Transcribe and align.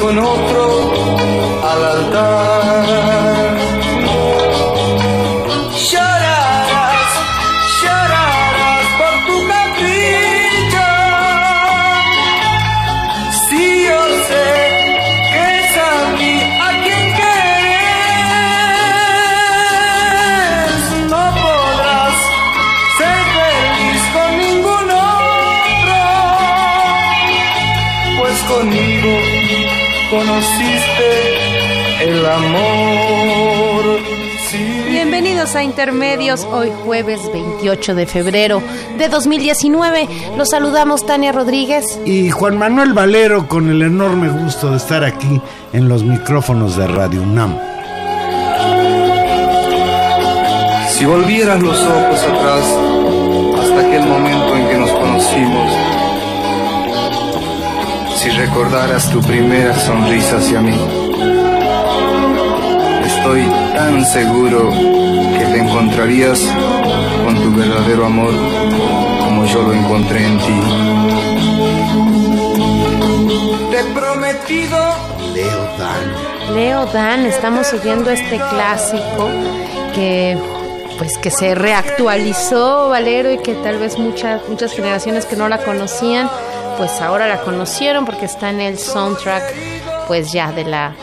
Con 0.00 0.18
otro 0.18 0.92
al 1.62 1.84
altar. 1.84 2.61
Conociste 30.12 32.04
el 32.04 32.26
amor. 32.26 33.98
Bienvenidos 34.90 35.56
a 35.56 35.62
Intermedios, 35.62 36.44
hoy 36.44 36.70
jueves 36.84 37.20
28 37.32 37.94
de 37.94 38.06
febrero 38.06 38.62
de 38.98 39.08
2019. 39.08 40.06
Los 40.36 40.50
saludamos 40.50 41.06
Tania 41.06 41.32
Rodríguez 41.32 41.98
y 42.04 42.28
Juan 42.28 42.58
Manuel 42.58 42.92
Valero 42.92 43.48
con 43.48 43.70
el 43.70 43.80
enorme 43.80 44.28
gusto 44.28 44.72
de 44.72 44.76
estar 44.76 45.02
aquí 45.02 45.40
en 45.72 45.88
los 45.88 46.04
micrófonos 46.04 46.76
de 46.76 46.86
Radio 46.88 47.22
UNAM. 47.22 47.58
Si 50.90 51.06
volvieras 51.06 51.62
los 51.62 51.80
ojos 51.80 52.22
atrás 52.22 52.64
hasta 53.62 53.80
aquel 53.80 54.06
momento 54.06 54.56
en 54.58 54.68
que 54.68 54.76
nos 54.76 54.90
conocimos, 54.90 56.01
si 58.22 58.30
recordaras 58.30 59.10
tu 59.10 59.20
primera 59.20 59.76
sonrisa 59.76 60.36
hacia 60.36 60.60
mí. 60.60 60.78
Estoy 63.04 63.42
tan 63.74 64.04
seguro 64.04 64.70
que 64.70 65.44
te 65.44 65.58
encontrarías 65.58 66.38
con 67.24 67.34
tu 67.42 67.52
verdadero 67.52 68.06
amor 68.06 68.32
como 69.24 69.44
yo 69.46 69.62
lo 69.62 69.72
encontré 69.72 70.24
en 70.24 70.38
ti. 70.38 70.60
Te 73.72 73.84
prometido. 73.92 74.78
Leo 75.34 75.64
Dan. 75.76 76.54
Leo 76.54 76.86
Dan, 76.86 77.26
estamos 77.26 77.72
oyendo 77.72 78.08
este 78.10 78.36
clásico 78.36 79.30
que 79.96 80.38
pues 80.96 81.18
que 81.18 81.32
se 81.32 81.56
reactualizó 81.56 82.88
Valero 82.88 83.32
y 83.32 83.38
que 83.38 83.54
tal 83.54 83.78
vez 83.78 83.98
muchas 83.98 84.48
muchas 84.48 84.72
generaciones 84.72 85.26
que 85.26 85.34
no 85.34 85.48
la 85.48 85.58
conocían 85.58 86.30
pues 86.76 87.00
ahora 87.00 87.28
la 87.28 87.42
conocieron 87.42 88.04
porque 88.04 88.26
está 88.26 88.50
en 88.50 88.60
el 88.60 88.78
soundtrack 88.78 89.42
pues 90.06 90.32
ya 90.32 90.52
de 90.52 90.64
la 90.64 90.94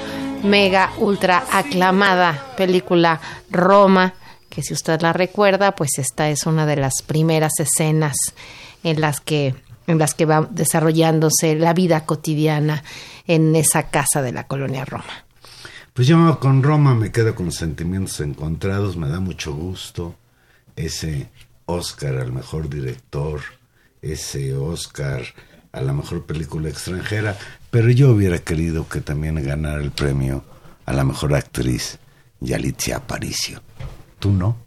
mega 0.44 0.92
ultra 0.98 1.44
aclamada 1.52 2.54
película 2.56 3.20
Roma, 3.50 4.14
que 4.50 4.62
si 4.62 4.74
usted 4.74 5.02
la 5.02 5.14
recuerda, 5.14 5.76
pues 5.76 5.98
esta 5.98 6.30
es 6.30 6.46
una 6.46 6.66
de 6.66 6.76
las 6.76 7.02
primeras 7.06 7.54
escenas 7.60 8.16
en 8.84 9.02
las 9.02 9.20
que 9.20 9.56
en 9.88 9.98
las 9.98 10.14
que 10.14 10.26
va 10.26 10.48
desarrollándose 10.52 11.56
la 11.56 11.74
vida 11.74 12.06
cotidiana 12.06 12.84
en 13.26 13.56
esa 13.56 13.90
casa 13.90 14.22
de 14.22 14.32
la 14.32 14.46
colonia 14.46 14.86
Roma. 14.86 15.26
Pues 15.94 16.08
yo 16.08 16.40
con 16.40 16.62
Roma 16.62 16.94
me 16.94 17.12
quedo 17.12 17.34
con 17.34 17.52
sentimientos 17.52 18.20
encontrados, 18.20 18.98
me 18.98 19.10
da 19.10 19.20
mucho 19.20 19.52
gusto 19.54 20.16
ese 20.76 21.30
Oscar 21.66 22.18
al 22.18 22.32
mejor 22.32 22.70
director, 22.70 23.42
ese 24.02 24.56
Oscar 24.56 25.24
a 25.72 25.82
la 25.82 25.94
mejor 25.94 26.26
película 26.26 26.70
extranjera, 26.70 27.38
pero 27.70 27.90
yo 27.90 28.12
hubiera 28.12 28.40
querido 28.40 28.88
que 28.88 29.02
también 29.02 29.44
ganara 29.44 29.82
el 29.82 29.92
premio 29.92 30.44
a 30.86 30.94
la 30.94 31.04
mejor 31.04 31.36
actriz 31.36 32.00
Yalitza 32.40 32.98
Aparicio. 32.98 33.62
¿Tú 34.20 34.32
no? 34.32 34.58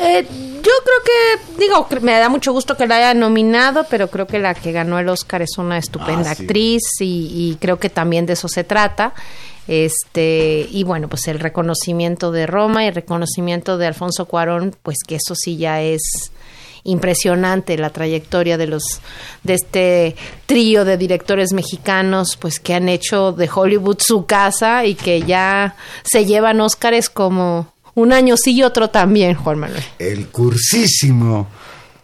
Eh, 0.00 0.26
yo 0.26 0.72
creo 0.84 1.02
que, 1.04 1.58
digo, 1.58 1.86
me 2.00 2.12
da 2.12 2.28
mucho 2.28 2.52
gusto 2.52 2.76
que 2.76 2.86
la 2.86 2.96
haya 2.96 3.14
nominado, 3.14 3.84
pero 3.90 4.08
creo 4.08 4.26
que 4.26 4.38
la 4.38 4.54
que 4.54 4.72
ganó 4.72 4.98
el 4.98 5.08
Oscar 5.08 5.42
es 5.42 5.58
una 5.58 5.76
estupenda 5.76 6.30
ah, 6.30 6.32
actriz 6.32 6.82
y, 7.00 7.30
y, 7.34 7.58
creo 7.60 7.78
que 7.78 7.90
también 7.90 8.24
de 8.24 8.32
eso 8.32 8.48
se 8.48 8.64
trata. 8.64 9.12
Este, 9.68 10.66
y 10.70 10.82
bueno, 10.84 11.08
pues 11.08 11.28
el 11.28 11.38
reconocimiento 11.38 12.32
de 12.32 12.46
Roma 12.46 12.84
y 12.84 12.88
el 12.88 12.94
reconocimiento 12.94 13.76
de 13.76 13.86
Alfonso 13.86 14.26
Cuarón, 14.26 14.74
pues 14.82 14.98
que 15.06 15.16
eso 15.16 15.34
sí 15.34 15.56
ya 15.56 15.82
es 15.82 16.00
impresionante 16.84 17.78
la 17.78 17.90
trayectoria 17.90 18.58
de 18.58 18.66
los 18.66 18.82
de 19.42 19.54
este 19.54 20.16
trío 20.46 20.84
de 20.84 20.96
directores 20.96 21.52
mexicanos 21.52 22.36
pues 22.36 22.58
que 22.58 22.74
han 22.74 22.88
hecho 22.88 23.32
de 23.32 23.48
Hollywood 23.52 23.98
su 24.00 24.26
casa 24.26 24.84
y 24.84 24.94
que 24.94 25.22
ya 25.22 25.76
se 26.02 26.24
llevan 26.24 26.60
Óscares 26.60 27.08
como 27.08 27.72
un 27.94 28.12
año 28.12 28.36
sí 28.36 28.56
y 28.56 28.62
otro 28.62 28.90
también, 28.90 29.34
Juan 29.34 29.58
Manuel. 29.58 29.82
El 29.98 30.28
cursísimo 30.28 31.48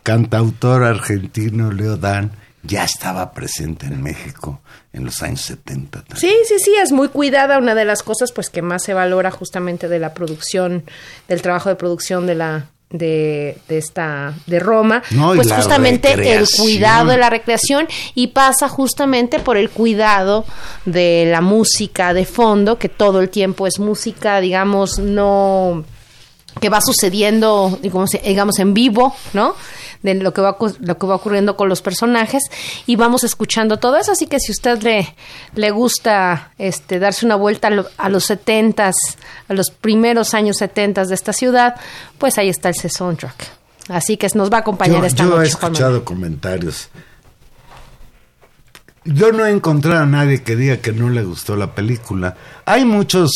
cantautor 0.03 0.85
argentino 0.85 1.73
Leo 1.73 1.97
Dan 1.97 2.33
ya 2.63 2.85
estaba 2.85 3.33
presente 3.33 3.87
en 3.87 4.03
México 4.03 4.61
en 4.93 5.05
los 5.05 5.23
años 5.23 5.41
70. 5.43 6.05
Sí, 6.17 6.33
sí, 6.47 6.57
sí, 6.59 6.75
es 6.81 6.93
muy 6.93 7.09
cuidada, 7.09 7.59
una 7.59 7.75
de 7.75 7.85
las 7.85 8.03
cosas 8.03 8.33
pues 8.33 8.51
que 8.51 8.63
más 8.63 8.83
se 8.83 8.95
valora 8.95 9.31
justamente 9.31 9.89
de 9.89 9.99
la 9.99 10.15
producción, 10.15 10.85
del 11.29 11.43
trabajo 11.43 11.69
de 11.69 11.77
producción 11.77 12.27
de 12.27 12.35
la 12.35 12.67
de, 12.91 13.59
de, 13.69 13.79
esta 13.79 14.35
de 14.47 14.61
Roma 14.61 15.03
pues 15.35 15.53
justamente 15.53 16.13
el 16.37 16.47
cuidado 16.49 17.11
de 17.11 17.19
la 17.19 17.29
recreación 17.29 17.87
y 18.15 18.29
pasa 18.29 18.69
justamente 18.69 19.39
por 19.41 19.57
el 19.59 19.69
cuidado 19.69 20.47
de 20.87 21.29
la 21.31 21.43
música 21.43 22.15
de 22.15 22.25
fondo 22.25 22.79
que 22.79 22.89
todo 22.89 23.21
el 23.21 23.29
tiempo 23.29 23.67
es 23.67 23.79
música 23.79 24.41
digamos 24.41 24.99
no 24.99 25.85
que 26.61 26.69
va 26.69 26.81
sucediendo 26.81 27.79
digamos 27.83 28.59
en 28.59 28.75
vivo 28.75 29.15
no 29.33 29.55
de 30.03 30.15
lo 30.15 30.33
que 30.33 30.41
va 30.41 30.57
lo 30.81 30.99
que 30.99 31.07
va 31.07 31.15
ocurriendo 31.15 31.57
con 31.57 31.69
los 31.69 31.83
personajes 31.83 32.43
y 32.87 32.97
vamos 32.97 33.25
escuchando 33.25 33.79
todo 33.79 33.97
eso. 33.97 34.13
Así 34.13 34.27
que 34.27 34.39
si 34.39 34.53
usted 34.53 34.83
le 34.83 35.15
le 35.55 35.71
gusta 35.71 36.53
este 36.59 36.99
darse 36.99 37.27
una 37.27 37.37
vuelta 37.37 37.69
a, 37.97 38.09
los 38.09 38.25
setentas 38.25 38.95
a 39.49 39.55
los 39.55 39.71
primeros 39.71 40.35
años 40.35 40.59
setentas 40.59 41.09
de 41.09 41.15
esta 41.15 41.33
ciudad 41.33 41.77
pues 42.19 42.39
ahí 42.39 42.49
está 42.49 42.71
ese 42.71 42.89
soundtrack. 42.89 43.59
Así 43.89 44.17
que 44.17 44.29
nos 44.35 44.53
va 44.53 44.59
a 44.59 44.61
acompañar 44.61 45.05
esta 45.05 45.25
noche 45.25 45.37
yo 45.37 45.43
he 45.43 45.47
escuchado 45.47 46.05
comentarios. 46.05 46.91
Yo 49.05 49.33
no 49.33 49.47
he 49.47 49.51
encontrado 49.51 50.03
a 50.03 50.07
nadie 50.07 50.43
que 50.43 50.55
diga 50.55 50.79
que 50.79 50.93
no 50.93 51.09
le 51.09 51.23
gustó 51.23 51.57
la 51.57 51.75
película. 51.75 52.37
Hay 52.67 52.85
muchos 52.85 53.31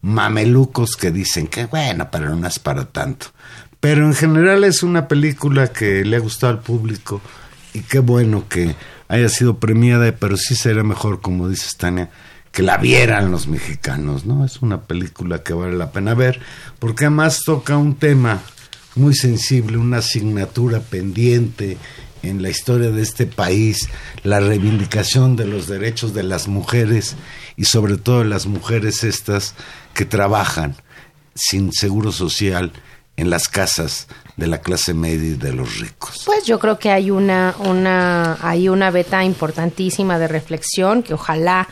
mamelucos 0.00 0.96
que 0.96 1.10
dicen 1.10 1.46
que 1.46 1.66
bueno, 1.66 2.08
pero 2.10 2.34
no 2.34 2.46
es 2.46 2.58
para 2.58 2.84
tanto. 2.84 3.26
Pero 3.80 4.06
en 4.06 4.14
general 4.14 4.64
es 4.64 4.82
una 4.82 5.08
película 5.08 5.72
que 5.72 6.04
le 6.04 6.16
ha 6.16 6.20
gustado 6.20 6.52
al 6.52 6.60
público 6.60 7.20
y 7.74 7.80
qué 7.80 7.98
bueno 7.98 8.48
que 8.48 8.74
haya 9.08 9.28
sido 9.28 9.58
premiada, 9.58 10.10
pero 10.12 10.36
sí 10.36 10.54
sería 10.54 10.82
mejor, 10.82 11.20
como 11.20 11.48
dice 11.48 11.76
Tania, 11.76 12.10
que 12.50 12.62
la 12.62 12.78
vieran 12.78 13.30
los 13.30 13.48
mexicanos, 13.48 14.24
¿no? 14.24 14.44
Es 14.44 14.62
una 14.62 14.82
película 14.82 15.42
que 15.42 15.52
vale 15.52 15.76
la 15.76 15.92
pena 15.92 16.14
ver, 16.14 16.40
porque 16.78 17.04
además 17.04 17.42
toca 17.44 17.76
un 17.76 17.96
tema 17.96 18.40
muy 18.94 19.14
sensible, 19.14 19.76
una 19.76 19.98
asignatura 19.98 20.80
pendiente 20.80 21.76
en 22.28 22.42
la 22.42 22.50
historia 22.50 22.90
de 22.90 23.02
este 23.02 23.26
país, 23.26 23.88
la 24.22 24.40
reivindicación 24.40 25.36
de 25.36 25.46
los 25.46 25.66
derechos 25.66 26.14
de 26.14 26.22
las 26.22 26.48
mujeres 26.48 27.16
y 27.56 27.64
sobre 27.64 27.96
todo 27.96 28.24
las 28.24 28.46
mujeres 28.46 29.04
estas 29.04 29.54
que 29.94 30.04
trabajan 30.04 30.76
sin 31.34 31.72
seguro 31.72 32.12
social 32.12 32.72
en 33.16 33.30
las 33.30 33.48
casas 33.48 34.08
de 34.36 34.46
la 34.46 34.60
clase 34.60 34.92
media 34.94 35.30
y 35.30 35.34
de 35.34 35.52
los 35.52 35.78
ricos. 35.78 36.22
Pues 36.26 36.44
yo 36.44 36.58
creo 36.58 36.78
que 36.78 36.90
hay 36.90 37.10
una, 37.10 37.54
una, 37.58 38.38
hay 38.42 38.68
una 38.68 38.90
beta 38.90 39.24
importantísima 39.24 40.18
de 40.18 40.28
reflexión 40.28 41.02
que 41.02 41.14
ojalá 41.14 41.66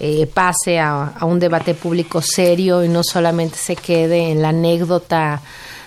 eh, 0.00 0.26
pase 0.26 0.80
a, 0.80 1.14
un 1.22 1.38
debate 1.38 1.74
público 1.74 2.20
serio 2.22 2.84
y 2.84 2.88
no 2.88 3.02
solamente 3.04 3.56
se 3.56 3.76
quede 3.76 4.30
en 4.30 4.42
la 4.42 4.48
anécdota 4.48 5.40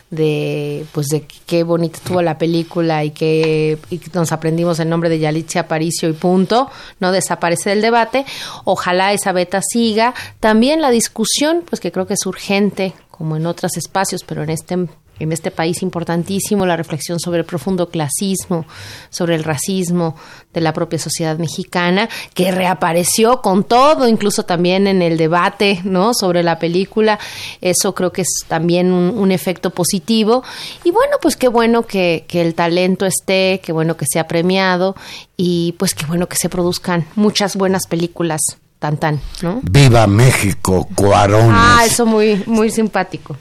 de 0.09 0.85
pues 0.91 1.07
de 1.07 1.25
qué 1.45 1.63
bonita 1.63 1.97
estuvo 1.97 2.21
la 2.21 2.37
película 2.37 3.03
y 3.03 3.11
que 3.11 3.77
nos 4.13 4.31
aprendimos 4.31 4.79
el 4.79 4.89
nombre 4.89 5.09
de 5.09 5.19
Yalitza 5.19 5.61
Aparicio 5.61 6.09
y 6.09 6.13
punto, 6.13 6.69
no 6.99 7.11
desaparece 7.11 7.71
del 7.71 7.81
debate. 7.81 8.25
Ojalá 8.63 9.13
esa 9.13 9.31
beta 9.31 9.61
siga. 9.61 10.13
También 10.39 10.81
la 10.81 10.91
discusión, 10.91 11.63
pues 11.67 11.79
que 11.79 11.91
creo 11.91 12.07
que 12.07 12.13
es 12.13 12.25
urgente, 12.25 12.93
como 13.09 13.35
en 13.37 13.45
otros 13.45 13.77
espacios, 13.77 14.23
pero 14.23 14.43
en 14.43 14.49
este 14.49 14.77
en 15.19 15.31
este 15.31 15.51
país 15.51 15.81
importantísimo 15.81 16.65
la 16.65 16.75
reflexión 16.75 17.19
sobre 17.19 17.39
el 17.39 17.45
profundo 17.45 17.89
clasismo, 17.89 18.65
sobre 19.09 19.35
el 19.35 19.43
racismo 19.43 20.15
de 20.53 20.61
la 20.61 20.73
propia 20.73 20.99
sociedad 20.99 21.37
mexicana, 21.37 22.09
que 22.33 22.51
reapareció 22.51 23.41
con 23.41 23.63
todo, 23.63 24.07
incluso 24.07 24.43
también 24.43 24.87
en 24.87 25.01
el 25.01 25.17
debate 25.17 25.81
¿no? 25.83 26.13
sobre 26.13 26.43
la 26.43 26.59
película. 26.59 27.19
Eso 27.61 27.93
creo 27.95 28.11
que 28.11 28.21
es 28.21 28.45
también 28.47 28.91
un, 28.91 29.25
efecto 29.35 29.71
positivo. 29.71 30.43
Y 30.83 30.91
bueno, 30.91 31.17
pues 31.21 31.35
qué 31.35 31.47
bueno 31.49 31.83
que, 31.83 32.25
que, 32.27 32.41
el 32.41 32.53
talento 32.53 33.05
esté, 33.05 33.59
qué 33.61 33.73
bueno 33.73 33.97
que 33.97 34.05
sea 34.07 34.27
premiado 34.27 34.95
y 35.35 35.73
pues 35.77 35.93
qué 35.93 36.05
bueno 36.05 36.27
que 36.27 36.37
se 36.37 36.47
produzcan 36.47 37.05
muchas 37.15 37.55
buenas 37.55 37.87
películas. 37.87 38.41
Tan, 38.79 38.97
tan, 38.97 39.19
¿no? 39.41 39.61
Viva 39.63 40.05
México, 40.05 40.87
Cuarón. 40.95 41.49
Ah, 41.49 41.83
eso 41.85 42.05
muy, 42.05 42.43
muy 42.45 42.69
simpático. 42.69 43.35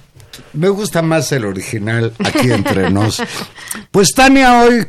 Me 0.53 0.69
gusta 0.69 1.03
más 1.03 1.31
el 1.33 1.45
original 1.45 2.13
aquí 2.25 2.51
entre 2.51 2.91
nos. 2.93 3.23
Pues 3.91 4.13
Tania, 4.15 4.61
hoy 4.61 4.87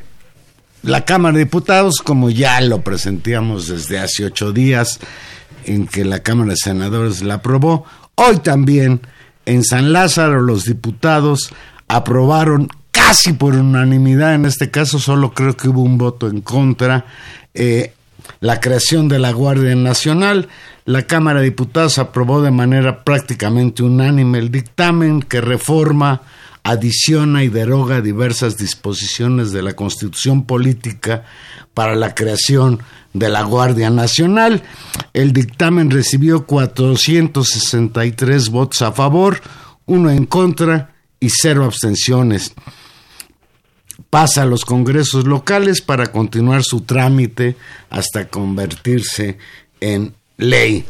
la 0.84 1.04
Cámara 1.04 1.34
de 1.38 1.46
Diputados, 1.46 1.96
como 2.04 2.30
ya 2.30 2.62
lo 2.62 2.82
presentíamos 2.82 3.68
desde 3.68 4.00
hace 4.00 4.26
ocho 4.26 4.52
días, 4.52 5.00
en 5.66 5.88
que 5.88 6.06
la 6.06 6.20
Cámara 6.20 6.52
de 6.52 6.58
Senadores 6.58 7.24
la 7.24 7.36
aprobó, 7.36 7.86
hoy 8.16 8.38
también 8.38 9.02
en 9.46 9.64
San 9.64 9.94
Lázaro 9.94 10.42
los 10.42 10.66
diputados 10.66 11.52
aprobaron 11.88 12.70
casi 12.92 13.34
por 13.34 13.56
unanimidad, 13.56 14.36
en 14.36 14.46
este 14.46 14.72
caso 14.72 15.00
solo 15.00 15.34
creo 15.34 15.58
que 15.58 15.70
hubo 15.70 15.82
un 15.82 15.98
voto 15.98 16.28
en 16.28 16.42
contra, 16.42 17.06
eh, 17.54 17.94
la 18.40 18.60
creación 18.60 19.08
de 19.08 19.20
la 19.20 19.32
Guardia 19.32 19.76
Nacional. 19.76 20.48
La 20.88 21.08
Cámara 21.08 21.40
de 21.40 21.46
Diputados 21.46 21.98
aprobó 21.98 22.44
de 22.44 22.52
manera 22.52 23.04
prácticamente 23.04 23.82
unánime 23.82 24.38
el 24.38 24.52
dictamen 24.52 25.24
que 25.24 25.42
reforma, 25.42 26.22
adiciona 26.62 27.44
y 27.44 27.50
deroga 27.50 28.02
diversas 28.02 28.58
disposiciones 28.58 29.52
de 29.52 29.64
la 29.64 29.74
Constitución 29.74 30.46
Política 30.46 31.24
para 31.74 31.96
la 31.96 32.14
creación 32.14 32.84
de 33.14 33.30
la 33.30 33.42
Guardia 33.42 33.90
Nacional. 33.90 34.62
El 35.14 35.34
dictamen 35.34 35.90
recibió 35.90 36.46
463 36.46 38.50
votos 38.50 38.84
a 38.84 38.92
favor, 38.92 39.42
uno 39.88 40.12
en 40.12 40.28
contra 40.28 40.94
y 41.20 41.30
cero 41.30 41.66
abstenciones 41.66 42.54
pasa 44.12 44.44
a 44.44 44.46
los 44.46 44.66
congresos 44.66 45.26
locales 45.26 45.82
para 45.82 46.06
continuar 46.08 46.64
su 46.64 46.82
trámite 46.82 47.56
hasta 47.90 48.30
convertirse 48.30 49.40
en 49.82 50.14
ley. 50.38 50.86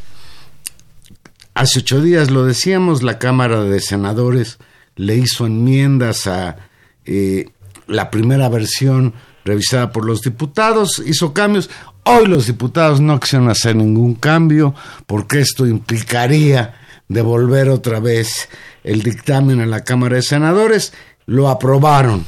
Hace 1.53 1.79
ocho 1.79 2.01
días 2.01 2.31
lo 2.31 2.45
decíamos, 2.45 3.01
la 3.01 3.17
Cámara 3.17 3.63
de 3.63 3.79
Senadores 3.79 4.57
le 4.95 5.15
hizo 5.15 5.45
enmiendas 5.45 6.27
a 6.27 6.57
eh, 7.05 7.49
la 7.87 8.09
primera 8.11 8.49
versión 8.49 9.13
revisada 9.45 9.91
por 9.91 10.05
los 10.05 10.21
diputados, 10.21 11.01
hizo 11.05 11.33
cambios. 11.33 11.69
Hoy 12.03 12.27
los 12.27 12.47
diputados 12.47 12.99
no 12.99 13.19
quisieron 13.19 13.49
hacer 13.49 13.75
ningún 13.75 14.15
cambio 14.15 14.75
porque 15.07 15.39
esto 15.39 15.65
implicaría 15.65 16.75
devolver 17.07 17.69
otra 17.69 17.99
vez 17.99 18.49
el 18.83 19.01
dictamen 19.01 19.61
a 19.61 19.65
la 19.65 19.83
Cámara 19.83 20.17
de 20.17 20.23
Senadores. 20.23 20.93
Lo 21.25 21.49
aprobaron. 21.49 22.25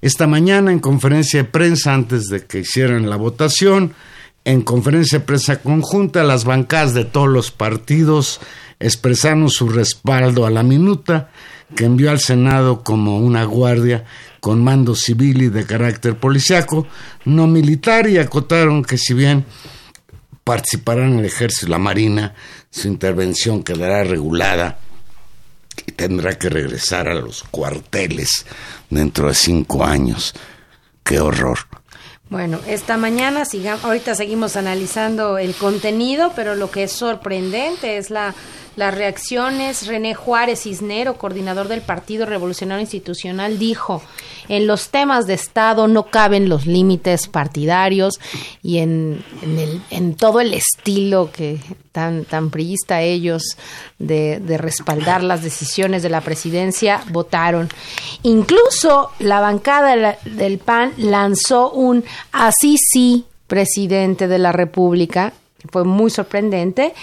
Esta 0.00 0.26
mañana 0.26 0.72
en 0.72 0.80
conferencia 0.80 1.42
de 1.42 1.48
prensa, 1.48 1.94
antes 1.94 2.26
de 2.26 2.44
que 2.44 2.60
hicieran 2.60 3.08
la 3.08 3.16
votación, 3.16 3.94
en 4.44 4.62
conferencia 4.62 5.18
de 5.18 5.24
prensa 5.24 5.60
conjunta, 5.60 6.22
las 6.22 6.44
bancadas 6.44 6.94
de 6.94 7.04
todos 7.04 7.28
los 7.28 7.50
partidos 7.50 8.40
expresaron 8.78 9.48
su 9.48 9.68
respaldo 9.68 10.44
a 10.46 10.50
la 10.50 10.62
minuta 10.62 11.30
que 11.74 11.86
envió 11.86 12.10
al 12.10 12.20
Senado 12.20 12.84
como 12.84 13.18
una 13.18 13.44
guardia 13.44 14.04
con 14.40 14.62
mando 14.62 14.94
civil 14.94 15.42
y 15.42 15.48
de 15.48 15.64
carácter 15.64 16.18
policiaco, 16.18 16.86
no 17.24 17.46
militar, 17.46 18.08
y 18.08 18.18
acotaron 18.18 18.84
que 18.84 18.98
si 18.98 19.14
bien 19.14 19.46
participarán 20.44 21.18
el 21.18 21.24
ejército 21.24 21.66
y 21.66 21.70
la 21.70 21.78
marina, 21.78 22.34
su 22.70 22.88
intervención 22.88 23.62
quedará 23.62 24.04
regulada 24.04 24.78
y 25.86 25.92
tendrá 25.92 26.38
que 26.38 26.50
regresar 26.50 27.08
a 27.08 27.14
los 27.14 27.42
cuarteles 27.44 28.44
dentro 28.90 29.28
de 29.28 29.34
cinco 29.34 29.84
años. 29.84 30.34
Qué 31.02 31.20
horror. 31.20 31.58
Bueno, 32.30 32.58
esta 32.66 32.96
mañana 32.96 33.44
sigamos, 33.44 33.84
ahorita 33.84 34.14
seguimos 34.14 34.56
analizando 34.56 35.38
el 35.38 35.54
contenido, 35.54 36.32
pero 36.34 36.54
lo 36.54 36.70
que 36.70 36.84
es 36.84 36.92
sorprendente 36.92 37.96
es 37.96 38.10
la 38.10 38.34
las 38.76 38.94
reacciones. 38.94 39.86
René 39.86 40.14
Juárez 40.14 40.62
Cisnero, 40.62 41.14
coordinador 41.14 41.68
del 41.68 41.80
Partido 41.80 42.26
Revolucionario 42.26 42.80
Institucional, 42.80 43.58
dijo, 43.58 44.02
en 44.48 44.66
los 44.66 44.88
temas 44.88 45.26
de 45.26 45.34
Estado 45.34 45.88
no 45.88 46.04
caben 46.06 46.48
los 46.48 46.66
límites 46.66 47.28
partidarios 47.28 48.20
y 48.62 48.78
en, 48.78 49.24
el, 49.42 49.82
en 49.90 50.14
todo 50.14 50.40
el 50.40 50.54
estilo 50.54 51.30
que 51.32 51.58
tan, 51.94 52.24
tan 52.24 52.50
priista 52.50 53.02
ellos 53.02 53.56
de, 54.00 54.40
de 54.40 54.58
respaldar 54.58 55.22
las 55.22 55.44
decisiones 55.44 56.02
de 56.02 56.08
la 56.08 56.20
presidencia 56.22 57.00
votaron. 57.10 57.68
Incluso 58.24 59.12
la 59.20 59.38
bancada 59.38 60.18
del 60.24 60.58
PAN 60.58 60.92
lanzó 60.96 61.70
un 61.70 62.04
así 62.32 62.76
sí 62.78 63.26
presidente 63.46 64.26
de 64.26 64.38
la 64.38 64.50
República 64.50 65.32
fue 65.70 65.84
muy 65.84 66.10
sorprendente. 66.10 66.94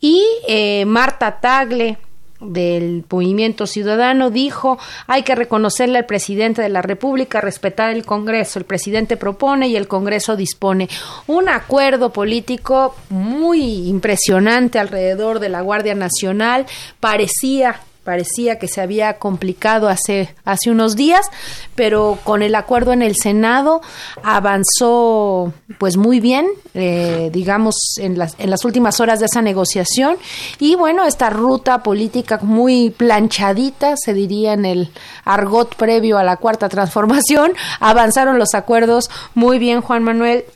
Y 0.00 0.24
eh, 0.48 0.84
Marta 0.84 1.40
Tagle, 1.40 1.96
del 2.40 3.04
Movimiento 3.08 3.66
Ciudadano 3.66 4.30
dijo 4.30 4.78
hay 5.06 5.22
que 5.22 5.34
reconocerle 5.34 5.98
al 5.98 6.06
presidente 6.06 6.62
de 6.62 6.68
la 6.68 6.82
República, 6.82 7.40
respetar 7.40 7.90
el 7.90 8.04
Congreso. 8.04 8.58
El 8.58 8.64
presidente 8.64 9.16
propone 9.16 9.68
y 9.68 9.76
el 9.76 9.88
Congreso 9.88 10.36
dispone. 10.36 10.88
Un 11.26 11.48
acuerdo 11.48 12.12
político 12.12 12.94
muy 13.10 13.88
impresionante 13.88 14.78
alrededor 14.78 15.40
de 15.40 15.48
la 15.48 15.60
Guardia 15.60 15.94
Nacional. 15.94 16.66
Parecía 16.98 17.80
parecía 18.10 18.58
que 18.58 18.66
se 18.66 18.80
había 18.80 19.18
complicado 19.18 19.88
hace, 19.88 20.34
hace 20.44 20.68
unos 20.68 20.96
días, 20.96 21.30
pero 21.76 22.18
con 22.24 22.42
el 22.42 22.56
acuerdo 22.56 22.92
en 22.92 23.02
el 23.02 23.14
Senado 23.14 23.82
avanzó 24.24 25.52
pues 25.78 25.96
muy 25.96 26.18
bien, 26.18 26.48
eh, 26.74 27.30
digamos, 27.32 27.76
en 27.98 28.18
las, 28.18 28.34
en 28.40 28.50
las 28.50 28.64
últimas 28.64 28.98
horas 28.98 29.20
de 29.20 29.26
esa 29.26 29.42
negociación. 29.42 30.16
Y 30.58 30.74
bueno, 30.74 31.04
esta 31.04 31.30
ruta 31.30 31.84
política 31.84 32.40
muy 32.42 32.90
planchadita, 32.90 33.94
se 33.96 34.12
diría 34.12 34.54
en 34.54 34.64
el 34.64 34.90
argot 35.24 35.76
previo 35.76 36.18
a 36.18 36.24
la 36.24 36.36
cuarta 36.36 36.68
transformación, 36.68 37.52
avanzaron 37.78 38.40
los 38.40 38.56
acuerdos 38.56 39.08
muy 39.36 39.60
bien, 39.60 39.82
Juan 39.82 40.02
Manuel 40.02 40.46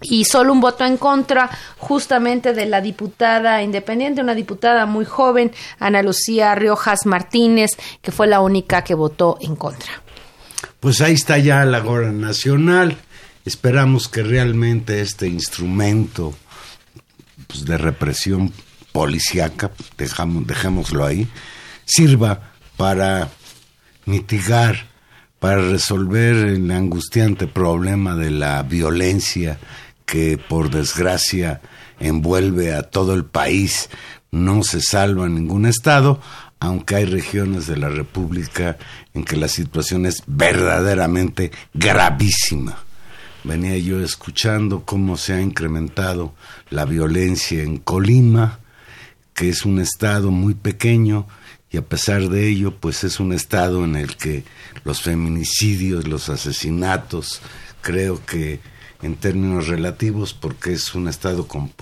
y 0.00 0.24
solo 0.24 0.52
un 0.52 0.60
voto 0.60 0.84
en 0.84 0.96
contra 0.96 1.50
justamente 1.78 2.52
de 2.52 2.66
la 2.66 2.80
diputada 2.80 3.62
independiente, 3.62 4.22
una 4.22 4.34
diputada 4.34 4.86
muy 4.86 5.04
joven, 5.04 5.52
Ana 5.78 6.02
Lucía 6.02 6.54
Riojas 6.54 7.06
Martínez, 7.06 7.72
que 8.00 8.12
fue 8.12 8.26
la 8.26 8.40
única 8.40 8.82
que 8.82 8.94
votó 8.94 9.36
en 9.40 9.56
contra. 9.56 10.02
Pues 10.80 11.00
ahí 11.00 11.14
está 11.14 11.38
ya 11.38 11.64
la 11.64 11.80
Guardia 11.80 12.12
Nacional. 12.12 12.96
Esperamos 13.44 14.08
que 14.08 14.22
realmente 14.22 15.00
este 15.00 15.26
instrumento 15.26 16.34
pues, 17.46 17.64
de 17.64 17.76
represión 17.76 18.52
policíaca, 18.92 19.70
dejamos, 19.96 20.46
dejémoslo 20.46 21.04
ahí, 21.04 21.28
sirva 21.84 22.52
para 22.76 23.28
mitigar, 24.06 24.88
para 25.38 25.62
resolver 25.62 26.36
el 26.36 26.70
angustiante 26.70 27.46
problema 27.46 28.14
de 28.14 28.30
la 28.30 28.62
violencia 28.62 29.58
que 30.10 30.38
por 30.38 30.70
desgracia 30.70 31.60
envuelve 32.00 32.74
a 32.74 32.82
todo 32.82 33.14
el 33.14 33.24
país, 33.24 33.88
no 34.32 34.64
se 34.64 34.80
salva 34.80 35.28
ningún 35.28 35.66
estado, 35.66 36.20
aunque 36.58 36.96
hay 36.96 37.04
regiones 37.04 37.68
de 37.68 37.76
la 37.76 37.88
República 37.88 38.76
en 39.14 39.24
que 39.24 39.36
la 39.36 39.46
situación 39.46 40.06
es 40.06 40.24
verdaderamente 40.26 41.52
gravísima. 41.74 42.78
Venía 43.44 43.78
yo 43.78 44.02
escuchando 44.02 44.84
cómo 44.84 45.16
se 45.16 45.34
ha 45.34 45.40
incrementado 45.40 46.34
la 46.70 46.86
violencia 46.86 47.62
en 47.62 47.78
Colima, 47.78 48.58
que 49.32 49.48
es 49.48 49.64
un 49.64 49.78
estado 49.78 50.32
muy 50.32 50.54
pequeño 50.54 51.28
y 51.70 51.76
a 51.76 51.82
pesar 51.82 52.28
de 52.30 52.48
ello, 52.48 52.74
pues 52.74 53.04
es 53.04 53.20
un 53.20 53.32
estado 53.32 53.84
en 53.84 53.94
el 53.94 54.16
que 54.16 54.42
los 54.84 55.02
feminicidios, 55.02 56.08
los 56.08 56.28
asesinatos, 56.28 57.40
creo 57.80 58.20
que 58.26 58.58
en 59.02 59.16
términos 59.16 59.68
relativos, 59.68 60.34
porque 60.34 60.72
es 60.72 60.94
un 60.94 61.08
estado 61.08 61.46
con 61.46 61.72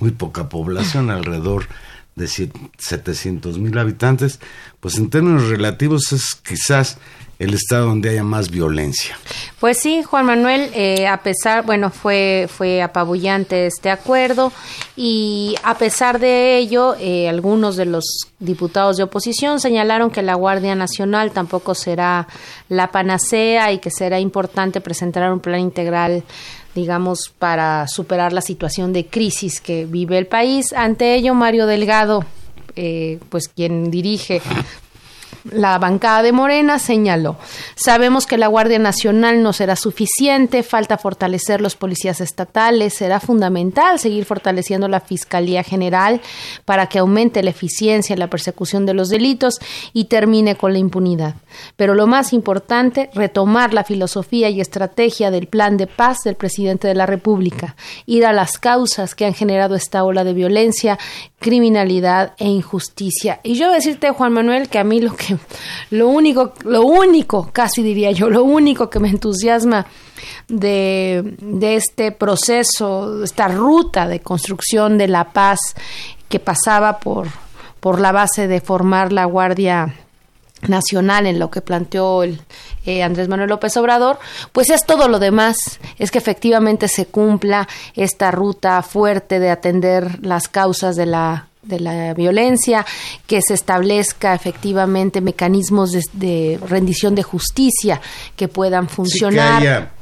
muy 0.00 0.10
poca 0.10 0.48
población, 0.48 1.10
alrededor 1.10 1.66
de 2.14 2.28
700 2.28 3.58
mil 3.58 3.76
habitantes, 3.78 4.38
pues 4.80 4.98
en 4.98 5.08
términos 5.08 5.48
relativos 5.48 6.12
es 6.12 6.34
quizás 6.34 6.98
el 7.42 7.54
estado 7.54 7.86
donde 7.86 8.10
haya 8.10 8.22
más 8.22 8.50
violencia. 8.50 9.18
Pues 9.58 9.78
sí, 9.78 10.04
Juan 10.04 10.26
Manuel, 10.26 10.70
eh, 10.74 11.08
a 11.08 11.22
pesar, 11.22 11.64
bueno, 11.64 11.90
fue, 11.90 12.48
fue 12.48 12.82
apabullante 12.82 13.66
este 13.66 13.90
acuerdo 13.90 14.52
y 14.94 15.56
a 15.64 15.76
pesar 15.76 16.20
de 16.20 16.58
ello, 16.58 16.94
eh, 17.00 17.28
algunos 17.28 17.76
de 17.76 17.86
los 17.86 18.28
diputados 18.38 18.96
de 18.96 19.02
oposición 19.02 19.58
señalaron 19.58 20.10
que 20.10 20.22
la 20.22 20.34
Guardia 20.34 20.76
Nacional 20.76 21.32
tampoco 21.32 21.74
será 21.74 22.28
la 22.68 22.92
panacea 22.92 23.72
y 23.72 23.78
que 23.78 23.90
será 23.90 24.20
importante 24.20 24.80
presentar 24.80 25.32
un 25.32 25.40
plan 25.40 25.60
integral 25.60 26.22
digamos, 26.74 27.32
para 27.38 27.86
superar 27.88 28.32
la 28.32 28.40
situación 28.40 28.92
de 28.92 29.06
crisis 29.06 29.60
que 29.60 29.84
vive 29.84 30.18
el 30.18 30.26
país. 30.26 30.72
Ante 30.72 31.14
ello, 31.14 31.34
Mario 31.34 31.66
Delgado, 31.66 32.24
eh, 32.76 33.18
pues 33.28 33.48
quien 33.48 33.90
dirige 33.90 34.40
la 35.50 35.78
bancada 35.78 36.22
de 36.22 36.32
Morena 36.32 36.78
señaló, 36.78 37.36
sabemos 37.74 38.26
que 38.26 38.38
la 38.38 38.46
Guardia 38.46 38.78
Nacional 38.78 39.42
no 39.42 39.52
será 39.52 39.76
suficiente, 39.76 40.62
falta 40.62 40.98
fortalecer 40.98 41.60
los 41.60 41.76
policías 41.76 42.20
estatales, 42.20 42.94
será 42.94 43.20
fundamental 43.20 43.98
seguir 43.98 44.24
fortaleciendo 44.24 44.88
la 44.88 45.00
Fiscalía 45.00 45.62
General 45.62 46.20
para 46.64 46.86
que 46.86 46.98
aumente 46.98 47.42
la 47.42 47.50
eficiencia 47.50 48.14
en 48.14 48.20
la 48.20 48.30
persecución 48.30 48.86
de 48.86 48.94
los 48.94 49.08
delitos 49.08 49.58
y 49.92 50.04
termine 50.04 50.56
con 50.56 50.72
la 50.72 50.78
impunidad. 50.78 51.34
Pero 51.76 51.94
lo 51.94 52.06
más 52.06 52.32
importante, 52.32 53.10
retomar 53.14 53.74
la 53.74 53.84
filosofía 53.84 54.48
y 54.50 54.60
estrategia 54.60 55.30
del 55.30 55.46
plan 55.46 55.76
de 55.76 55.86
paz 55.86 56.18
del 56.24 56.36
presidente 56.36 56.88
de 56.88 56.94
la 56.94 57.06
República, 57.06 57.76
ir 58.06 58.24
a 58.24 58.32
las 58.32 58.58
causas 58.58 59.14
que 59.14 59.26
han 59.26 59.34
generado 59.34 59.74
esta 59.74 60.04
ola 60.04 60.24
de 60.24 60.32
violencia, 60.32 60.98
criminalidad 61.38 62.34
e 62.38 62.48
injusticia. 62.48 63.40
Y 63.42 63.54
yo 63.54 63.70
decirte, 63.70 64.10
Juan 64.10 64.32
Manuel, 64.32 64.68
que 64.68 64.78
a 64.78 64.84
mí 64.84 65.00
lo 65.00 65.14
que 65.14 65.31
lo 65.90 66.08
único, 66.08 66.54
lo 66.64 66.82
único, 66.82 67.50
casi 67.52 67.82
diría 67.82 68.10
yo, 68.12 68.30
lo 68.30 68.44
único 68.44 68.90
que 68.90 69.00
me 69.00 69.08
entusiasma 69.08 69.86
de, 70.48 71.36
este 71.62 72.12
proceso, 72.12 73.22
esta 73.24 73.48
ruta 73.48 74.06
de 74.06 74.20
construcción 74.20 74.98
de 74.98 75.08
la 75.08 75.32
paz 75.32 75.60
que 76.28 76.40
pasaba 76.40 76.98
por, 76.98 77.28
por 77.80 78.00
la 78.00 78.12
base 78.12 78.48
de 78.48 78.60
formar 78.60 79.12
la 79.12 79.24
Guardia 79.24 79.94
Nacional 80.68 81.26
en 81.26 81.38
lo 81.38 81.50
que 81.50 81.60
planteó 81.60 82.22
el, 82.22 82.40
eh, 82.84 83.02
Andrés 83.02 83.28
Manuel 83.28 83.48
López 83.48 83.76
Obrador, 83.76 84.18
pues 84.52 84.70
es 84.70 84.84
todo 84.84 85.08
lo 85.08 85.18
demás, 85.18 85.56
es 85.98 86.10
que 86.10 86.18
efectivamente 86.18 86.88
se 86.88 87.06
cumpla 87.06 87.68
esta 87.94 88.30
ruta 88.30 88.82
fuerte 88.82 89.38
de 89.38 89.50
atender 89.50 90.24
las 90.24 90.48
causas 90.48 90.96
de 90.96 91.06
la 91.06 91.48
de 91.62 91.80
la 91.80 92.14
violencia, 92.14 92.84
que 93.26 93.40
se 93.40 93.54
establezca 93.54 94.34
efectivamente 94.34 95.20
mecanismos 95.20 95.92
de, 96.12 96.58
rendición 96.68 97.14
de 97.14 97.22
justicia 97.22 98.00
que 98.36 98.48
puedan 98.48 98.88
funcionar, 98.88 99.92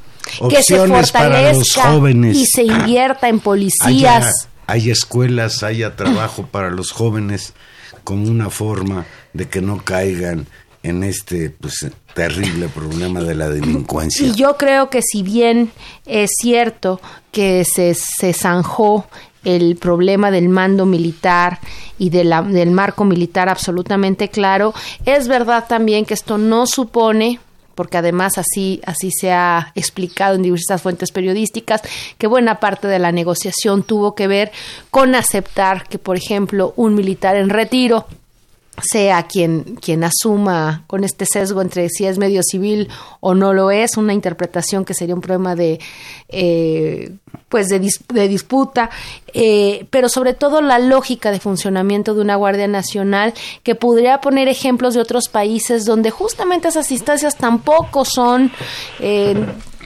que, 0.48 0.62
se 0.62 0.76
fortalezca 0.86 1.98
y 2.32 2.46
se 2.46 2.64
invierta 2.64 3.28
en 3.28 3.40
policías. 3.40 4.48
Hay 4.66 4.90
escuelas, 4.90 5.62
haya 5.62 5.96
trabajo 5.96 6.46
para 6.46 6.70
los 6.70 6.92
jóvenes 6.92 7.52
como 8.04 8.28
una 8.28 8.50
forma 8.50 9.04
de 9.32 9.48
que 9.48 9.60
no 9.60 9.84
caigan 9.84 10.46
en 10.82 11.04
este 11.04 11.50
pues 11.50 11.86
terrible 12.14 12.68
problema 12.68 13.20
de 13.20 13.34
la 13.34 13.48
delincuencia. 13.48 14.26
Y 14.26 14.34
yo 14.34 14.56
creo 14.56 14.88
que 14.88 15.02
si 15.02 15.22
bien 15.22 15.70
es 16.06 16.30
cierto 16.40 17.00
que 17.32 17.64
se, 17.64 17.94
se 17.94 18.32
zanjó 18.32 19.06
el 19.44 19.76
problema 19.76 20.30
del 20.30 20.48
mando 20.48 20.86
militar 20.86 21.58
y 21.98 22.10
del 22.10 22.70
marco 22.70 23.04
militar 23.04 23.48
absolutamente 23.48 24.28
claro. 24.28 24.74
Es 25.04 25.28
verdad 25.28 25.66
también 25.68 26.04
que 26.04 26.14
esto 26.14 26.38
no 26.38 26.66
supone 26.66 27.40
porque 27.74 27.96
además 27.96 28.36
así, 28.36 28.82
así 28.84 29.10
se 29.10 29.32
ha 29.32 29.72
explicado 29.74 30.34
en 30.34 30.42
diversas 30.42 30.82
fuentes 30.82 31.12
periodísticas, 31.12 31.80
que 32.18 32.26
buena 32.26 32.60
parte 32.60 32.88
de 32.88 32.98
la 32.98 33.10
negociación 33.10 33.84
tuvo 33.84 34.14
que 34.14 34.26
ver 34.26 34.52
con 34.90 35.14
aceptar 35.14 35.88
que, 35.88 35.98
por 35.98 36.18
ejemplo, 36.18 36.74
un 36.76 36.94
militar 36.94 37.36
en 37.36 37.48
retiro 37.48 38.06
sea 38.82 39.24
quien, 39.24 39.76
quien 39.76 40.04
asuma 40.04 40.84
con 40.86 41.04
este 41.04 41.26
sesgo 41.26 41.60
entre 41.62 41.88
si 41.88 42.06
es 42.06 42.18
medio 42.18 42.42
civil 42.42 42.88
o 43.20 43.34
no 43.34 43.52
lo 43.52 43.70
es, 43.70 43.96
una 43.96 44.14
interpretación 44.14 44.84
que 44.84 44.94
sería 44.94 45.14
un 45.14 45.20
problema 45.20 45.54
de, 45.54 45.80
eh, 46.28 47.12
pues 47.48 47.68
de, 47.68 47.80
de 47.80 48.28
disputa, 48.28 48.90
eh, 49.32 49.86
pero 49.90 50.08
sobre 50.08 50.34
todo 50.34 50.60
la 50.60 50.78
lógica 50.78 51.30
de 51.30 51.40
funcionamiento 51.40 52.14
de 52.14 52.20
una 52.22 52.36
Guardia 52.36 52.68
Nacional 52.68 53.34
que 53.62 53.74
podría 53.74 54.20
poner 54.20 54.48
ejemplos 54.48 54.94
de 54.94 55.00
otros 55.00 55.28
países 55.28 55.84
donde 55.84 56.10
justamente 56.10 56.68
esas 56.68 56.90
instancias 56.90 57.36
tampoco 57.36 58.04
son 58.04 58.50
eh, 59.00 59.34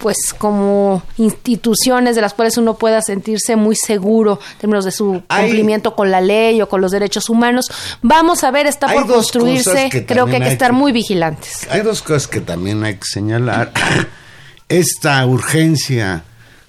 pues 0.00 0.16
como 0.36 1.02
instituciones 1.16 2.16
de 2.16 2.22
las 2.22 2.34
cuales 2.34 2.56
uno 2.56 2.74
pueda 2.74 3.02
sentirse 3.02 3.56
muy 3.56 3.76
seguro 3.76 4.38
en 4.52 4.58
términos 4.58 4.84
de 4.84 4.92
su 4.92 5.22
cumplimiento 5.28 5.94
con 5.94 6.10
la 6.10 6.20
ley 6.20 6.60
o 6.60 6.68
con 6.68 6.80
los 6.80 6.92
derechos 6.92 7.28
humanos. 7.28 7.70
Vamos 8.02 8.44
a 8.44 8.50
ver, 8.50 8.66
está 8.66 8.92
por 8.92 9.06
construirse, 9.06 10.04
creo 10.06 10.26
que 10.26 10.36
hay 10.36 10.42
que 10.42 10.48
estar 10.48 10.72
muy 10.72 10.92
vigilantes. 10.92 11.66
Hay 11.70 11.82
dos 11.82 12.02
cosas 12.02 12.26
que 12.28 12.40
también 12.40 12.84
hay 12.84 12.96
que 12.96 13.06
señalar. 13.06 13.72
Esta 14.68 15.24
urgencia 15.26 16.24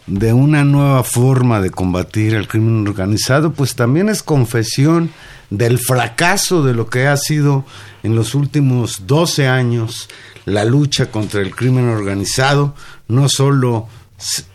de 0.07 0.33
una 0.33 0.63
nueva 0.63 1.03
forma 1.03 1.61
de 1.61 1.71
combatir 1.71 2.35
el 2.35 2.47
crimen 2.47 2.87
organizado, 2.87 3.53
pues 3.53 3.75
también 3.75 4.09
es 4.09 4.21
confesión 4.21 5.11
del 5.49 5.79
fracaso 5.79 6.63
de 6.63 6.73
lo 6.73 6.87
que 6.89 7.07
ha 7.07 7.17
sido 7.17 7.65
en 8.03 8.15
los 8.15 8.35
últimos 8.35 9.07
12 9.07 9.47
años 9.47 10.09
la 10.45 10.63
lucha 10.63 11.07
contra 11.07 11.41
el 11.41 11.55
crimen 11.55 11.89
organizado, 11.89 12.75
no 13.07 13.29
solo 13.29 13.87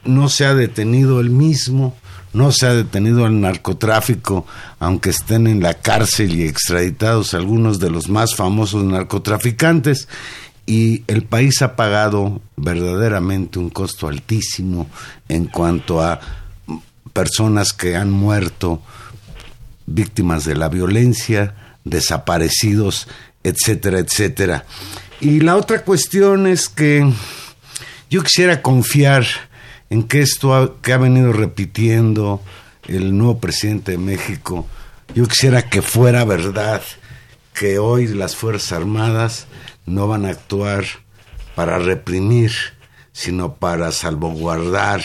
no 0.04 0.28
se 0.28 0.46
ha 0.46 0.54
detenido 0.54 1.20
el 1.20 1.30
mismo, 1.30 1.96
no 2.32 2.52
se 2.52 2.66
ha 2.66 2.74
detenido 2.74 3.26
el 3.26 3.40
narcotráfico, 3.40 4.46
aunque 4.78 5.10
estén 5.10 5.46
en 5.46 5.62
la 5.62 5.74
cárcel 5.74 6.38
y 6.38 6.46
extraditados 6.46 7.34
algunos 7.34 7.78
de 7.78 7.90
los 7.90 8.08
más 8.08 8.34
famosos 8.34 8.84
narcotraficantes, 8.84 10.08
y 10.66 11.02
el 11.08 11.24
país 11.24 11.62
ha 11.62 11.74
pagado 11.74 12.40
verdaderamente 12.56 13.58
un 13.58 13.70
costo 13.70 14.06
altísimo 14.06 14.88
en 15.28 15.46
cuanto 15.46 16.00
a 16.00 16.20
personas 17.12 17.72
que 17.72 17.96
han 17.96 18.10
muerto 18.10 18.80
víctimas 19.86 20.44
de 20.44 20.54
la 20.54 20.68
violencia, 20.68 21.54
desaparecidos, 21.84 23.08
etcétera, 23.42 23.98
etcétera. 23.98 24.64
Y 25.20 25.40
la 25.40 25.56
otra 25.56 25.82
cuestión 25.82 26.46
es 26.46 26.68
que 26.68 27.10
yo 28.10 28.24
quisiera 28.24 28.60
confiar 28.60 29.24
en 29.88 30.02
que 30.02 30.20
esto 30.20 30.78
que 30.82 30.92
ha 30.92 30.98
venido 30.98 31.32
repitiendo 31.32 32.42
el 32.88 33.16
nuevo 33.16 33.38
presidente 33.38 33.92
de 33.92 33.98
México, 33.98 34.66
yo 35.14 35.28
quisiera 35.28 35.70
que 35.70 35.80
fuera 35.80 36.24
verdad 36.24 36.82
que 37.54 37.78
hoy 37.78 38.08
las 38.08 38.34
Fuerzas 38.34 38.72
Armadas 38.72 39.46
no 39.86 40.08
van 40.08 40.26
a 40.26 40.30
actuar 40.30 40.84
para 41.54 41.78
reprimir, 41.78 42.50
sino 43.12 43.54
para 43.54 43.92
salvaguardar 43.92 45.02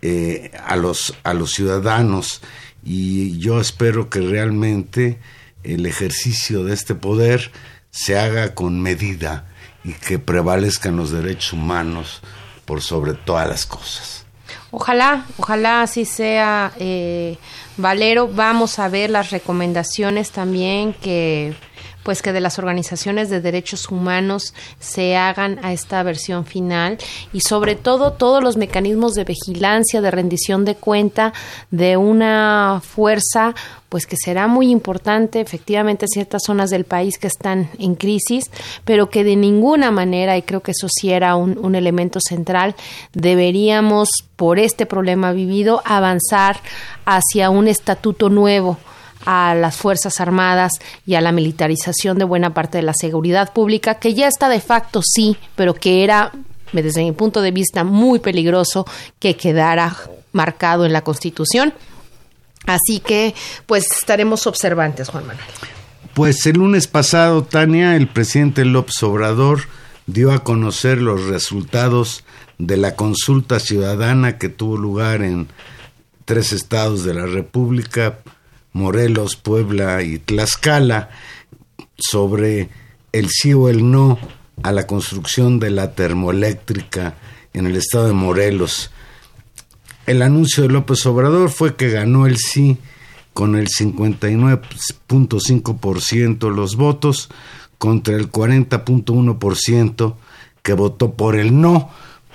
eh, 0.00 0.52
a, 0.64 0.76
los, 0.76 1.16
a 1.24 1.34
los 1.34 1.52
ciudadanos. 1.54 2.40
Y 2.84 3.36
yo 3.38 3.60
espero 3.60 4.10
que 4.10 4.20
realmente 4.20 5.18
el 5.64 5.86
ejercicio 5.86 6.62
de 6.62 6.74
este 6.74 6.94
poder 6.94 7.50
se 7.90 8.16
haga 8.16 8.54
con 8.54 8.80
medida 8.80 9.50
y 9.82 9.92
que 9.92 10.20
prevalezcan 10.20 10.96
los 10.96 11.10
derechos 11.10 11.52
humanos 11.52 12.22
por 12.64 12.82
sobre 12.82 13.14
todas 13.14 13.48
las 13.48 13.66
cosas. 13.66 14.24
Ojalá, 14.70 15.26
ojalá 15.38 15.82
así 15.82 16.04
sea, 16.04 16.72
eh, 16.78 17.38
Valero, 17.76 18.28
vamos 18.28 18.78
a 18.78 18.88
ver 18.88 19.10
las 19.10 19.30
recomendaciones 19.30 20.30
también 20.30 20.92
que 20.94 21.54
pues 22.04 22.22
que 22.22 22.32
de 22.32 22.40
las 22.40 22.60
organizaciones 22.60 23.30
de 23.30 23.40
derechos 23.40 23.90
humanos 23.90 24.54
se 24.78 25.16
hagan 25.16 25.58
a 25.64 25.72
esta 25.72 26.02
versión 26.04 26.44
final 26.44 26.98
y 27.32 27.40
sobre 27.40 27.74
todo 27.74 28.12
todos 28.12 28.42
los 28.42 28.56
mecanismos 28.56 29.14
de 29.14 29.24
vigilancia, 29.24 30.00
de 30.00 30.10
rendición 30.12 30.64
de 30.64 30.76
cuenta 30.76 31.32
de 31.72 31.96
una 31.96 32.80
fuerza 32.84 33.54
pues 33.88 34.06
que 34.06 34.16
será 34.16 34.48
muy 34.48 34.70
importante 34.70 35.40
efectivamente 35.40 36.06
en 36.06 36.08
ciertas 36.08 36.42
zonas 36.44 36.70
del 36.70 36.84
país 36.84 37.16
que 37.16 37.28
están 37.28 37.70
en 37.78 37.94
crisis, 37.94 38.50
pero 38.84 39.08
que 39.08 39.22
de 39.22 39.36
ninguna 39.36 39.92
manera, 39.92 40.36
y 40.36 40.42
creo 40.42 40.62
que 40.62 40.72
eso 40.72 40.88
sí 40.90 41.12
era 41.12 41.36
un, 41.36 41.56
un 41.58 41.76
elemento 41.76 42.18
central, 42.20 42.74
deberíamos, 43.12 44.08
por 44.34 44.58
este 44.58 44.84
problema 44.84 45.30
vivido, 45.30 45.80
avanzar 45.84 46.56
hacia 47.04 47.50
un 47.50 47.68
estatuto 47.68 48.30
nuevo 48.30 48.78
a 49.24 49.54
las 49.54 49.76
Fuerzas 49.76 50.20
Armadas 50.20 50.72
y 51.06 51.14
a 51.14 51.20
la 51.20 51.32
militarización 51.32 52.18
de 52.18 52.24
buena 52.24 52.54
parte 52.54 52.78
de 52.78 52.82
la 52.82 52.94
seguridad 52.94 53.52
pública, 53.52 53.96
que 53.96 54.14
ya 54.14 54.28
está 54.28 54.48
de 54.48 54.60
facto 54.60 55.00
sí, 55.02 55.36
pero 55.56 55.74
que 55.74 56.04
era, 56.04 56.32
desde 56.72 57.04
mi 57.04 57.12
punto 57.12 57.40
de 57.40 57.50
vista, 57.50 57.84
muy 57.84 58.18
peligroso 58.18 58.86
que 59.18 59.36
quedara 59.36 59.96
marcado 60.32 60.84
en 60.84 60.92
la 60.92 61.02
Constitución. 61.02 61.72
Así 62.66 63.00
que, 63.00 63.34
pues, 63.66 63.84
estaremos 63.92 64.46
observantes, 64.46 65.08
Juan 65.08 65.26
Manuel. 65.26 65.46
Pues 66.14 66.46
el 66.46 66.58
lunes 66.58 66.86
pasado, 66.86 67.42
Tania, 67.42 67.96
el 67.96 68.08
presidente 68.08 68.64
López 68.64 69.02
Obrador 69.02 69.62
dio 70.06 70.32
a 70.32 70.44
conocer 70.44 70.98
los 70.98 71.24
resultados 71.24 72.24
de 72.58 72.76
la 72.76 72.94
consulta 72.94 73.58
ciudadana 73.58 74.38
que 74.38 74.48
tuvo 74.48 74.76
lugar 74.76 75.22
en 75.22 75.48
tres 76.24 76.52
estados 76.52 77.04
de 77.04 77.14
la 77.14 77.26
República, 77.26 78.18
Morelos, 78.74 79.36
Puebla 79.36 80.02
y 80.02 80.18
Tlaxcala 80.18 81.08
sobre 81.96 82.68
el 83.12 83.30
sí 83.30 83.54
o 83.54 83.68
el 83.68 83.88
no 83.90 84.18
a 84.62 84.72
la 84.72 84.86
construcción 84.88 85.60
de 85.60 85.70
la 85.70 85.94
termoeléctrica 85.94 87.14
en 87.52 87.66
el 87.66 87.76
estado 87.76 88.08
de 88.08 88.12
Morelos. 88.12 88.90
El 90.06 90.22
anuncio 90.22 90.64
de 90.64 90.70
López 90.70 91.06
Obrador 91.06 91.50
fue 91.50 91.76
que 91.76 91.88
ganó 91.88 92.26
el 92.26 92.36
sí 92.36 92.78
con 93.32 93.54
el 93.54 93.68
59.5% 93.68 96.52
los 96.52 96.74
votos 96.76 97.30
contra 97.78 98.16
el 98.16 98.28
40.1% 98.30 100.16
que 100.62 100.72
votó 100.72 101.14
por 101.14 101.36
el 101.36 101.60
no. 101.60 101.90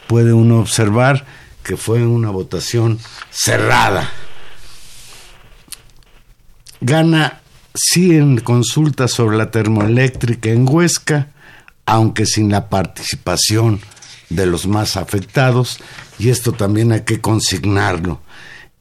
Puede 0.08 0.32
uno 0.32 0.62
observar 0.62 1.26
que 1.64 1.76
fue 1.76 2.08
una 2.08 2.30
votación 2.30 2.98
cerrada 3.30 4.10
gana 6.82 7.40
sí 7.74 8.16
en 8.16 8.40
consulta 8.40 9.08
sobre 9.08 9.38
la 9.38 9.50
termoeléctrica 9.52 10.50
en 10.50 10.68
Huesca, 10.68 11.30
aunque 11.86 12.26
sin 12.26 12.52
la 12.52 12.68
participación 12.70 13.80
de 14.30 14.46
los 14.46 14.68
más 14.68 14.98
afectados, 14.98 15.80
y 16.20 16.28
esto 16.30 16.52
también 16.52 16.92
hay 16.92 17.02
que 17.02 17.22
consignarlo. 17.22 18.22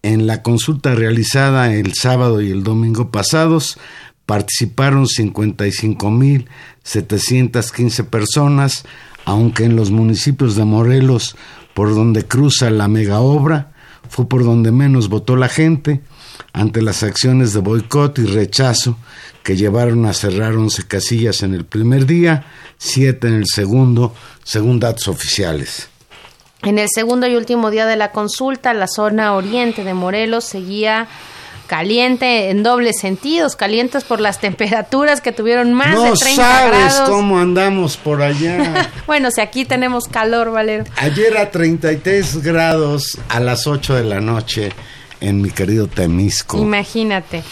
En 0.03 0.27
la 0.27 0.43
consulta 0.43 0.95
realizada 0.95 1.75
el 1.75 1.95
sábado 1.95 2.43
y 2.43 2.51
el 2.51 2.63
domingo 2.63 3.11
pasados, 3.11 3.79
participaron 4.27 5.07
55.715 5.07 8.05
personas, 8.05 8.85
aunque 9.25 9.65
en 9.65 9.75
los 9.75 9.91
municipios 9.91 10.55
de 10.55 10.67
Morelos, 10.67 11.35
por 11.73 11.95
donde 11.95 12.27
cruza 12.27 12.69
la 12.71 12.89
mega 12.89 13.21
obra, 13.21 13.73
fue 14.11 14.29
por 14.29 14.45
donde 14.45 14.71
menos 14.71 15.09
votó 15.09 15.35
la 15.37 15.49
gente, 15.49 16.03
ante 16.53 16.83
las 16.83 17.03
acciones 17.03 17.53
de 17.53 17.61
boicot 17.61 18.19
y 18.19 18.27
rechazo 18.27 18.97
que 19.43 19.57
llevaron 19.57 20.07
a 20.07 20.13
cerrar 20.13 20.53
11 20.55 20.87
casillas 20.87 21.43
en 21.43 21.55
el 21.55 21.65
primer 21.65 22.07
día, 22.07 22.47
7 22.79 23.29
en 23.29 23.35
el 23.35 23.47
segundo, 23.47 24.15
según 24.45 24.81
datos 24.81 25.09
oficiales. 25.09 25.89
En 26.63 26.79
el 26.79 26.89
segundo 26.93 27.27
y 27.27 27.37
último 27.37 27.71
día 27.71 27.87
de 27.87 27.97
la 27.97 28.11
consulta, 28.11 28.75
la 28.75 28.89
zona 28.89 29.35
oriente 29.35 29.85
de 29.85 29.95
Morelos 29.95 30.45
seguía 30.45 31.09
caliente 31.69 32.51
en 32.51 32.63
dobles 32.65 32.99
sentidos, 32.99 33.55
calientes 33.55 34.03
por 34.03 34.21
las 34.21 34.41
temperaturas 34.41 35.21
que 35.21 35.31
tuvieron 35.31 35.73
más 35.75 36.03
de 36.03 36.13
30 36.13 36.43
sabes 36.43 36.95
cómo 37.07 37.39
andamos 37.39 37.97
por 37.97 38.23
allá. 38.23 38.91
bueno, 39.07 39.31
si 39.31 39.41
aquí 39.41 39.65
tenemos 39.65 40.09
calor, 40.09 40.51
Valero. 40.51 40.85
Ayer 40.97 41.37
a 41.37 41.51
33 41.51 42.43
grados 42.43 43.19
a 43.29 43.39
las 43.39 43.67
8 43.67 43.95
de 43.95 44.05
la 44.05 44.21
noche 44.21 44.73
en 45.21 45.43
mi 45.43 45.51
querido 45.51 45.87
Temisco. 45.87 46.59
Imagínate. 46.59 47.43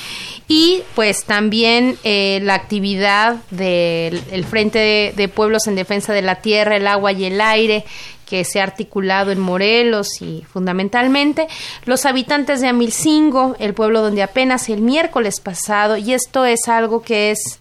Y 0.49 0.83
pues 0.95 1.25
también 1.25 1.99
eh, 2.05 2.39
la 2.43 2.55
actividad 2.55 3.37
del 3.51 4.45
Frente 4.45 5.13
de, 5.17 5.29
Pueblos 5.29 5.67
en 5.67 5.75
Defensa 5.75 6.13
de 6.13 6.23
la 6.23 6.37
Tierra, 6.37 6.77
el 6.77 6.87
Agua 6.87 7.13
y 7.13 7.25
el 7.25 7.41
Aire, 7.41 7.85
que 8.27 8.45
se 8.45 8.61
ha 8.61 8.65
articulado 8.65 9.33
en 9.33 9.41
Morelos 9.41 10.21
y 10.21 10.45
fundamentalmente 10.49 11.47
los 11.85 12.07
habitantes 12.07 12.61
de 12.61 12.69
Amilcingo, 12.69 13.57
el 13.59 13.75
pueblo 13.75 14.03
donde 14.03 14.23
apenas 14.23 14.69
el 14.69 14.83
miércoles 14.83 15.41
pasado, 15.41 15.97
y 15.97 16.13
esto 16.13 16.45
es 16.45 16.69
algo 16.69 17.03
que 17.03 17.31
es 17.31 17.61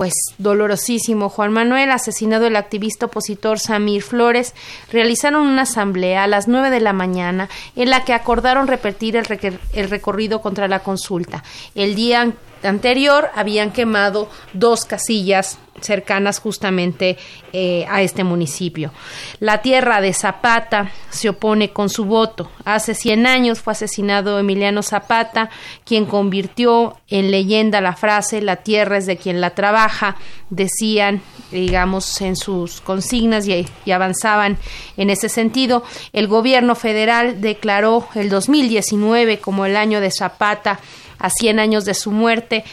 pues 0.00 0.14
dolorosísimo. 0.38 1.28
Juan 1.28 1.52
Manuel, 1.52 1.90
asesinado 1.90 2.46
el 2.46 2.56
activista 2.56 3.04
opositor 3.04 3.58
Samir 3.58 4.02
Flores, 4.02 4.54
realizaron 4.90 5.46
una 5.46 5.62
asamblea 5.62 6.24
a 6.24 6.26
las 6.26 6.48
nueve 6.48 6.70
de 6.70 6.80
la 6.80 6.94
mañana 6.94 7.50
en 7.76 7.90
la 7.90 8.02
que 8.06 8.14
acordaron 8.14 8.66
repetir 8.66 9.14
el, 9.14 9.26
el 9.74 9.90
recorrido 9.90 10.40
contra 10.40 10.68
la 10.68 10.78
consulta. 10.78 11.44
El 11.74 11.96
día 11.96 12.32
anterior 12.62 13.28
habían 13.34 13.72
quemado 13.72 14.30
dos 14.54 14.86
casillas 14.86 15.58
cercanas 15.80 16.38
justamente 16.38 17.16
eh, 17.52 17.84
a 17.88 18.02
este 18.02 18.24
municipio. 18.24 18.92
La 19.38 19.62
tierra 19.62 20.00
de 20.00 20.12
Zapata 20.12 20.90
se 21.10 21.28
opone 21.28 21.70
con 21.70 21.88
su 21.88 22.04
voto. 22.04 22.50
Hace 22.64 22.94
100 22.94 23.26
años 23.26 23.60
fue 23.60 23.72
asesinado 23.72 24.38
Emiliano 24.38 24.82
Zapata, 24.82 25.50
quien 25.84 26.06
convirtió 26.06 26.96
en 27.08 27.30
leyenda 27.30 27.80
la 27.80 27.94
frase 27.94 28.40
la 28.40 28.56
tierra 28.56 28.98
es 28.98 29.06
de 29.06 29.16
quien 29.16 29.40
la 29.40 29.50
trabaja, 29.50 30.16
decían, 30.50 31.22
digamos, 31.50 32.20
en 32.20 32.36
sus 32.36 32.80
consignas 32.80 33.46
y, 33.46 33.66
y 33.84 33.90
avanzaban 33.90 34.58
en 34.96 35.10
ese 35.10 35.28
sentido. 35.28 35.82
El 36.12 36.28
gobierno 36.28 36.74
federal 36.74 37.40
declaró 37.40 38.08
el 38.14 38.28
2019 38.28 39.38
como 39.38 39.66
el 39.66 39.76
año 39.76 40.00
de 40.00 40.10
Zapata 40.10 40.80
a 41.18 41.30
100 41.30 41.58
años 41.58 41.84
de 41.84 41.94
su 41.94 42.10
muerte 42.10 42.64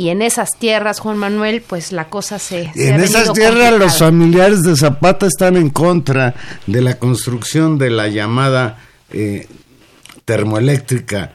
y 0.00 0.08
en 0.08 0.22
esas 0.22 0.56
tierras, 0.58 0.98
Juan 0.98 1.18
Manuel, 1.18 1.60
pues 1.60 1.92
la 1.92 2.08
cosa 2.08 2.38
se... 2.38 2.72
en 2.74 3.00
esas 3.00 3.34
tierras 3.34 3.78
los 3.78 3.98
familiares 3.98 4.62
de 4.62 4.74
Zapata 4.74 5.26
están 5.26 5.58
en 5.58 5.68
contra 5.68 6.34
de 6.66 6.80
la 6.80 6.98
construcción 6.98 7.76
de 7.76 7.90
la 7.90 8.08
llamada 8.08 8.78
eh, 9.10 9.46
termoeléctrica. 10.24 11.34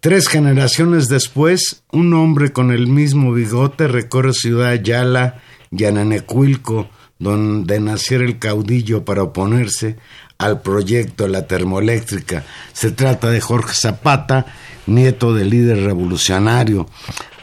Tres 0.00 0.26
generaciones 0.26 1.06
después, 1.06 1.84
un 1.92 2.12
hombre 2.14 2.50
con 2.50 2.72
el 2.72 2.88
mismo 2.88 3.32
bigote 3.32 3.86
recorre 3.86 4.32
Ciudad 4.32 4.74
Yala 4.74 5.40
y 5.70 5.84
Ananecuilco, 5.84 6.88
donde 7.20 7.78
naciera 7.78 8.24
el 8.24 8.40
caudillo 8.40 9.04
para 9.04 9.22
oponerse 9.22 9.98
al 10.36 10.62
proyecto 10.62 11.24
de 11.24 11.30
la 11.30 11.46
termoeléctrica. 11.46 12.42
Se 12.72 12.90
trata 12.90 13.30
de 13.30 13.40
Jorge 13.40 13.74
Zapata, 13.74 14.46
nieto 14.88 15.34
del 15.34 15.50
líder 15.50 15.82
revolucionario. 15.82 16.86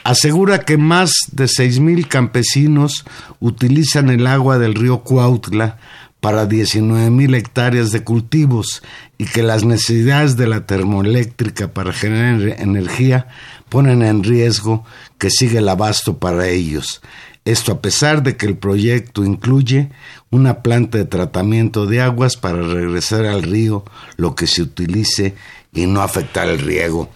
Asegura 0.03 0.59
que 0.59 0.77
más 0.77 1.13
de 1.31 1.47
seis 1.47 1.79
mil 1.79 2.07
campesinos 2.07 3.05
utilizan 3.39 4.09
el 4.09 4.27
agua 4.27 4.59
del 4.59 4.75
río 4.75 4.99
Cuautla 4.99 5.77
para 6.19 6.45
19 6.45 7.09
mil 7.11 7.35
hectáreas 7.35 7.91
de 7.91 8.03
cultivos 8.03 8.81
y 9.17 9.25
que 9.25 9.43
las 9.43 9.63
necesidades 9.63 10.37
de 10.37 10.47
la 10.47 10.65
termoeléctrica 10.65 11.71
para 11.73 11.93
generar 11.93 12.59
energía 12.59 13.27
ponen 13.69 14.01
en 14.01 14.23
riesgo 14.23 14.85
que 15.17 15.29
siga 15.29 15.59
el 15.59 15.69
abasto 15.69 16.17
para 16.17 16.47
ellos. 16.47 17.01
Esto 17.45 17.71
a 17.71 17.81
pesar 17.81 18.23
de 18.23 18.37
que 18.37 18.47
el 18.47 18.57
proyecto 18.57 19.23
incluye 19.23 19.91
una 20.31 20.63
planta 20.63 20.97
de 20.97 21.05
tratamiento 21.05 21.85
de 21.85 22.01
aguas 22.01 22.37
para 22.37 22.61
regresar 22.61 23.25
al 23.25 23.43
río 23.43 23.85
lo 24.17 24.33
que 24.33 24.47
se 24.47 24.63
utilice 24.63 25.35
y 25.73 25.85
no 25.85 26.01
afectar 26.01 26.47
el 26.47 26.57
riego. 26.57 27.11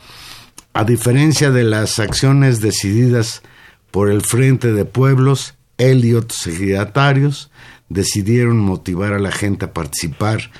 A 0.79 0.85
diferencia 0.85 1.51
de 1.51 1.65
las 1.65 1.99
acciones 1.99 2.61
decididas 2.61 3.41
por 3.91 4.09
el 4.09 4.21
Frente 4.21 4.71
de 4.71 4.85
Pueblos, 4.85 5.55
él 5.77 6.05
y 6.05 6.13
otros 6.13 6.39
secretarios 6.39 7.51
decidieron 7.89 8.59
motivar 8.59 9.11
a 9.11 9.19
la 9.19 9.33
gente 9.33 9.65
a 9.65 9.73
participar 9.73 10.51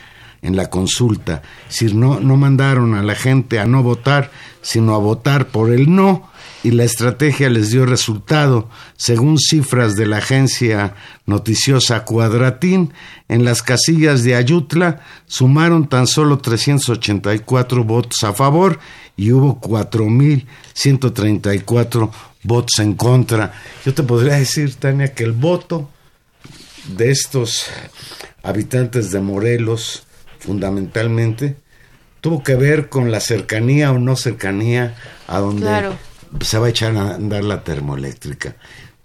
en 0.42 0.58
la 0.58 0.70
consulta. 0.70 1.42
Si 1.70 1.94
no, 1.94 2.20
no 2.20 2.36
mandaron 2.36 2.96
a 2.96 3.02
la 3.02 3.16
gente 3.16 3.60
a 3.60 3.66
no 3.66 3.82
votar, 3.82 4.30
sino 4.62 4.94
a 4.94 4.98
votar 4.98 5.48
por 5.48 5.72
el 5.72 5.96
no 5.96 6.30
y 6.64 6.72
la 6.72 6.84
estrategia 6.84 7.50
les 7.50 7.70
dio 7.72 7.86
resultado. 7.86 8.68
Según 8.98 9.38
cifras 9.38 9.96
de 9.96 10.08
la 10.08 10.18
agencia 10.18 10.96
noticiosa 11.26 12.04
Cuadratín, 12.04 12.92
en 13.28 13.46
las 13.46 13.64
casillas 13.64 14.24
de 14.24 14.36
Ayutla 14.36 15.02
sumaron 15.26 15.88
tan 15.88 16.06
solo 16.08 16.40
384 16.40 17.84
votos 17.84 18.24
a 18.24 18.34
favor 18.34 18.80
y 19.16 19.32
hubo 19.32 19.62
4.134 19.62 22.12
votos 22.44 22.80
en 22.80 22.94
contra. 22.94 23.54
Yo 23.86 23.94
te 23.94 24.02
podría 24.04 24.36
decir, 24.36 24.76
Tania, 24.76 25.14
que 25.14 25.24
el 25.24 25.34
voto 25.34 25.90
de 26.98 27.12
estos 27.12 27.68
habitantes 28.44 29.12
de 29.12 29.20
Morelos, 29.20 30.04
fundamentalmente, 30.40 31.58
tuvo 32.22 32.42
que 32.44 32.56
ver 32.56 32.90
con 32.90 33.12
la 33.12 33.20
cercanía 33.20 33.92
o 33.92 34.00
no 34.00 34.16
cercanía 34.16 34.96
a 35.28 35.40
donde 35.40 35.92
se 36.42 36.58
va 36.58 36.68
a 36.68 36.70
echar 36.70 36.96
a 36.96 37.16
andar 37.16 37.44
la 37.44 37.64
termoeléctrica. 37.64 38.56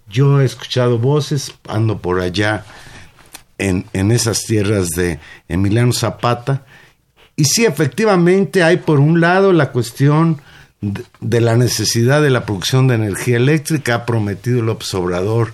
Yo 0.07 0.41
he 0.41 0.45
escuchado 0.45 0.99
voces, 0.99 1.53
ando 1.67 1.99
por 1.99 2.21
allá 2.21 2.65
en, 3.57 3.85
en 3.93 4.11
esas 4.11 4.43
tierras 4.43 4.89
de 4.89 5.19
Emiliano 5.47 5.93
Zapata, 5.93 6.65
y 7.35 7.45
sí, 7.45 7.65
efectivamente 7.65 8.63
hay 8.63 8.77
por 8.77 8.99
un 8.99 9.19
lado 9.19 9.51
la 9.51 9.71
cuestión 9.71 10.41
de, 10.81 11.41
la 11.41 11.57
necesidad 11.57 12.21
de 12.21 12.29
la 12.29 12.45
producción 12.45 12.87
de 12.87 12.95
energía 12.95 13.37
eléctrica. 13.37 13.95
Ha 13.95 14.05
prometido 14.05 14.61
López 14.61 14.93
Obrador 14.93 15.53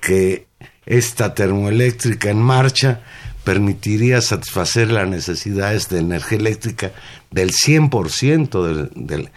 que 0.00 0.46
esta 0.86 1.34
termoeléctrica 1.34 2.30
en 2.30 2.40
marcha 2.40 3.02
permitiría 3.44 4.22
satisfacer 4.22 4.90
las 4.90 5.08
necesidades 5.08 5.88
de 5.88 5.98
energía 5.98 6.38
eléctrica 6.38 6.92
del 7.30 7.52
100% 7.52 8.62
de, 8.62 8.90
de 8.94 9.30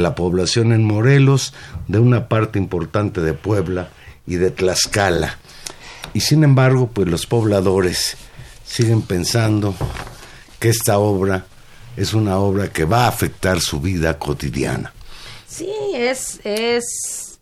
la 0.00 0.14
población 0.14 0.72
en 0.72 0.84
Morelos, 0.84 1.54
de 1.88 1.98
una 1.98 2.28
parte 2.28 2.58
importante 2.58 3.20
de 3.20 3.34
Puebla 3.34 3.90
y 4.26 4.36
de 4.36 4.50
Tlaxcala. 4.50 5.38
Y 6.12 6.20
sin 6.20 6.44
embargo, 6.44 6.90
pues 6.92 7.08
los 7.08 7.26
pobladores 7.26 8.16
siguen 8.64 9.02
pensando 9.02 9.74
que 10.58 10.68
esta 10.68 10.98
obra 10.98 11.46
es 11.96 12.14
una 12.14 12.38
obra 12.38 12.72
que 12.72 12.84
va 12.84 13.04
a 13.04 13.08
afectar 13.08 13.60
su 13.60 13.80
vida 13.80 14.18
cotidiana. 14.18 14.92
Sí, 15.48 15.70
es, 15.94 16.40
es, 16.44 17.33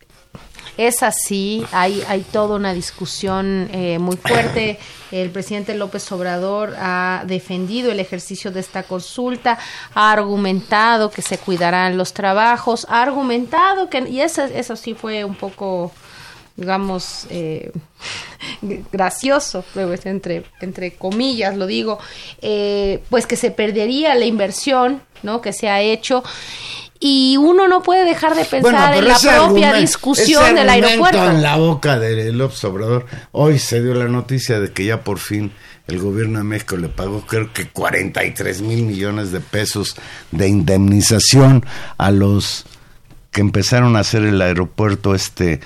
es 0.77 1.03
así, 1.03 1.65
hay, 1.71 2.03
hay 2.07 2.21
toda 2.21 2.55
una 2.55 2.73
discusión 2.73 3.69
eh, 3.71 3.99
muy 3.99 4.17
fuerte. 4.17 4.79
El 5.11 5.29
presidente 5.29 5.75
López 5.75 6.11
Obrador 6.11 6.73
ha 6.75 7.23
defendido 7.27 7.91
el 7.91 7.99
ejercicio 7.99 8.49
de 8.49 8.61
esta 8.61 8.81
consulta, 8.81 9.59
ha 9.93 10.11
argumentado 10.11 11.11
que 11.11 11.21
se 11.21 11.37
cuidarán 11.37 11.97
los 11.97 12.13
trabajos, 12.13 12.87
ha 12.89 13.03
argumentado 13.03 13.91
que, 13.91 13.99
y 14.09 14.21
eso, 14.21 14.43
eso 14.43 14.75
sí 14.75 14.95
fue 14.95 15.23
un 15.23 15.35
poco 15.35 15.91
digamos, 16.55 17.25
eh, 17.29 17.71
gracioso, 18.91 19.63
pues, 19.73 20.05
entre, 20.05 20.43
entre 20.61 20.95
comillas 20.95 21.57
lo 21.57 21.65
digo, 21.65 21.99
eh, 22.41 23.03
pues 23.09 23.25
que 23.25 23.35
se 23.35 23.51
perdería 23.51 24.13
la 24.15 24.25
inversión, 24.25 25.01
¿no? 25.23 25.41
Que 25.41 25.53
se 25.53 25.69
ha 25.69 25.81
hecho 25.81 26.23
y 27.05 27.35
uno 27.35 27.67
no 27.67 27.83
puede 27.83 28.05
dejar 28.05 28.33
de 28.33 28.45
pensar 28.45 28.95
en 28.95 29.05
la 29.05 29.19
propia 29.19 29.73
discusión 29.73 30.55
del 30.55 30.69
aeropuerto. 30.69 31.29
en 31.29 31.43
la 31.43 31.57
boca 31.57 31.99
del 31.99 32.37
López 32.37 32.63
Obrador. 32.63 33.05
Hoy 33.33 33.59
se 33.59 33.83
dio 33.83 33.93
la 33.93 34.07
noticia 34.07 34.61
de 34.61 34.71
que 34.71 34.85
ya 34.85 35.03
por 35.03 35.19
fin 35.19 35.51
el 35.87 35.99
gobierno 35.99 36.37
de 36.37 36.45
México 36.45 36.77
le 36.77 36.87
pagó 36.87 37.25
creo 37.25 37.51
que 37.51 37.67
43 37.67 38.61
mil 38.61 38.83
millones 38.83 39.33
de 39.33 39.41
pesos 39.41 39.97
de 40.31 40.47
indemnización 40.47 41.65
a 41.97 42.09
los 42.11 42.65
que 43.31 43.41
empezaron 43.41 43.97
a 43.97 43.99
hacer 43.99 44.23
el 44.23 44.41
aeropuerto 44.41 45.13
este 45.13 45.59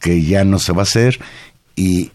que 0.00 0.22
ya 0.24 0.44
no 0.44 0.58
se 0.58 0.72
va 0.72 0.80
a 0.80 0.82
hacer 0.84 1.18
y 1.76 2.12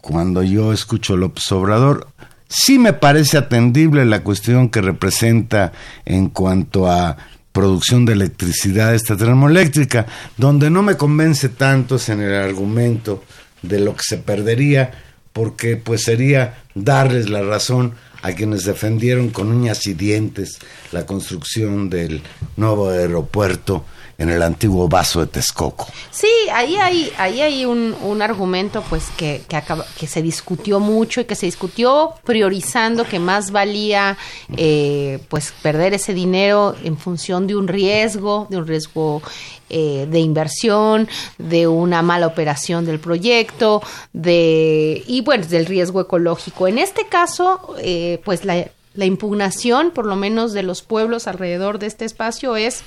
cuando 0.00 0.44
yo 0.44 0.72
escucho 0.72 1.16
López 1.16 1.50
Obrador, 1.50 2.08
sí 2.54 2.78
me 2.78 2.92
parece 2.92 3.36
atendible 3.36 4.04
la 4.04 4.22
cuestión 4.22 4.68
que 4.68 4.80
representa 4.80 5.72
en 6.04 6.28
cuanto 6.28 6.90
a 6.90 7.16
producción 7.52 8.04
de 8.04 8.12
electricidad 8.12 8.94
esta 8.94 9.16
termoeléctrica, 9.16 10.06
donde 10.36 10.70
no 10.70 10.82
me 10.82 10.96
convence 10.96 11.48
tanto 11.48 11.96
es 11.96 12.08
en 12.08 12.20
el 12.20 12.34
argumento 12.34 13.24
de 13.62 13.80
lo 13.80 13.94
que 13.94 14.02
se 14.04 14.18
perdería, 14.18 14.92
porque 15.32 15.76
pues 15.76 16.04
sería 16.04 16.62
darles 16.74 17.28
la 17.28 17.42
razón 17.42 17.94
a 18.22 18.32
quienes 18.32 18.64
defendieron 18.64 19.30
con 19.30 19.48
uñas 19.48 19.86
y 19.86 19.94
dientes 19.94 20.58
la 20.92 21.06
construcción 21.06 21.90
del 21.90 22.22
nuevo 22.56 22.88
aeropuerto 22.90 23.84
en 24.18 24.30
el 24.30 24.42
antiguo 24.42 24.88
vaso 24.88 25.20
de 25.20 25.26
Texcoco. 25.26 25.86
Sí, 26.10 26.28
ahí 26.52 26.76
hay, 26.76 27.12
ahí 27.18 27.40
hay 27.40 27.64
un, 27.64 27.94
un 28.02 28.22
argumento 28.22 28.82
pues 28.88 29.10
que, 29.16 29.42
que, 29.48 29.60
que, 29.98 30.06
se 30.06 30.22
discutió 30.22 30.80
mucho 30.80 31.20
y 31.20 31.24
que 31.24 31.34
se 31.34 31.46
discutió 31.46 32.14
priorizando 32.24 33.04
que 33.04 33.18
más 33.18 33.50
valía 33.50 34.16
eh, 34.56 35.18
pues 35.28 35.52
perder 35.62 35.94
ese 35.94 36.14
dinero 36.14 36.76
en 36.84 36.96
función 36.96 37.46
de 37.46 37.56
un 37.56 37.68
riesgo, 37.68 38.46
de 38.50 38.58
un 38.58 38.66
riesgo 38.66 39.22
eh, 39.70 40.06
de 40.08 40.20
inversión, 40.20 41.08
de 41.38 41.66
una 41.66 42.02
mala 42.02 42.26
operación 42.26 42.84
del 42.84 43.00
proyecto, 43.00 43.82
de 44.12 45.02
y 45.06 45.22
bueno, 45.22 45.46
del 45.46 45.66
riesgo 45.66 46.00
ecológico. 46.00 46.68
En 46.68 46.78
este 46.78 47.06
caso, 47.06 47.74
eh, 47.80 48.20
pues 48.24 48.44
la, 48.44 48.68
la 48.94 49.04
impugnación, 49.04 49.90
por 49.90 50.06
lo 50.06 50.16
menos 50.16 50.52
de 50.52 50.62
los 50.62 50.82
pueblos 50.82 51.26
alrededor 51.26 51.78
de 51.78 51.86
este 51.86 52.04
espacio, 52.04 52.56
es 52.56 52.82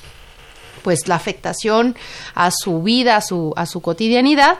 pues 0.88 1.10
la 1.10 1.16
afectación 1.16 1.98
a 2.34 2.50
su 2.50 2.82
vida, 2.82 3.18
a 3.18 3.22
su, 3.22 3.52
a 3.58 3.66
su 3.66 3.82
cotidianidad 3.82 4.58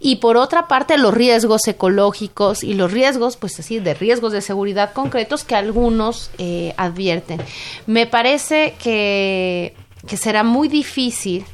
y 0.00 0.16
por 0.16 0.38
otra 0.38 0.68
parte 0.68 0.96
los 0.96 1.12
riesgos 1.12 1.68
ecológicos 1.68 2.64
y 2.64 2.72
los 2.72 2.92
riesgos, 2.92 3.36
pues 3.36 3.60
así, 3.60 3.78
de 3.78 3.92
riesgos 3.92 4.32
de 4.32 4.40
seguridad 4.40 4.94
concretos 4.94 5.44
que 5.44 5.54
algunos 5.54 6.30
eh, 6.38 6.72
advierten. 6.78 7.42
Me 7.86 8.06
parece 8.06 8.74
que, 8.82 9.74
que 10.06 10.16
será 10.16 10.44
muy 10.44 10.68
difícil 10.68 11.44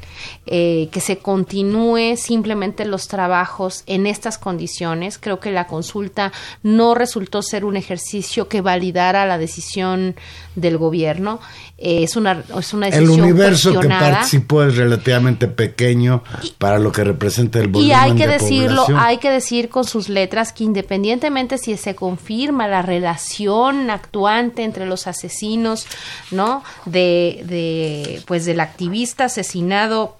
eh, 0.47 0.89
que 0.91 1.01
se 1.01 1.19
continúe 1.19 2.17
simplemente 2.17 2.85
los 2.85 3.07
trabajos 3.07 3.85
en 3.87 4.07
estas 4.07 4.39
condiciones. 4.39 5.19
Creo 5.19 5.39
que 5.39 5.53
la 5.53 5.67
consulta 5.67 6.33
no 6.63 6.95
resultó 6.95 7.43
ser 7.43 7.65
un 7.65 7.77
ejercicio 7.77 8.49
que 8.49 8.61
validara 8.61 9.27
la 9.27 9.39
decisión 9.39 10.17
del 10.57 10.79
gobierno. 10.79 11.41
Eh, 11.79 12.05
es, 12.05 12.15
una, 12.15 12.45
es 12.59 12.75
una 12.75 12.87
decisión 12.87 13.15
El 13.15 13.21
universo 13.23 13.81
que 13.81 13.89
participó 13.89 14.63
es 14.63 14.77
relativamente 14.77 15.49
pequeño 15.49 16.23
para 16.59 16.79
lo 16.79 16.93
que 16.93 17.03
representa 17.03 17.59
el 17.59 17.69
volumen 17.69 17.89
Y 17.89 17.93
hay 17.93 18.15
que 18.15 18.29
decirlo, 18.29 18.87
hay 18.97 19.19
que 19.19 19.31
decir 19.31 19.69
con 19.69 19.85
sus 19.85 20.09
letras 20.09 20.53
que 20.53 20.65
independientemente 20.65 21.59
si 21.59 21.77
se 21.77 21.97
confirma 21.97 22.69
la 22.69 22.83
relación 22.83 23.91
actuante 23.91 24.63
entre 24.63 24.87
los 24.87 25.07
asesinos, 25.07 25.87
¿no? 26.31 26.63
De, 26.85 27.43
de 27.47 28.23
pues 28.27 28.45
del 28.45 28.61
activista 28.61 29.25
asesinado 29.25 30.17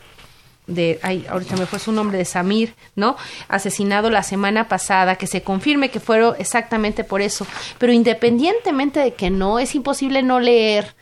de, 0.67 1.01
ay, 1.03 1.27
ahorita 1.29 1.57
me 1.57 1.67
fue 1.67 1.79
su 1.79 1.93
nombre, 1.93 2.19
de 2.19 2.25
Samir, 2.25 2.75
¿no? 2.95 3.17
Asesinado 3.49 4.11
la 4.11 4.23
semana 4.23 4.69
pasada, 4.69 5.17
que 5.17 5.27
se 5.27 5.43
confirme 5.43 5.91
que 5.91 6.01
fueron 6.01 6.35
exactamente 6.39 7.05
por 7.05 7.21
eso. 7.21 7.47
Pero 7.79 7.93
independientemente 7.93 9.01
de 9.01 9.15
que 9.15 9.31
no, 9.31 9.59
es 9.59 9.75
imposible 9.75 10.23
no 10.23 10.41
leer 10.41 10.95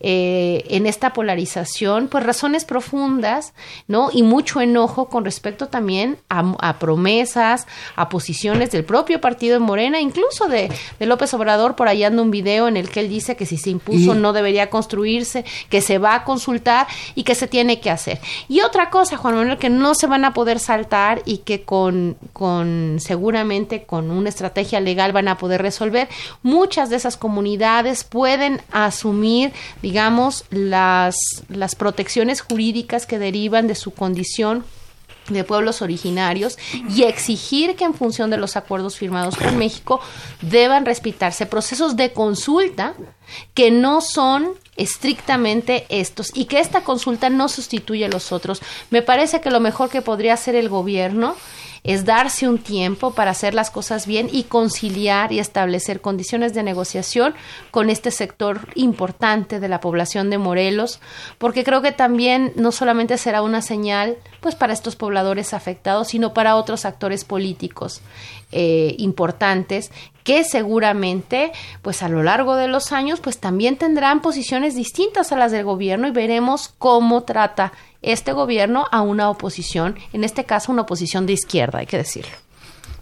eh, 0.00 0.64
en 0.68 0.86
esta 0.86 1.14
polarización, 1.14 2.08
pues 2.08 2.24
razones 2.24 2.66
profundas, 2.66 3.54
¿no? 3.88 4.10
Y 4.12 4.22
mucho 4.22 4.60
enojo 4.60 5.08
con 5.08 5.24
respecto 5.24 5.68
también 5.68 6.18
a, 6.28 6.78
promesas, 6.78 7.66
a 7.96 8.10
posiciones 8.10 8.70
del 8.70 8.84
propio 8.84 9.20
partido 9.20 9.54
de 9.54 9.60
Morena, 9.60 10.00
incluso 10.00 10.46
de, 10.46 10.70
López 11.00 11.32
Obrador, 11.32 11.74
por 11.74 11.88
ahí 11.88 12.04
anda 12.04 12.20
un 12.20 12.30
video 12.30 12.68
en 12.68 12.76
el 12.76 12.90
que 12.90 13.00
él 13.00 13.08
dice 13.08 13.36
que 13.36 13.46
si 13.46 13.56
se 13.56 13.70
impuso 13.70 14.14
no 14.14 14.32
debería 14.32 14.68
construirse, 14.68 15.44
que 15.70 15.80
se 15.80 15.98
va 15.98 16.16
a 16.16 16.24
consultar 16.24 16.86
y 17.14 17.22
que 17.22 17.34
se 17.34 17.46
tiene 17.46 17.80
que 17.80 17.90
hacer. 17.90 18.20
Y 18.48 18.60
otra 18.60 18.90
cosa, 18.90 19.16
Juan 19.16 19.36
Manuel, 19.36 19.58
que 19.58 19.70
no 19.70 19.94
se 19.94 20.06
van 20.06 20.24
a 20.24 20.34
poder 20.34 20.58
saltar 20.58 21.22
y 21.24 21.38
que 21.38 21.62
con, 21.62 22.16
con 22.32 22.98
seguramente 23.00 23.84
con 23.84 24.10
una 24.10 24.28
estrategia 24.28 24.80
legal 24.80 25.12
van 25.12 25.28
a 25.28 25.38
poder 25.38 25.62
resolver, 25.62 26.08
muchas 26.42 26.90
de 26.90 26.96
esas 26.96 27.16
comunidades 27.16 28.04
pueden 28.04 28.60
asumir, 28.70 29.52
digamos, 29.84 30.46
las, 30.48 31.14
las 31.50 31.74
protecciones 31.74 32.40
jurídicas 32.40 33.04
que 33.04 33.18
derivan 33.18 33.66
de 33.66 33.74
su 33.74 33.90
condición 33.90 34.64
de 35.28 35.44
pueblos 35.44 35.82
originarios 35.82 36.56
y 36.88 37.02
exigir 37.02 37.76
que 37.76 37.84
en 37.84 37.92
función 37.92 38.30
de 38.30 38.38
los 38.38 38.56
acuerdos 38.56 38.96
firmados 38.96 39.36
con 39.36 39.58
México 39.58 40.00
deban 40.40 40.86
respetarse 40.86 41.44
procesos 41.44 41.96
de 41.96 42.14
consulta 42.14 42.94
que 43.52 43.70
no 43.70 44.00
son 44.00 44.52
estrictamente 44.76 45.84
estos 45.90 46.30
y 46.32 46.46
que 46.46 46.60
esta 46.60 46.82
consulta 46.82 47.28
no 47.28 47.50
sustituye 47.50 48.06
a 48.06 48.08
los 48.08 48.32
otros. 48.32 48.62
Me 48.88 49.02
parece 49.02 49.42
que 49.42 49.50
lo 49.50 49.60
mejor 49.60 49.90
que 49.90 50.00
podría 50.00 50.32
hacer 50.32 50.54
el 50.54 50.70
gobierno 50.70 51.36
es 51.84 52.06
darse 52.06 52.48
un 52.48 52.58
tiempo 52.58 53.12
para 53.12 53.30
hacer 53.30 53.52
las 53.52 53.70
cosas 53.70 54.06
bien 54.06 54.28
y 54.32 54.44
conciliar 54.44 55.32
y 55.32 55.38
establecer 55.38 56.00
condiciones 56.00 56.54
de 56.54 56.62
negociación 56.62 57.34
con 57.70 57.90
este 57.90 58.10
sector 58.10 58.66
importante 58.74 59.60
de 59.60 59.68
la 59.68 59.80
población 59.80 60.30
de 60.30 60.38
Morelos, 60.38 61.00
porque 61.36 61.62
creo 61.62 61.82
que 61.82 61.92
también 61.92 62.52
no 62.56 62.72
solamente 62.72 63.18
será 63.18 63.42
una 63.42 63.60
señal 63.60 64.16
pues 64.40 64.54
para 64.54 64.72
estos 64.72 64.96
pobladores 64.96 65.52
afectados, 65.52 66.08
sino 66.08 66.32
para 66.32 66.56
otros 66.56 66.86
actores 66.86 67.24
políticos 67.24 68.00
eh, 68.50 68.94
importantes 68.98 69.90
que 70.24 70.42
seguramente 70.42 71.52
pues 71.82 72.02
a 72.02 72.08
lo 72.08 72.22
largo 72.22 72.56
de 72.56 72.66
los 72.66 72.90
años 72.90 73.20
pues 73.20 73.38
también 73.38 73.76
tendrán 73.76 74.22
posiciones 74.22 74.74
distintas 74.74 75.30
a 75.30 75.36
las 75.36 75.52
del 75.52 75.64
gobierno 75.64 76.08
y 76.08 76.10
veremos 76.10 76.74
cómo 76.78 77.22
trata 77.22 77.72
este 78.02 78.32
gobierno 78.32 78.86
a 78.90 79.02
una 79.02 79.30
oposición, 79.30 79.96
en 80.12 80.24
este 80.24 80.44
caso 80.44 80.72
una 80.72 80.82
oposición 80.82 81.26
de 81.26 81.34
izquierda, 81.34 81.78
hay 81.78 81.86
que 81.86 81.98
decirlo. 81.98 82.32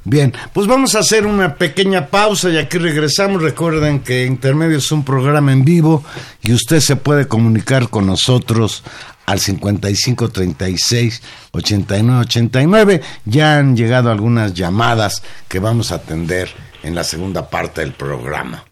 Bien, 0.04 0.32
pues 0.52 0.66
vamos 0.66 0.96
a 0.96 0.98
hacer 0.98 1.26
una 1.26 1.54
pequeña 1.54 2.08
pausa 2.08 2.50
y 2.50 2.58
aquí 2.58 2.76
regresamos. 2.76 3.40
Recuerden 3.40 4.00
que 4.00 4.26
Intermedio 4.26 4.78
es 4.78 4.90
un 4.90 5.04
programa 5.04 5.52
en 5.52 5.64
vivo 5.64 6.02
y 6.42 6.52
usted 6.52 6.80
se 6.80 6.96
puede 6.96 7.28
comunicar 7.28 7.88
con 7.88 8.06
nosotros 8.06 8.82
al 9.26 9.40
55 9.40 10.30
36 10.30 11.22
89 11.52 12.20
89. 12.20 13.00
Ya 13.24 13.58
han 13.58 13.76
llegado 13.76 14.10
algunas 14.10 14.54
llamadas 14.54 15.22
que 15.48 15.58
vamos 15.58 15.92
a 15.92 15.96
atender 15.96 16.50
en 16.82 16.94
la 16.94 17.04
segunda 17.04 17.48
parte 17.48 17.80
del 17.80 17.92
programa. 17.92 18.64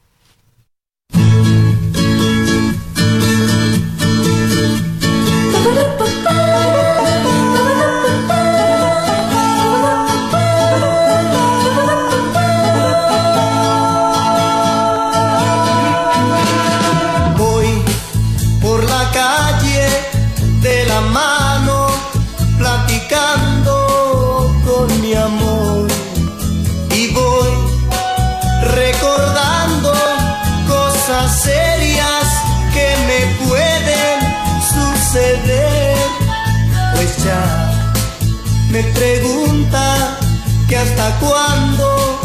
Hasta 41.11 41.19
cuándo 41.19 42.21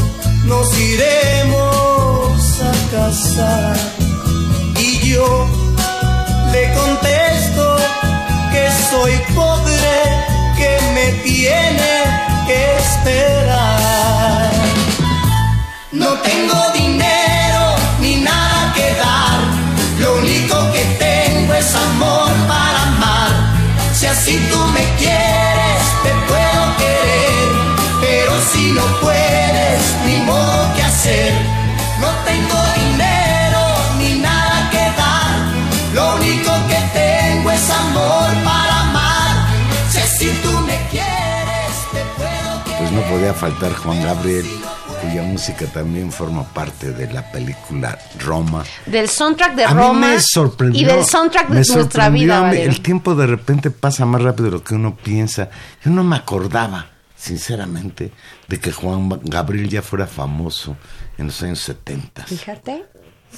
nos 0.45 0.77
iremos 0.77 2.61
a 2.61 2.71
casar. 2.91 3.77
Y 4.79 5.09
yo 5.09 5.47
le 6.51 6.73
contesto 6.73 7.77
que 8.51 8.69
soy 8.89 9.13
pobre, 9.33 9.97
que 10.57 10.77
me 10.93 11.11
tiene 11.23 11.93
que 12.47 12.77
esperar. 12.77 14.51
No 15.91 16.09
tengo 16.19 16.74
podía 43.09 43.33
faltar 43.33 43.73
Juan 43.73 44.01
Gabriel 44.03 44.45
cuya 45.01 45.23
música 45.23 45.65
también 45.67 46.11
forma 46.11 46.43
parte 46.43 46.91
de 46.91 47.11
la 47.11 47.31
película 47.31 47.97
Roma. 48.19 48.63
Del 48.85 49.09
soundtrack 49.09 49.55
de 49.55 49.67
Roma. 49.67 49.93
me 49.93 50.19
sorprendió, 50.21 50.81
y 50.81 50.85
del 50.85 51.05
soundtrack 51.05 51.49
de 51.49 51.73
nuestra 51.73 52.09
vida. 52.09 52.51
El 52.51 52.81
tiempo 52.81 53.15
de 53.15 53.27
repente 53.27 53.71
pasa 53.71 54.05
más 54.05 54.21
rápido 54.21 54.45
de 54.45 54.51
lo 54.51 54.63
que 54.63 54.75
uno 54.75 54.95
piensa. 54.95 55.49
Yo 55.83 55.91
no 55.91 56.03
me 56.03 56.15
acordaba 56.15 56.87
sinceramente, 57.15 58.11
de 58.47 58.59
que 58.59 58.71
Juan 58.71 59.19
Gabriel 59.23 59.67
ya 59.67 59.81
fuera 59.81 60.05
famoso 60.05 60.77
en 61.17 61.27
los 61.27 61.41
años 61.41 61.59
70. 61.59 62.23
Fíjate, 62.25 62.85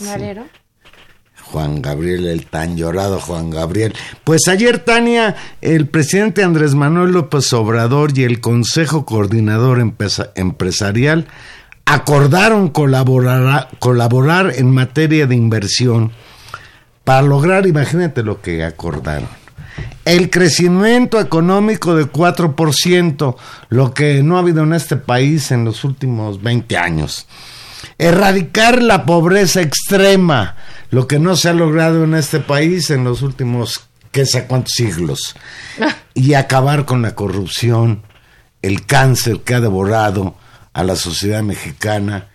Valero. 0.02 0.46
Juan 1.52 1.82
Gabriel, 1.82 2.28
el 2.28 2.46
tan 2.46 2.78
llorado 2.78 3.20
Juan 3.20 3.50
Gabriel. 3.50 3.94
Pues 4.24 4.48
ayer, 4.48 4.80
Tania, 4.80 5.36
el 5.62 5.88
presidente 5.88 6.44
Andrés 6.44 6.76
Manuel 6.76 7.12
López 7.12 7.52
Obrador 7.54 8.18
y 8.18 8.24
el 8.24 8.42
Consejo 8.42 9.06
Coordinador 9.06 9.80
Empresarial 10.36 11.28
acordaron 11.86 12.70
colaborar, 12.70 13.70
colaborar 13.80 14.54
en 14.56 14.72
materia 14.72 15.26
de 15.26 15.36
inversión 15.36 16.12
para 17.04 17.22
lograr, 17.22 17.66
imagínate 17.66 18.24
lo 18.24 18.42
que 18.42 18.64
acordaron 18.64 19.30
el 20.08 20.30
crecimiento 20.30 21.20
económico 21.20 21.94
de 21.94 22.06
4%, 22.06 23.36
lo 23.70 23.94
que 23.94 24.24
no 24.24 24.38
ha 24.38 24.40
habido 24.40 24.64
en 24.64 24.74
este 24.74 24.96
país 24.96 25.52
en 25.52 25.66
los 25.66 25.84
últimos 25.84 26.42
20 26.42 26.78
años. 26.78 27.28
Erradicar 27.98 28.82
la 28.82 29.06
pobreza 29.06 29.62
extrema, 29.62 30.56
lo 30.92 31.08
que 31.08 31.20
no 31.20 31.36
se 31.36 31.50
ha 31.50 31.54
logrado 31.54 32.04
en 32.04 32.14
este 32.14 32.40
país 32.40 32.92
en 32.92 33.04
los 33.04 33.22
últimos, 33.22 33.88
qué 34.12 34.26
sé 34.26 34.46
cuántos 34.46 34.74
siglos. 34.76 35.36
Y 36.14 36.34
acabar 36.34 36.86
con 36.86 37.04
la 37.04 37.14
corrupción, 37.14 38.02
el 38.64 38.88
cáncer 38.88 39.42
que 39.42 39.54
ha 39.54 39.60
devorado 39.60 40.36
a 40.74 40.84
la 40.84 40.96
sociedad 40.96 41.44
mexicana 41.44 42.30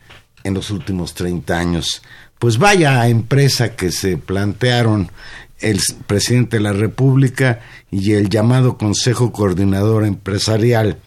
en 0.44 0.54
los 0.54 0.70
últimos 0.70 1.14
30 1.14 1.58
años. 1.58 2.02
Pues 2.38 2.58
vaya 2.58 3.06
empresa 3.08 3.74
que 3.74 3.90
se 3.90 4.16
plantearon 4.18 5.10
el 5.58 5.80
presidente 6.06 6.56
de 6.56 6.62
la 6.62 6.72
República 6.72 7.60
y 7.90 8.12
el 8.12 8.28
llamado 8.28 8.76
Consejo 8.76 9.32
Coordinador 9.32 10.04
Empresarial. 10.04 10.98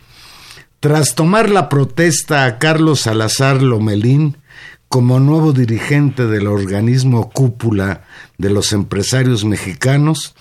Tras 0.79 1.15
tomar 1.15 1.49
la 1.49 1.67
protesta 1.67 2.45
a 2.45 2.57
Carlos 2.57 3.01
Salazar 3.01 3.61
Lomelín 3.61 4.37
como 4.89 5.19
nuevo 5.19 5.51
dirigente 5.51 6.27
del 6.27 6.47
organismo 6.47 7.29
cúpula 7.29 8.03
de 8.37 8.49
los 8.49 8.71
empresarios 8.73 9.43
mexicanos, 9.43 10.35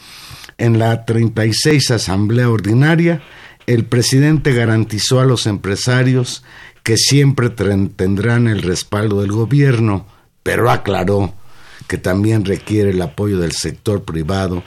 en 0.59 0.79
la 0.79 1.05
36 1.05 1.91
Asamblea 1.91 2.49
Ordinaria, 2.49 3.23
el 3.67 3.87
presidente 3.87 4.53
garantizó 4.53 5.21
a 5.21 5.25
los 5.25 5.47
empresarios 5.47 6.45
que 6.83 6.97
siempre 6.97 7.49
tendrán 7.51 8.47
el 8.47 8.63
respaldo 8.63 9.23
del 9.23 9.33
gobierno, 9.33 10.07
pero 10.43 10.71
aclaró 10.71 11.35
que 11.89 11.99
también 11.99 12.45
requiere 12.45 12.91
el 12.91 13.03
apoyo 13.03 13.39
del 13.39 13.53
sector 13.53 14.05
privado 14.05 14.63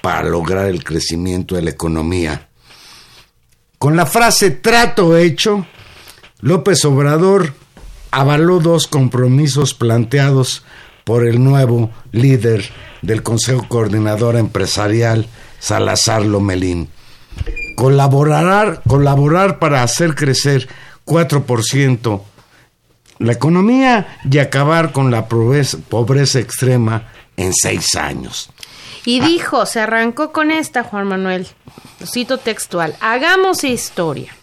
para 0.00 0.28
lograr 0.28 0.66
el 0.66 0.82
crecimiento 0.82 1.56
de 1.56 1.62
la 1.62 1.70
economía. 1.70 2.48
Con 3.78 3.96
la 3.96 4.06
frase 4.06 4.50
trato 4.50 5.16
hecho, 5.16 5.66
López 6.40 6.84
Obrador 6.84 7.52
avaló 8.10 8.60
dos 8.60 8.86
compromisos 8.86 9.74
planteados 9.74 10.64
por 11.04 11.26
el 11.26 11.42
nuevo 11.42 11.90
líder 12.12 12.64
del 13.02 13.22
Consejo 13.22 13.66
Coordinador 13.68 14.36
Empresarial, 14.36 15.26
Salazar 15.58 16.22
Lomelín. 16.22 16.88
Colaborar, 17.76 18.82
colaborar 18.86 19.58
para 19.58 19.82
hacer 19.82 20.14
crecer 20.14 20.68
4% 21.06 22.22
la 23.18 23.32
economía 23.32 24.18
y 24.30 24.38
acabar 24.38 24.92
con 24.92 25.10
la 25.10 25.26
pobreza, 25.28 26.38
extrema 26.38 27.08
en 27.36 27.52
seis 27.54 27.96
años. 27.96 28.50
Y 29.04 29.20
dijo, 29.20 29.64
se 29.66 29.80
arrancó 29.80 30.32
con 30.32 30.50
esta, 30.50 30.82
Juan 30.82 31.08
Manuel, 31.08 31.46
cito 32.04 32.38
textual, 32.38 32.94
hagamos 33.00 33.64
historia. 33.64 34.34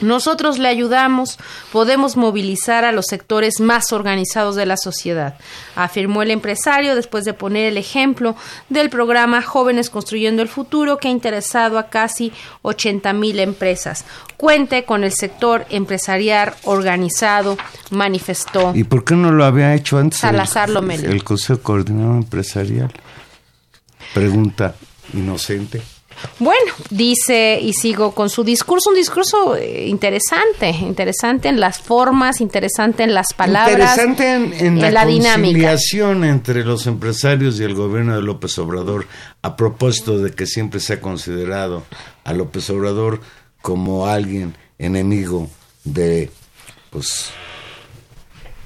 Nosotros 0.00 0.58
le 0.58 0.68
ayudamos, 0.68 1.38
podemos 1.72 2.16
movilizar 2.16 2.84
a 2.84 2.92
los 2.92 3.06
sectores 3.06 3.60
más 3.60 3.92
organizados 3.92 4.56
de 4.56 4.66
la 4.66 4.76
sociedad, 4.76 5.36
afirmó 5.76 6.22
el 6.22 6.30
empresario 6.30 6.94
después 6.94 7.24
de 7.24 7.34
poner 7.34 7.66
el 7.66 7.76
ejemplo 7.76 8.36
del 8.68 8.90
programa 8.90 9.42
Jóvenes 9.42 9.90
Construyendo 9.90 10.42
el 10.42 10.48
Futuro 10.48 10.98
que 10.98 11.08
ha 11.08 11.10
interesado 11.10 11.78
a 11.78 11.88
casi 11.88 12.32
80 12.62 13.12
mil 13.12 13.38
empresas. 13.40 14.04
Cuente 14.36 14.84
con 14.84 15.04
el 15.04 15.12
sector 15.12 15.66
empresarial 15.70 16.54
organizado, 16.64 17.58
manifestó. 17.90 18.72
¿Y 18.74 18.84
por 18.84 19.04
qué 19.04 19.14
no 19.14 19.32
lo 19.32 19.44
había 19.44 19.74
hecho 19.74 19.98
antes? 19.98 20.20
Salazar 20.20 20.70
el, 20.70 21.04
el 21.04 21.24
Consejo 21.24 21.60
Coordinador 21.60 22.16
Empresarial. 22.16 22.92
Pregunta 24.14 24.74
inocente. 25.14 25.82
Bueno, 26.38 26.72
dice, 26.90 27.58
y 27.60 27.72
sigo 27.72 28.14
con 28.14 28.30
su 28.30 28.44
discurso, 28.44 28.90
un 28.90 28.96
discurso 28.96 29.56
eh, 29.56 29.86
interesante, 29.88 30.70
interesante 30.70 31.48
en 31.48 31.60
las 31.60 31.80
formas, 31.80 32.40
interesante 32.40 33.02
en 33.02 33.14
las 33.14 33.32
palabras. 33.34 33.98
Interesante 33.98 34.66
en, 34.66 34.80
la, 34.80 35.04
conciliación 35.04 36.24
entre 36.24 36.64
los 36.64 36.86
empresarios 36.86 37.60
y 37.60 37.64
el 37.64 37.74
gobierno 37.74 38.16
de 38.16 38.22
López 38.22 38.58
Obrador, 38.58 39.06
a 39.42 39.56
propósito 39.56 40.18
de 40.18 40.32
que 40.32 40.46
siempre 40.46 40.80
se 40.80 40.94
ha 40.94 41.00
considerado 41.00 41.84
a 42.24 42.32
López 42.32 42.68
Obrador 42.70 43.20
como 43.62 44.06
alguien 44.06 44.56
enemigo 44.78 45.48
de, 45.84 46.30
pues, 46.90 47.30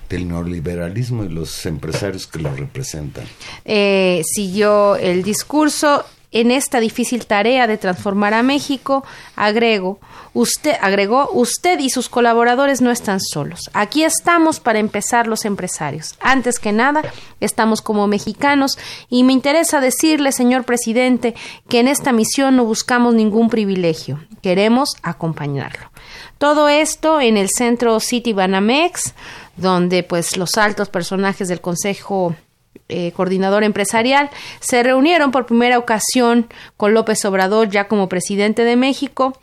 del 0.08 0.28
neoliberalismo 0.28 1.24
y 1.24 1.28
los 1.28 1.66
empresarios 1.66 2.26
que 2.26 2.38
lo 2.38 2.54
representan. 2.54 3.24
Eh, 3.64 4.22
siguió 4.24 4.96
el 4.96 5.22
discurso 5.22 6.04
en 6.34 6.50
esta 6.50 6.80
difícil 6.80 7.26
tarea 7.26 7.66
de 7.66 7.78
transformar 7.78 8.34
a 8.34 8.42
México, 8.42 9.04
agrego, 9.36 10.00
usted 10.34 10.74
agregó, 10.80 11.30
usted 11.32 11.78
y 11.78 11.90
sus 11.90 12.08
colaboradores 12.08 12.80
no 12.82 12.90
están 12.90 13.20
solos. 13.20 13.70
Aquí 13.72 14.02
estamos 14.02 14.58
para 14.58 14.80
empezar 14.80 15.28
los 15.28 15.44
empresarios. 15.44 16.16
Antes 16.20 16.58
que 16.58 16.72
nada, 16.72 17.02
estamos 17.38 17.80
como 17.80 18.08
mexicanos 18.08 18.76
y 19.08 19.22
me 19.22 19.32
interesa 19.32 19.80
decirle, 19.80 20.32
señor 20.32 20.64
presidente, 20.64 21.36
que 21.68 21.78
en 21.78 21.86
esta 21.86 22.12
misión 22.12 22.56
no 22.56 22.64
buscamos 22.64 23.14
ningún 23.14 23.48
privilegio. 23.48 24.18
Queremos 24.42 24.90
acompañarlo. 25.02 25.92
Todo 26.38 26.68
esto 26.68 27.20
en 27.20 27.36
el 27.36 27.48
centro 27.48 28.00
City 28.00 28.32
Banamex, 28.32 29.14
donde 29.56 30.02
pues 30.02 30.36
los 30.36 30.56
altos 30.56 30.88
personajes 30.88 31.46
del 31.46 31.60
Consejo 31.60 32.34
eh, 32.88 33.12
coordinador 33.12 33.64
empresarial, 33.64 34.30
se 34.60 34.82
reunieron 34.82 35.30
por 35.30 35.46
primera 35.46 35.78
ocasión 35.78 36.46
con 36.76 36.94
López 36.94 37.24
Obrador 37.24 37.70
ya 37.70 37.88
como 37.88 38.08
presidente 38.08 38.64
de 38.64 38.76
México 38.76 39.38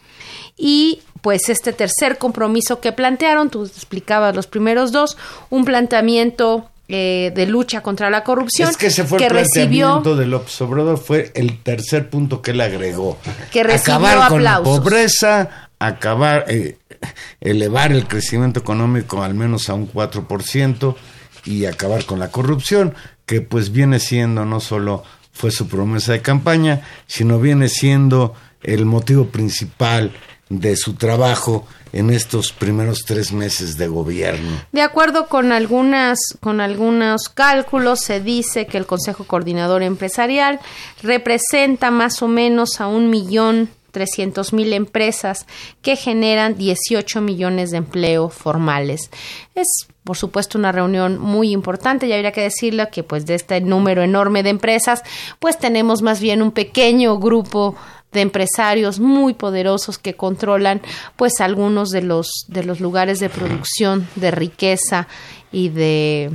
y 0.57 1.01
pues 1.21 1.49
este 1.49 1.73
tercer 1.73 2.17
compromiso 2.17 2.79
que 2.79 2.91
plantearon, 2.91 3.49
tú 3.49 3.65
explicabas 3.65 4.35
los 4.35 4.47
primeros 4.47 4.91
dos, 4.91 5.17
un 5.49 5.65
planteamiento 5.65 6.69
eh, 6.87 7.31
de 7.33 7.45
lucha 7.45 7.81
contra 7.81 8.09
la 8.09 8.23
corrupción. 8.23 8.69
Es 8.69 8.77
que 8.77 8.87
ese 8.87 9.05
fue 9.05 9.23
el 9.23 9.27
planteamiento 9.29 10.15
de 10.15 10.25
López 10.25 10.59
Obrador, 10.61 10.97
fue 10.97 11.31
el 11.35 11.63
tercer 11.63 12.09
punto 12.09 12.41
que 12.41 12.51
él 12.51 12.61
agregó. 12.61 13.17
Que 13.51 13.63
recibió 13.63 13.95
acabar 13.95 14.29
con 14.29 14.43
la 14.43 14.61
pobreza, 14.61 15.69
acabar, 15.79 16.45
eh, 16.49 16.77
elevar 17.39 17.91
el 17.91 18.07
crecimiento 18.07 18.59
económico 18.59 19.23
al 19.23 19.35
menos 19.35 19.69
a 19.69 19.73
un 19.73 19.91
4% 19.91 20.95
y 21.45 21.65
acabar 21.65 22.05
con 22.05 22.19
la 22.19 22.31
corrupción 22.31 22.93
que 23.25 23.41
pues 23.41 23.71
viene 23.71 23.99
siendo 23.99 24.45
no 24.45 24.59
solo 24.59 25.03
fue 25.31 25.51
su 25.51 25.67
promesa 25.67 26.11
de 26.11 26.21
campaña, 26.21 26.81
sino 27.07 27.39
viene 27.39 27.69
siendo 27.69 28.35
el 28.61 28.85
motivo 28.85 29.27
principal 29.27 30.11
de 30.49 30.75
su 30.75 30.95
trabajo 30.95 31.65
en 31.93 32.09
estos 32.09 32.51
primeros 32.51 33.03
tres 33.05 33.31
meses 33.31 33.77
de 33.77 33.87
gobierno. 33.87 34.49
De 34.71 34.81
acuerdo 34.81 35.27
con 35.27 35.51
algunas, 35.51 36.19
con 36.39 36.61
algunos 36.61 37.29
cálculos, 37.29 38.01
se 38.01 38.21
dice 38.21 38.65
que 38.65 38.77
el 38.77 38.85
Consejo 38.85 39.25
Coordinador 39.25 39.83
Empresarial 39.83 40.59
representa 41.01 41.91
más 41.91 42.21
o 42.21 42.27
menos 42.27 42.79
a 42.79 42.87
un 42.87 43.09
millón 43.09 43.69
trescientos 43.91 44.53
mil 44.53 44.73
empresas 44.73 45.45
que 45.81 45.95
generan 45.95 46.57
18 46.57 47.21
millones 47.21 47.71
de 47.71 47.77
empleo 47.77 48.29
formales. 48.29 49.11
Es 49.55 49.67
por 50.03 50.17
supuesto 50.17 50.57
una 50.57 50.71
reunión 50.71 51.19
muy 51.19 51.51
importante 51.51 52.07
y 52.07 52.13
habría 52.13 52.31
que 52.31 52.41
decirle 52.41 52.89
que 52.91 53.03
pues 53.03 53.25
de 53.25 53.35
este 53.35 53.61
número 53.61 54.01
enorme 54.01 54.43
de 54.43 54.49
empresas 54.49 55.03
pues 55.39 55.57
tenemos 55.59 56.01
más 56.01 56.19
bien 56.19 56.41
un 56.41 56.51
pequeño 56.51 57.19
grupo 57.19 57.75
de 58.11 58.21
empresarios 58.21 58.99
muy 58.99 59.33
poderosos 59.33 59.97
que 59.97 60.15
controlan 60.15 60.81
pues 61.15 61.39
algunos 61.39 61.91
de 61.91 62.01
los 62.01 62.45
de 62.47 62.63
los 62.63 62.79
lugares 62.79 63.19
de 63.19 63.29
producción 63.29 64.07
de 64.15 64.31
riqueza 64.31 65.07
y 65.51 65.69
de 65.69 66.31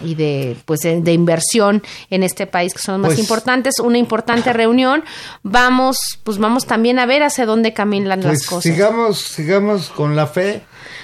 y 0.00 0.14
de 0.14 0.56
pues 0.64 0.80
de, 0.80 1.12
inversión 1.12 1.82
en 2.10 2.22
este 2.22 2.46
país 2.46 2.74
que 2.74 2.80
son 2.80 3.00
más 3.00 3.10
pues 3.10 3.18
importantes. 3.20 3.78
Una 3.80 3.98
importante 3.98 4.52
reunión. 4.52 5.04
Vamos 5.42 5.98
pues 6.24 6.38
vamos 6.38 6.66
también 6.66 6.98
a 6.98 7.06
ver 7.06 7.22
hacia 7.22 7.46
dónde 7.46 7.72
caminan 7.72 8.20
las 8.20 8.26
pues 8.26 8.46
cosas. 8.46 8.62
sigamos 8.62 9.18
sigamos 9.18 9.88
con 9.90 10.16
la 10.16 10.26
fe. 10.26 10.62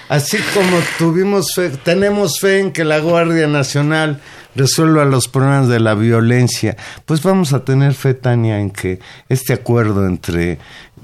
Así 0.09 0.37
como 0.53 0.77
tuvimos 0.97 1.53
fe, 1.53 1.69
tenemos 1.69 2.39
fe 2.39 2.59
en 2.59 2.71
que 2.71 2.85
la 2.85 2.99
Guardia 2.99 3.45
Nacional 3.47 4.21
resuelva 4.57 5.05
los 5.05 5.27
problemas 5.27 5.67
de 5.67 5.79
la 5.79 5.95
violencia, 5.95 6.75
pues 7.05 7.21
vamos 7.21 7.53
a 7.53 7.63
tener 7.63 7.93
fe, 7.93 8.13
Tania, 8.13 8.59
en 8.59 8.71
que 8.71 8.99
este 9.29 9.53
acuerdo 9.53 10.05
entre 10.05 10.57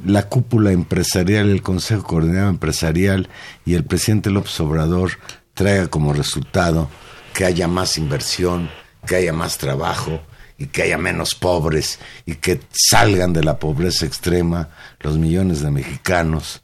la 0.05 0.27
cúpula 0.27 0.71
empresarial, 0.71 1.49
el 1.49 1.61
Consejo 1.61 2.03
Coordinado 2.03 2.49
Empresarial 2.49 3.29
y 3.65 3.75
el 3.75 3.83
presidente 3.83 4.31
López 4.31 4.59
Obrador 4.59 5.11
traiga 5.53 5.87
como 5.87 6.13
resultado 6.13 6.89
que 7.33 7.45
haya 7.45 7.67
más 7.67 7.97
inversión, 7.97 8.69
que 9.05 9.15
haya 9.15 9.33
más 9.33 9.57
trabajo 9.57 10.21
y 10.57 10.67
que 10.67 10.83
haya 10.83 10.97
menos 10.97 11.35
pobres 11.35 11.99
y 12.25 12.35
que 12.35 12.61
salgan 12.71 13.33
de 13.33 13.43
la 13.43 13.59
pobreza 13.59 14.05
extrema 14.05 14.69
los 14.99 15.17
millones 15.17 15.61
de 15.61 15.71
mexicanos 15.71 16.61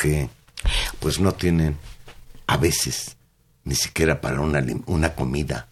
que 0.00 0.28
pues 0.98 1.20
no 1.20 1.32
tienen 1.32 1.76
a 2.46 2.56
veces 2.56 3.16
ni 3.64 3.74
siquiera 3.74 4.20
para 4.20 4.40
una, 4.40 4.64
una 4.86 5.14
comida 5.14 5.68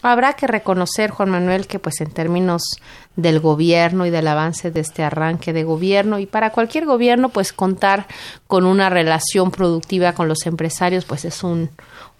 Habrá 0.00 0.34
que 0.34 0.46
reconocer, 0.46 1.10
Juan 1.10 1.30
Manuel, 1.30 1.66
que 1.66 1.80
pues 1.80 2.00
en 2.00 2.10
términos 2.10 2.62
del 3.16 3.40
gobierno 3.40 4.06
y 4.06 4.10
del 4.10 4.28
avance 4.28 4.70
de 4.70 4.80
este 4.80 5.02
arranque 5.02 5.52
de 5.52 5.64
gobierno 5.64 6.20
y 6.20 6.26
para 6.26 6.50
cualquier 6.50 6.86
gobierno 6.86 7.30
pues 7.30 7.52
contar 7.52 8.06
con 8.46 8.64
una 8.64 8.90
relación 8.90 9.50
productiva 9.50 10.12
con 10.12 10.28
los 10.28 10.46
empresarios 10.46 11.04
pues 11.04 11.24
es 11.24 11.42
un, 11.42 11.70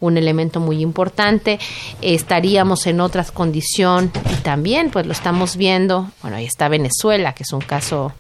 un 0.00 0.16
elemento 0.16 0.58
muy 0.58 0.80
importante. 0.80 1.60
Estaríamos 2.02 2.86
en 2.86 3.00
otras 3.00 3.30
condición 3.30 4.10
y 4.30 4.42
también 4.42 4.90
pues 4.90 5.06
lo 5.06 5.12
estamos 5.12 5.56
viendo, 5.56 6.10
bueno, 6.22 6.36
ahí 6.36 6.46
está 6.46 6.68
Venezuela, 6.68 7.32
que 7.32 7.44
es 7.44 7.52
un 7.52 7.60
caso 7.60 8.12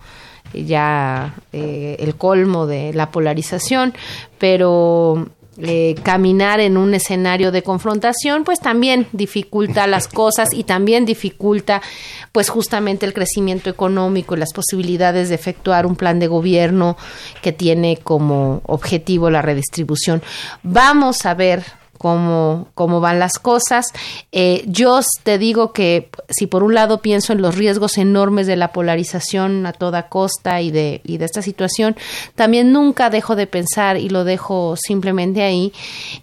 ya 0.54 1.34
eh, 1.52 1.96
el 1.98 2.14
colmo 2.14 2.66
de 2.66 2.92
la 2.94 3.10
polarización, 3.10 3.94
pero 4.38 5.28
eh, 5.60 5.96
caminar 6.04 6.60
en 6.60 6.76
un 6.76 6.94
escenario 6.94 7.50
de 7.50 7.62
confrontación, 7.62 8.44
pues 8.44 8.60
también 8.60 9.08
dificulta 9.12 9.86
las 9.86 10.06
cosas 10.08 10.50
y 10.52 10.64
también 10.64 11.04
dificulta, 11.04 11.82
pues 12.30 12.48
justamente 12.48 13.06
el 13.06 13.12
crecimiento 13.12 13.68
económico 13.68 14.36
y 14.36 14.38
las 14.38 14.52
posibilidades 14.52 15.28
de 15.28 15.34
efectuar 15.34 15.84
un 15.84 15.96
plan 15.96 16.20
de 16.20 16.28
gobierno 16.28 16.96
que 17.42 17.52
tiene 17.52 17.96
como 17.96 18.62
objetivo 18.66 19.30
la 19.30 19.42
redistribución. 19.42 20.22
Vamos 20.62 21.26
a 21.26 21.34
ver 21.34 21.64
cómo, 21.98 22.68
cómo 22.74 23.00
van 23.00 23.18
las 23.18 23.38
cosas. 23.38 23.92
Eh, 24.32 24.64
yo 24.66 25.00
te 25.24 25.36
digo 25.36 25.72
que 25.72 26.08
si 26.30 26.46
por 26.46 26.62
un 26.62 26.74
lado 26.74 27.02
pienso 27.02 27.32
en 27.32 27.42
los 27.42 27.56
riesgos 27.56 27.98
enormes 27.98 28.46
de 28.46 28.56
la 28.56 28.72
polarización 28.72 29.66
a 29.66 29.72
toda 29.72 30.08
costa 30.08 30.62
y 30.62 30.70
de, 30.70 31.02
y 31.04 31.18
de 31.18 31.24
esta 31.24 31.42
situación, 31.42 31.96
también 32.34 32.72
nunca 32.72 33.10
dejo 33.10 33.36
de 33.36 33.46
pensar 33.46 33.98
y 33.98 34.08
lo 34.08 34.24
dejo 34.24 34.76
simplemente 34.76 35.42
ahí. 35.42 35.72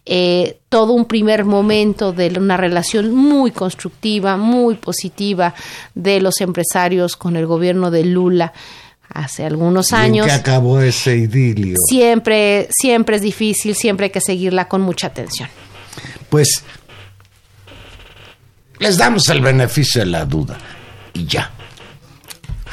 Eh, 0.05 0.57
todo 0.69 0.93
un 0.93 1.05
primer 1.05 1.45
momento 1.45 2.11
de 2.11 2.33
una 2.37 2.57
relación 2.57 3.13
muy 3.13 3.51
constructiva, 3.51 4.37
muy 4.37 4.75
positiva 4.75 5.53
de 5.93 6.19
los 6.19 6.41
empresarios 6.41 7.15
con 7.15 7.35
el 7.35 7.45
gobierno 7.45 7.91
de 7.91 8.03
Lula 8.03 8.53
hace 9.09 9.45
algunos 9.45 9.93
años. 9.93 10.25
¿En 10.27 10.33
qué 10.33 10.39
acabó 10.39 10.81
ese 10.81 11.15
idilio? 11.15 11.77
Siempre, 11.87 12.67
siempre 12.71 13.17
es 13.17 13.21
difícil, 13.21 13.75
siempre 13.75 14.05
hay 14.05 14.09
que 14.09 14.21
seguirla 14.21 14.67
con 14.67 14.81
mucha 14.81 15.07
atención 15.07 15.49
pues 16.29 16.63
les 18.79 18.97
damos 18.97 19.27
el 19.29 19.41
beneficio 19.41 20.01
de 20.01 20.07
la 20.07 20.25
duda 20.25 20.57
y 21.13 21.25
ya. 21.25 21.51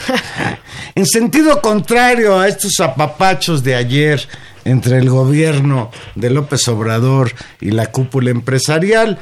en 0.95 1.07
sentido 1.07 1.61
contrario 1.61 2.39
a 2.39 2.49
estos 2.49 2.81
apapachos 2.81 3.63
de 3.63 3.75
ayer 3.75 4.27
entre 4.65 4.99
el 4.99 5.11
gobierno 5.11 5.91
de 6.15 6.31
López 6.31 6.67
Obrador 6.69 7.33
y 7.61 7.71
la 7.71 7.87
cúpula 7.87 8.31
empresarial, 8.31 9.19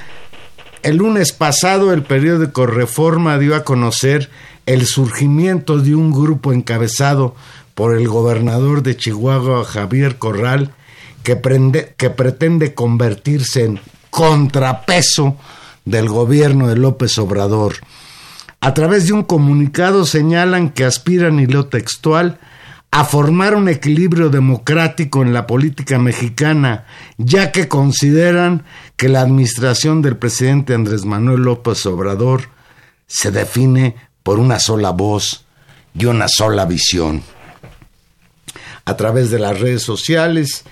el 0.83 0.97
lunes 0.97 1.33
pasado 1.33 1.93
el 1.93 2.03
periódico 2.03 2.67
Reforma 2.67 3.39
dio 3.39 3.55
a 3.55 3.65
conocer 3.65 4.31
el 4.67 4.87
surgimiento 4.87 5.79
de 5.79 5.95
un 5.95 6.13
grupo 6.13 6.53
encabezado 6.53 7.35
por 7.75 7.97
el 7.97 8.09
gobernador 8.09 8.83
de 8.83 8.97
Chihuahua, 8.97 9.65
Javier 9.65 10.17
Corral, 10.17 10.73
que, 11.23 11.41
que 11.97 12.11
pretende 12.11 12.75
convertirse 12.75 13.65
en 13.65 13.81
contrapeso 14.11 15.37
del 15.85 16.09
gobierno 16.09 16.69
de 16.69 16.77
López 16.77 17.17
Obrador. 17.19 17.75
A 18.61 18.75
través 18.75 19.07
de 19.07 19.15
un 19.15 19.23
comunicado 19.23 20.05
señalan 20.05 20.71
que 20.71 20.85
aspiran, 20.85 21.41
y 21.41 21.47
lo 21.47 21.67
textual, 21.67 22.39
a 22.91 23.05
formar 23.05 23.55
un 23.55 23.69
equilibrio 23.69 24.31
democrático 24.31 25.23
en 25.23 25.33
la 25.33 25.47
política 25.47 25.99
mexicana, 25.99 26.87
ya 27.19 27.53
que 27.53 27.69
consideran 27.69 28.65
que 28.97 29.09
la 29.09 29.21
administración 29.21 30.03
del 30.03 30.17
presidente 30.17 30.75
Andrés 30.75 31.05
Manuel 31.05 31.43
López 31.43 31.87
Obrador 31.87 32.49
se 33.07 33.31
define 33.31 33.95
por 34.23 34.39
una 34.39 34.59
sola 34.59 34.91
voz 34.91 35.45
y 35.95 36.07
una 36.07 36.27
sola 36.29 36.67
visión. 36.67 37.23
A 38.85 38.97
través 38.97 39.31
de 39.31 39.39
las 39.39 39.61
redes 39.61 39.83
sociales 39.83 40.65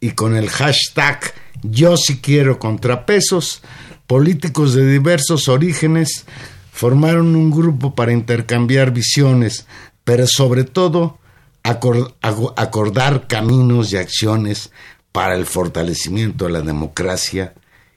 y 0.00 0.12
con 0.12 0.34
el 0.34 0.48
hashtag 0.48 1.20
Yo 1.62 1.96
si 1.96 2.18
quiero 2.18 2.58
contrapesos, 2.58 3.62
políticos 4.06 4.74
de 4.74 4.86
diversos 4.86 5.48
orígenes 5.48 6.26
formaron 6.72 7.34
un 7.34 7.50
grupo 7.50 7.94
para 7.94 8.12
intercambiar 8.12 8.92
visiones, 8.92 9.66
pero 10.04 10.26
sobre 10.26 10.64
todo 10.64 11.18
acordar 11.62 13.26
caminos 13.26 13.92
y 13.92 13.96
acciones 13.96 14.70
para 15.10 15.34
el 15.34 15.46
fortalecimiento 15.46 16.44
de 16.44 16.52
la 16.52 16.60
democracia 16.60 17.54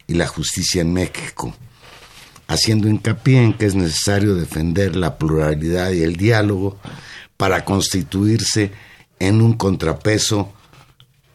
y 0.08 0.14
la 0.14 0.26
justicia 0.26 0.82
en 0.82 0.94
México, 0.94 1.54
haciendo 2.48 2.88
hincapié 2.88 3.44
en 3.44 3.54
que 3.54 3.66
es 3.66 3.76
necesario 3.76 4.34
defender 4.34 4.96
la 4.96 5.18
pluralidad 5.18 5.92
y 5.92 6.02
el 6.02 6.16
diálogo 6.16 6.80
para 7.38 7.64
constituirse 7.64 8.72
en 9.20 9.42
un 9.42 9.54
contrapeso 9.54 10.54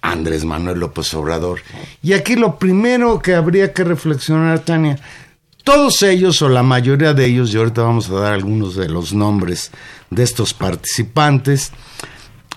Andrés 0.05 0.45
Manuel 0.45 0.81
López 0.81 1.13
Obrador. 1.15 1.61
Y 2.03 2.13
aquí 2.13 2.37
lo 2.37 2.59
primero 2.59 3.21
que 3.21 3.35
habría 3.35 3.73
que 3.73 3.85
reflexionar, 3.85 4.59
Tania, 4.61 4.99
todos 5.65 6.03
ellos 6.03 6.43
o 6.43 6.51
la 6.51 6.63
mayoría 6.63 7.15
de 7.15 7.25
ellos, 7.25 7.53
y 7.53 7.57
ahorita 7.57 7.83
vamos 7.83 8.11
a 8.11 8.15
dar 8.15 8.35
algunos 8.35 8.77
de 8.77 8.91
los 8.91 9.15
nombres 9.15 9.71
de 10.11 10.23
estos 10.23 10.53
participantes, 10.53 11.73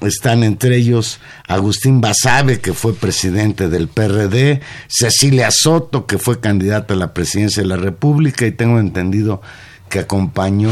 están 0.01 0.43
entre 0.43 0.75
ellos 0.75 1.19
Agustín 1.47 2.01
Basabe, 2.01 2.59
que 2.59 2.73
fue 2.73 2.93
presidente 2.93 3.69
del 3.69 3.87
PRD, 3.87 4.61
Cecilia 4.87 5.49
Soto, 5.49 6.05
que 6.05 6.17
fue 6.17 6.41
candidata 6.41 6.93
a 6.93 6.97
la 6.97 7.13
presidencia 7.13 7.63
de 7.63 7.69
la 7.69 7.77
República 7.77 8.45
y 8.45 8.51
tengo 8.51 8.77
entendido 8.77 9.41
que 9.89 9.99
acompañó 9.99 10.69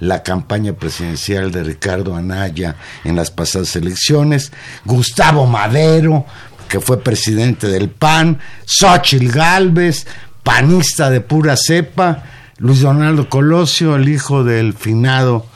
la 0.00 0.22
campaña 0.22 0.72
presidencial 0.74 1.50
de 1.50 1.64
Ricardo 1.64 2.14
Anaya 2.14 2.76
en 3.04 3.16
las 3.16 3.30
pasadas 3.30 3.74
elecciones, 3.76 4.52
Gustavo 4.84 5.46
Madero, 5.46 6.26
que 6.68 6.80
fue 6.80 7.02
presidente 7.02 7.68
del 7.68 7.88
PAN, 7.88 8.38
Xochitl 8.66 9.28
Galvez, 9.28 10.06
panista 10.42 11.10
de 11.10 11.20
pura 11.20 11.56
cepa, 11.56 12.24
Luis 12.58 12.80
Donaldo 12.80 13.28
Colosio, 13.28 13.96
el 13.96 14.08
hijo 14.08 14.44
del 14.44 14.74
finado 14.74 15.46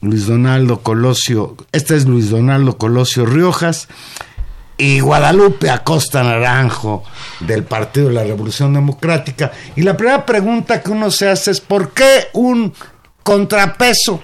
Luis 0.00 0.26
Donaldo 0.26 0.80
Colosio, 0.82 1.56
este 1.72 1.96
es 1.96 2.06
Luis 2.06 2.30
Donaldo 2.30 2.76
Colosio 2.76 3.24
Riojas, 3.24 3.88
y 4.76 5.00
Guadalupe 5.00 5.70
Acosta 5.70 6.22
Naranjo 6.22 7.04
del 7.40 7.64
Partido 7.64 8.08
de 8.08 8.14
la 8.14 8.24
Revolución 8.24 8.74
Democrática. 8.74 9.52
Y 9.76 9.82
la 9.82 9.96
primera 9.96 10.26
pregunta 10.26 10.82
que 10.82 10.90
uno 10.90 11.10
se 11.10 11.28
hace 11.28 11.52
es 11.52 11.60
¿por 11.60 11.92
qué 11.92 12.28
un 12.32 12.72
contrapeso 13.22 14.22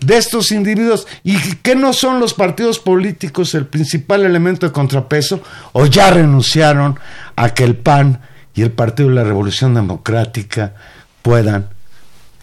de 0.00 0.16
estos 0.16 0.50
individuos 0.50 1.06
y 1.22 1.36
qué 1.56 1.74
no 1.74 1.92
son 1.92 2.20
los 2.20 2.34
partidos 2.34 2.78
políticos 2.78 3.54
el 3.54 3.66
principal 3.66 4.24
elemento 4.24 4.66
de 4.66 4.72
contrapeso 4.72 5.42
o 5.72 5.86
ya 5.86 6.10
renunciaron 6.10 6.98
a 7.36 7.50
que 7.50 7.64
el 7.64 7.76
PAN 7.76 8.20
y 8.54 8.62
el 8.62 8.72
Partido 8.72 9.10
de 9.10 9.16
la 9.16 9.24
Revolución 9.24 9.74
Democrática 9.74 10.74
puedan 11.22 11.68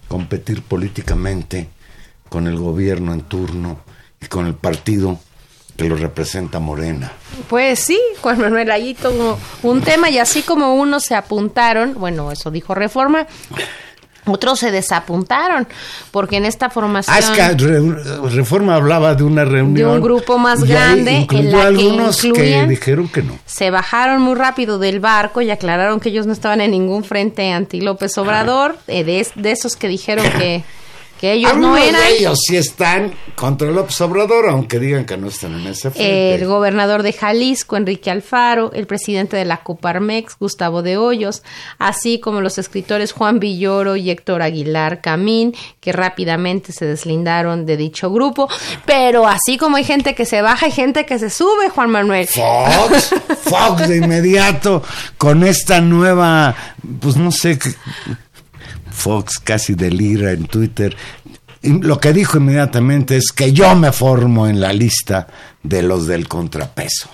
competir 0.07 0.61
políticamente 0.61 1.69
con 2.29 2.47
el 2.47 2.57
gobierno 2.57 3.13
en 3.13 3.21
turno 3.21 3.79
y 4.21 4.27
con 4.27 4.45
el 4.45 4.53
partido 4.53 5.19
que 5.77 5.87
lo 5.87 5.95
representa 5.95 6.59
Morena. 6.59 7.11
Pues 7.47 7.79
sí, 7.79 7.99
Juan 8.21 8.39
Manuel, 8.39 8.71
ahí 8.71 8.95
todo 8.95 9.37
un 9.61 9.81
tema 9.81 10.09
y 10.09 10.17
así 10.17 10.41
como 10.41 10.73
unos 10.73 11.03
se 11.03 11.15
apuntaron, 11.15 11.93
bueno, 11.93 12.31
eso 12.31 12.49
dijo 12.49 12.73
Reforma, 12.73 13.27
otros 14.25 14.59
se 14.59 14.71
desapuntaron, 14.71 15.67
porque 16.11 16.37
en 16.37 16.45
esta 16.45 16.71
formación... 16.71 17.15
Ah, 17.15 17.19
es 17.19 17.29
que 17.29 18.35
Reforma 18.35 18.75
hablaba 18.75 19.13
de 19.13 19.23
una 19.23 19.45
reunión... 19.45 19.75
De 19.75 19.95
un 19.97 20.01
grupo 20.01 20.39
más 20.39 20.63
grande 20.63 21.27
en 21.29 21.51
la 21.51 21.67
algunos 21.67 22.21
que, 22.21 22.65
dijeron 22.67 23.07
que 23.07 23.21
no. 23.21 23.37
Se 23.45 23.69
bajaron 23.69 24.21
muy 24.21 24.35
rápido 24.35 24.79
del 24.79 24.99
barco 24.99 25.41
y 25.41 25.51
aclararon 25.51 25.99
que 25.99 26.09
ellos 26.09 26.25
no 26.25 26.33
estaban 26.33 26.59
en 26.59 26.71
ningún 26.71 27.03
frente 27.03 27.51
anti 27.51 27.81
López 27.81 28.17
Obrador, 28.17 28.77
eh, 28.87 29.03
de 29.03 29.51
esos 29.51 29.75
que 29.75 29.87
dijeron 29.87 30.25
que 30.39 30.63
que 31.19 31.33
ellos 31.33 31.57
no 31.57 31.75
eran. 31.77 32.01
De 32.01 32.17
ellos 32.17 32.39
sí 32.47 32.55
están 32.55 33.13
contra 33.35 33.69
López 33.69 33.99
Obrador, 34.01 34.49
aunque 34.49 34.79
digan 34.79 35.05
que 35.05 35.17
no 35.17 35.27
están 35.27 35.53
en 35.59 35.67
ese 35.67 35.91
frente. 35.91 36.35
El 36.35 36.47
gobernador 36.47 37.03
de 37.03 37.13
Jalisco, 37.13 37.77
Enrique 37.77 38.09
Alfaro, 38.09 38.71
el 38.73 38.87
presidente 38.87 39.37
de 39.37 39.45
la 39.45 39.57
Coparmex, 39.57 40.37
Gustavo 40.39 40.81
de 40.81 40.97
Hoyos, 40.97 41.43
así 41.77 42.19
como 42.19 42.41
los 42.41 42.57
escritores 42.57 43.11
Juan 43.11 43.39
Villoro 43.39 43.95
y 43.95 44.09
Héctor 44.09 44.41
Aguilar 44.41 45.01
Camín, 45.01 45.55
que 45.79 45.91
rápidamente 45.91 46.71
se 46.71 46.85
deslindaron 46.85 47.65
de 47.65 47.77
dicho 47.77 48.11
grupo. 48.11 48.49
Pero 48.85 49.27
así 49.27 49.57
como 49.57 49.77
hay 49.77 49.83
gente 49.83 50.15
que 50.15 50.25
se 50.25 50.41
baja, 50.41 50.65
hay 50.65 50.71
gente 50.71 51.05
que 51.05 51.19
se 51.19 51.29
sube, 51.29 51.69
Juan 51.69 51.89
Manuel. 51.89 52.27
Fox, 52.27 53.15
Fox 53.43 53.87
de 53.87 53.97
inmediato, 53.97 54.83
con 55.17 55.43
esta 55.43 55.81
nueva, 55.81 56.55
pues 56.99 57.17
no 57.17 57.31
sé, 57.31 57.59
Fox 58.97 59.39
casi 59.39 59.75
delira 59.75 60.31
en 60.31 60.47
Twitter. 60.47 60.95
Y 61.61 61.81
lo 61.81 61.99
que 61.99 62.13
dijo 62.13 62.37
inmediatamente 62.37 63.17
es 63.17 63.31
que 63.31 63.51
yo 63.51 63.75
me 63.75 63.91
formo 63.91 64.47
en 64.47 64.59
la 64.59 64.73
lista 64.73 65.27
de 65.63 65.81
los 65.81 66.07
del 66.07 66.27
contrapeso. 66.27 67.09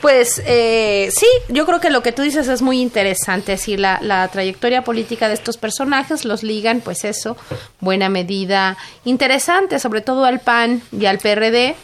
Pues 0.00 0.42
eh, 0.46 1.10
sí, 1.14 1.26
yo 1.48 1.64
creo 1.66 1.80
que 1.80 1.90
lo 1.90 2.02
que 2.02 2.12
tú 2.12 2.22
dices 2.22 2.48
es 2.48 2.60
muy 2.62 2.80
interesante, 2.80 3.52
es 3.52 3.68
la, 3.68 4.00
la 4.02 4.26
trayectoria 4.28 4.82
política 4.82 5.28
de 5.28 5.34
estos 5.34 5.56
personajes 5.56 6.24
los 6.24 6.42
ligan, 6.42 6.80
pues 6.80 7.04
eso, 7.04 7.36
buena 7.80 8.08
medida, 8.08 8.76
interesante, 9.04 9.78
sobre 9.78 10.00
todo 10.00 10.24
al 10.24 10.40
PAN 10.40 10.82
y 10.90 11.06
al 11.06 11.18
PRD, 11.18 11.76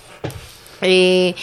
eh, 0.83 1.35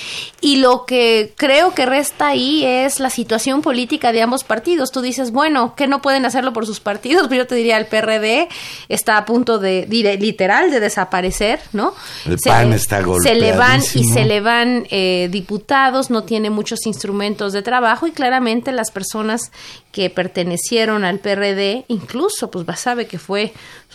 y 0.41 0.57
lo 0.57 0.85
que 0.85 1.33
creo 1.35 1.73
que 1.73 1.85
resta 1.85 2.27
ahí 2.27 2.63
es 2.65 2.99
la 2.99 3.09
situación 3.09 3.61
política 3.61 4.11
de 4.11 4.21
ambos 4.21 4.43
partidos. 4.43 4.91
Tú 4.91 5.01
dices, 5.01 5.31
bueno, 5.31 5.75
que 5.75 5.87
no 5.87 6.01
pueden 6.01 6.25
hacerlo 6.25 6.53
por 6.53 6.65
sus 6.65 6.79
partidos, 6.79 7.27
pero 7.29 7.43
yo 7.43 7.47
te 7.47 7.55
diría, 7.55 7.77
el 7.77 7.85
PRD 7.85 8.47
está 8.89 9.17
a 9.17 9.25
punto 9.25 9.59
de, 9.59 9.85
literal, 10.19 10.71
de 10.71 10.79
desaparecer, 10.79 11.59
¿no? 11.73 11.93
El 12.25 12.37
PAN 12.39 12.73
está 12.73 13.03
Se 13.21 13.35
le 13.35 13.53
van 13.53 13.81
y 13.93 14.03
se 14.03 14.25
le 14.25 14.41
van 14.41 14.87
eh, 14.89 15.29
diputados, 15.31 16.09
no 16.09 16.23
tiene 16.23 16.49
muchos 16.49 16.85
instrumentos 16.85 17.53
de 17.53 17.61
trabajo 17.61 18.07
y 18.07 18.11
claramente 18.11 18.71
las 18.71 18.91
personas 18.91 19.51
que 19.91 20.09
pertenecieron 20.09 21.03
al 21.03 21.19
PRD, 21.19 21.85
incluso 21.87 22.51
pues 22.51 22.65
sabe 22.79 23.07
que 23.07 23.17
fue 23.17 23.53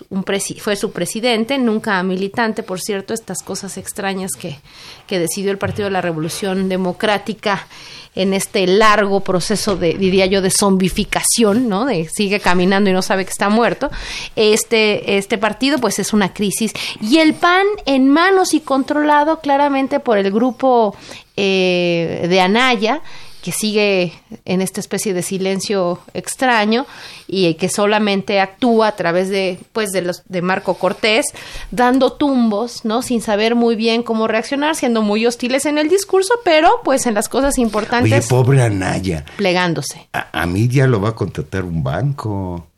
un 0.09 0.25
fue 0.59 0.77
su 0.77 0.93
presidente, 0.93 1.59
nunca 1.59 2.03
militante, 2.03 2.63
por 2.63 2.81
cierto, 2.81 3.13
estas 3.13 3.43
cosas 3.43 3.77
extrañas 3.77 4.33
que, 4.33 4.59
que 5.07 5.19
decidió 5.19 5.51
el 5.51 5.59
Partido 5.59 5.85
de 5.85 5.93
la 5.93 6.01
Revolución 6.01 6.69
Democrática 6.69 7.67
en 8.15 8.35
este 8.35 8.67
largo 8.67 9.21
proceso 9.21 9.77
de, 9.77 9.95
diría 9.95 10.27
yo, 10.27 10.43
de 10.43 10.51
zombificación, 10.51 11.69
¿no? 11.69 11.87
De 11.87 12.09
sigue 12.09 12.41
caminando 12.41 12.91
y 12.91 12.93
no 12.93 13.03
sabe 13.03 13.25
que 13.25 13.31
está 13.31 13.49
muerto. 13.49 13.91
Este, 14.37 15.17
este 15.17 15.39
partido, 15.39 15.79
pues 15.79 15.99
es 15.99 16.13
una 16.13 16.35
crisis. 16.35 16.73
Y 17.01 17.19
el 17.19 17.35
PAN 17.35 17.67
en 17.87 18.09
manos 18.09 18.55
y 18.55 18.61
controlado 18.61 19.41
claramente 19.41 20.01
por 20.01 20.19
el 20.19 20.31
grupo 20.31 20.95
eh, 21.37 22.27
de 22.29 22.41
Anaya, 22.41 23.01
que 23.43 23.53
sigue 23.53 24.13
en 24.45 24.63
esta 24.63 24.81
especie 24.81 25.13
de 25.13 25.23
silencio 25.23 25.99
extraño 26.15 26.87
y 27.27 27.55
que 27.55 27.69
solamente 27.69 28.41
actúa 28.41 28.89
a 28.89 28.97
través 28.97 29.29
de 29.29 29.59
pues 29.73 29.91
de 29.91 30.03
los 30.03 30.23
de 30.29 30.43
Marco 30.43 30.75
Cortés 30.75 31.27
dando 31.71 32.13
tumbos 32.13 32.85
no 32.85 33.03
sin 33.03 33.21
saber 33.21 33.55
muy 33.55 33.75
bien 33.77 34.03
cómo 34.03 34.29
reaccionar 34.29 34.77
siendo 34.77 35.03
muy 35.03 35.27
hostiles 35.27 35.67
en 35.67 35.79
el 35.79 35.89
discurso 35.89 36.35
pero 36.45 36.81
pues 36.85 37.07
en 37.07 37.15
las 37.15 37.29
cosas 37.29 37.59
importantes 37.59 38.13
Oye, 38.13 38.29
pobre 38.29 38.63
Anaya. 38.63 39.25
plegándose. 39.37 40.09
A, 40.13 40.43
a 40.43 40.47
mí 40.47 40.69
ya 40.69 40.87
lo 40.87 41.01
va 41.01 41.11
a 41.11 41.15
contratar 41.15 41.65
un 41.65 41.83
banco 41.83 42.69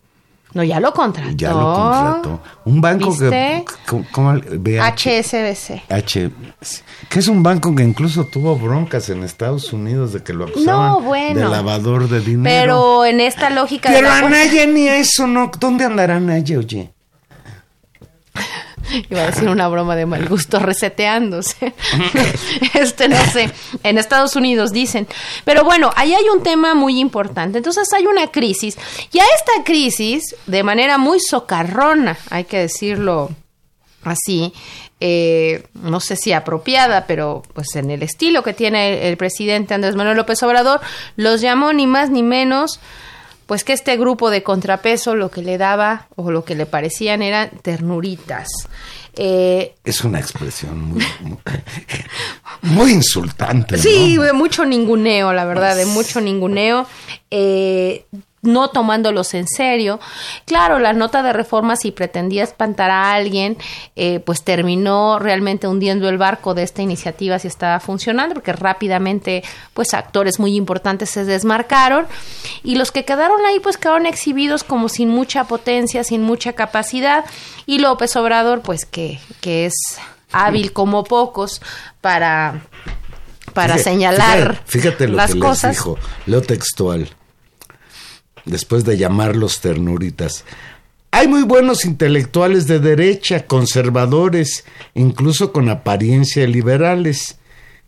no, 0.55 0.63
ya 0.63 0.79
lo 0.79 0.93
contrató. 0.93 1.33
Ya 1.37 1.51
lo 1.51 1.75
contrató. 1.75 2.41
Un 2.65 2.81
banco 2.81 3.19
que... 3.19 3.65
¿cómo, 4.13 4.35
HSBC. 4.35 5.83
H, 5.89 6.31
que 7.09 7.19
es 7.19 7.29
un 7.29 7.43
banco 7.43 7.75
que 7.75 7.83
incluso 7.83 8.25
tuvo 8.27 8.57
broncas 8.57 9.11
en 9.11 9.25
Estados 9.25 9.73
Unidos 9.73 10.13
de 10.13 10.23
que 10.23 10.33
lo 10.33 10.45
acusaban 10.45 11.35
de 11.35 11.45
lavador 11.45 12.09
de 12.09 12.21
dinero. 12.21 12.45
Pero 12.45 13.05
en 13.05 13.21
esta 13.21 13.51
lógica... 13.51 13.91
Pero 13.93 14.09
de 14.09 14.15
Anaya 14.15 14.67
ni 14.67 14.89
a 14.89 14.97
eso, 14.97 15.27
¿no? 15.27 15.51
¿Dónde 15.59 15.85
andará 15.85 16.17
Anaya, 16.17 16.59
oye? 16.59 16.93
Iba 19.11 19.23
a 19.23 19.27
decir 19.27 19.49
una 19.49 19.69
broma 19.69 19.97
de 19.97 20.07
mal 20.07 20.29
gusto, 20.29 20.59
reseteándose. 20.59 21.75
este, 22.75 23.09
no 23.09 23.25
sé. 23.27 23.51
En 23.83 23.99
Estados 23.99 24.37
Unidos 24.37 24.73
dicen. 24.73 25.07
Pero 25.45 25.65
bueno, 25.65 25.91
ahí 25.97 26.15
hay 26.15 26.25
un 26.35 26.43
tema 26.43 26.75
muy 26.75 27.01
importante. 27.01 27.59
Entonces 27.59 27.93
hay 27.93 28.07
una 28.07 28.29
crisis. 28.29 28.77
Y 29.13 29.19
a 29.19 29.25
esta 29.25 29.65
crisis, 29.65 30.37
de 30.47 30.63
manera 30.63 30.99
muy 30.99 31.21
socarrona, 31.21 32.17
hay 32.31 32.45
que 32.45 32.59
decirlo 32.59 33.31
así, 34.03 34.53
eh, 35.01 35.67
no 35.75 36.01
sé 36.01 36.17
si 36.17 36.33
apropiada, 36.33 37.07
pero 37.07 37.43
pues 37.53 37.75
en 37.75 37.91
el 37.91 38.03
estilo 38.03 38.43
que 38.43 38.55
tiene 38.55 39.09
el 39.09 39.17
presidente 39.17 39.75
Andrés 39.75 39.97
Manuel 39.97 40.17
López 40.17 40.43
Obrador, 40.43 40.81
los 41.17 41.41
llamó 41.41 41.73
ni 41.73 41.87
más 41.87 42.11
ni 42.11 42.23
menos 42.23 42.81
pues 43.47 43.65
que 43.65 43.73
este 43.73 43.97
grupo 43.97 44.31
de 44.31 44.43
contrapeso 44.43 45.15
lo 45.15 45.31
que 45.31 45.43
le 45.43 45.59
daba 45.59 46.09
o 46.17 46.31
lo 46.31 46.45
que 46.45 46.55
le 46.55 46.67
parecían 46.67 47.23
eran 47.23 47.51
ternuritas. 47.63 48.49
Eh, 49.17 49.75
es 49.85 50.03
una 50.05 50.19
expresión 50.19 50.81
muy, 50.81 51.05
muy, 52.63 52.93
insultante. 52.93 53.79
Sí, 53.79 54.17
de 54.17 54.33
mucho 54.33 54.65
ninguneo, 54.65 55.33
la 55.33 55.45
verdad, 55.45 55.77
de 55.77 55.87
mucho 55.87 56.21
ninguneo. 56.21 56.87
Eh, 57.31 58.07
no 58.45 58.69
tomándolos 58.69 59.35
en 59.35 59.47
serio. 59.49 60.01
Claro, 60.45 60.79
la 60.79 60.93
nota 60.93 61.23
de 61.23 61.33
reforma, 61.33 61.77
si 61.77 61.91
pretendía 61.91 62.45
espantar 62.45 62.91
a 62.91 63.13
alguien, 63.13 63.57
eh, 63.97 64.21
pues 64.21 64.43
terminó 64.43 65.19
realmente 65.19 65.67
hundiendo 65.67 66.09
el 66.09 66.19
barco 66.19 66.55
de 66.55 66.63
esta 66.63 66.83
iniciativa 66.83 67.39
si 67.39 67.49
estaba 67.49 67.81
funcionando, 67.81 68.35
porque 68.35 68.53
rápidamente, 68.53 69.43
pues 69.73 69.95
actores 69.95 70.39
muy 70.39 70.55
importantes 70.57 71.11
se 71.11 71.25
desmarcaron 71.25 72.07
y 72.63 72.77
los 72.77 72.93
que 72.93 73.05
quedaron 73.05 73.45
ahí, 73.47 73.61
pues 73.61 73.77
quedaron 73.77 74.07
exhibidos 74.07 74.65
como 74.65 74.89
sin 74.89 75.09
mucha 75.09 75.45
potencia, 75.45 76.05
sin 76.05 76.23
mucha 76.23 76.53
capacidad 76.53 77.25
y 77.67 77.79
López 77.79 78.15
Obrador, 78.17 78.61
pues 78.61 78.85
que, 78.85 79.19
que 79.41 79.67
es 79.67 79.75
hábil 80.33 80.73
como 80.73 81.05
pocos 81.05 81.63
para 82.01 82.63
para 83.53 83.79
señalar 83.79 84.61
fíjate, 84.67 85.07
lo 85.07 85.17
las 85.17 85.33
que 85.33 85.39
cosas. 85.39 85.65
Les 85.65 85.77
dijo, 85.77 85.99
lo 86.27 86.43
textual 86.43 87.09
después 88.45 88.85
de 88.85 88.97
llamarlos 88.97 89.61
ternuritas. 89.61 90.45
Hay 91.11 91.29
muy 91.29 91.45
buenos 91.45 91.85
intelectuales 91.85 92.67
de 92.67 92.81
derecha, 92.81 93.47
conservadores, 93.47 94.65
incluso 94.95 95.53
con 95.53 95.69
apariencia 95.69 96.47
liberales. 96.47 97.39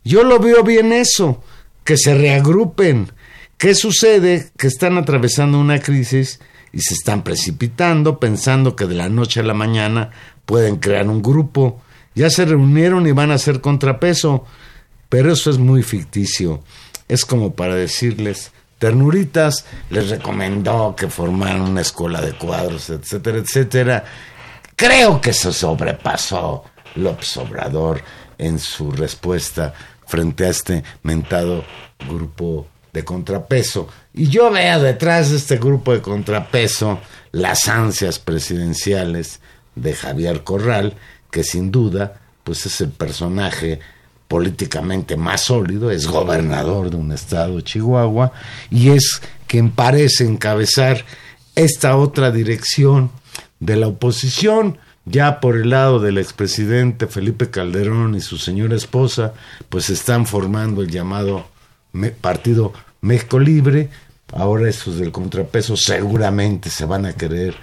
Yo 0.05 0.23
lo 0.23 0.39
veo 0.39 0.63
bien 0.63 0.93
eso, 0.93 1.43
que 1.83 1.97
se 1.97 2.15
reagrupen. 2.15 3.11
¿Qué 3.57 3.75
sucede? 3.75 4.49
Que 4.57 4.67
están 4.67 4.97
atravesando 4.97 5.59
una 5.59 5.79
crisis 5.79 6.39
y 6.71 6.79
se 6.81 6.93
están 6.93 7.23
precipitando 7.23 8.19
pensando 8.19 8.75
que 8.75 8.85
de 8.85 8.95
la 8.95 9.09
noche 9.09 9.39
a 9.39 9.43
la 9.43 9.53
mañana 9.53 10.11
pueden 10.45 10.77
crear 10.77 11.07
un 11.07 11.21
grupo. 11.21 11.81
Ya 12.15 12.29
se 12.29 12.45
reunieron 12.45 13.07
y 13.07 13.11
van 13.11 13.31
a 13.31 13.35
hacer 13.35 13.61
contrapeso, 13.61 14.45
pero 15.09 15.33
eso 15.33 15.49
es 15.49 15.57
muy 15.57 15.83
ficticio. 15.83 16.63
Es 17.07 17.25
como 17.25 17.55
para 17.55 17.75
decirles, 17.75 18.51
Ternuritas 18.77 19.65
les 19.89 20.09
recomendó 20.09 20.95
que 20.95 21.07
formaran 21.07 21.61
una 21.61 21.81
escuela 21.81 22.21
de 22.21 22.33
cuadros, 22.33 22.89
etcétera, 22.89 23.39
etcétera. 23.39 24.05
Creo 24.75 25.19
que 25.19 25.33
se 25.33 25.51
sobrepasó 25.51 26.63
López 26.95 27.37
Obrador 27.37 28.01
en 28.37 28.59
su 28.59 28.91
respuesta 28.91 29.73
frente 30.05 30.45
a 30.45 30.49
este 30.49 30.83
mentado 31.03 31.63
grupo 32.07 32.67
de 32.93 33.03
contrapeso. 33.03 33.87
Y 34.13 34.27
yo 34.27 34.51
veo 34.51 34.79
detrás 34.79 35.31
de 35.31 35.37
este 35.37 35.57
grupo 35.57 35.93
de 35.93 36.01
contrapeso 36.01 36.99
las 37.31 37.67
ansias 37.67 38.19
presidenciales 38.19 39.39
de 39.75 39.93
Javier 39.93 40.43
Corral, 40.43 40.95
que 41.31 41.43
sin 41.43 41.71
duda 41.71 42.21
pues 42.43 42.65
es 42.65 42.79
el 42.81 42.91
personaje 42.91 43.79
políticamente 44.27 45.15
más 45.15 45.41
sólido, 45.41 45.91
es 45.91 46.07
gobernador 46.07 46.89
de 46.89 46.97
un 46.97 47.11
estado, 47.11 47.61
Chihuahua, 47.61 48.31
y 48.69 48.89
es 48.89 49.21
quien 49.47 49.71
parece 49.71 50.25
encabezar 50.25 51.05
esta 51.55 51.95
otra 51.97 52.31
dirección 52.31 53.09
de 53.59 53.77
la 53.77 53.87
oposición, 53.87 54.77
ya 55.05 55.39
por 55.39 55.55
el 55.55 55.69
lado 55.69 55.99
del 55.99 56.17
expresidente 56.17 57.07
Felipe 57.07 57.49
Calderón 57.49 58.15
y 58.15 58.21
su 58.21 58.37
señora 58.37 58.75
esposa, 58.75 59.33
pues 59.69 59.89
están 59.89 60.25
formando 60.25 60.81
el 60.81 60.89
llamado 60.89 61.47
Partido 62.21 62.73
México 63.01 63.39
Libre, 63.39 63.89
ahora 64.33 64.69
esos 64.69 64.97
del 64.97 65.11
contrapeso 65.11 65.77
seguramente 65.77 66.69
se 66.69 66.85
van 66.85 67.05
a 67.05 67.13
querer 67.13 67.55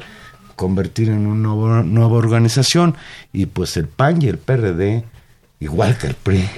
convertir 0.57 1.09
en 1.09 1.27
una 1.27 1.83
nueva 1.83 2.17
organización. 2.17 2.97
Y 3.33 3.47
pues 3.47 3.77
el 3.77 3.89
PAN 3.89 4.23
y 4.23 4.29
el 4.29 4.39
PRD 4.39 5.05
igual 5.61 5.97
que 5.99 6.09
el 6.09 6.15
PRI. 6.15 6.49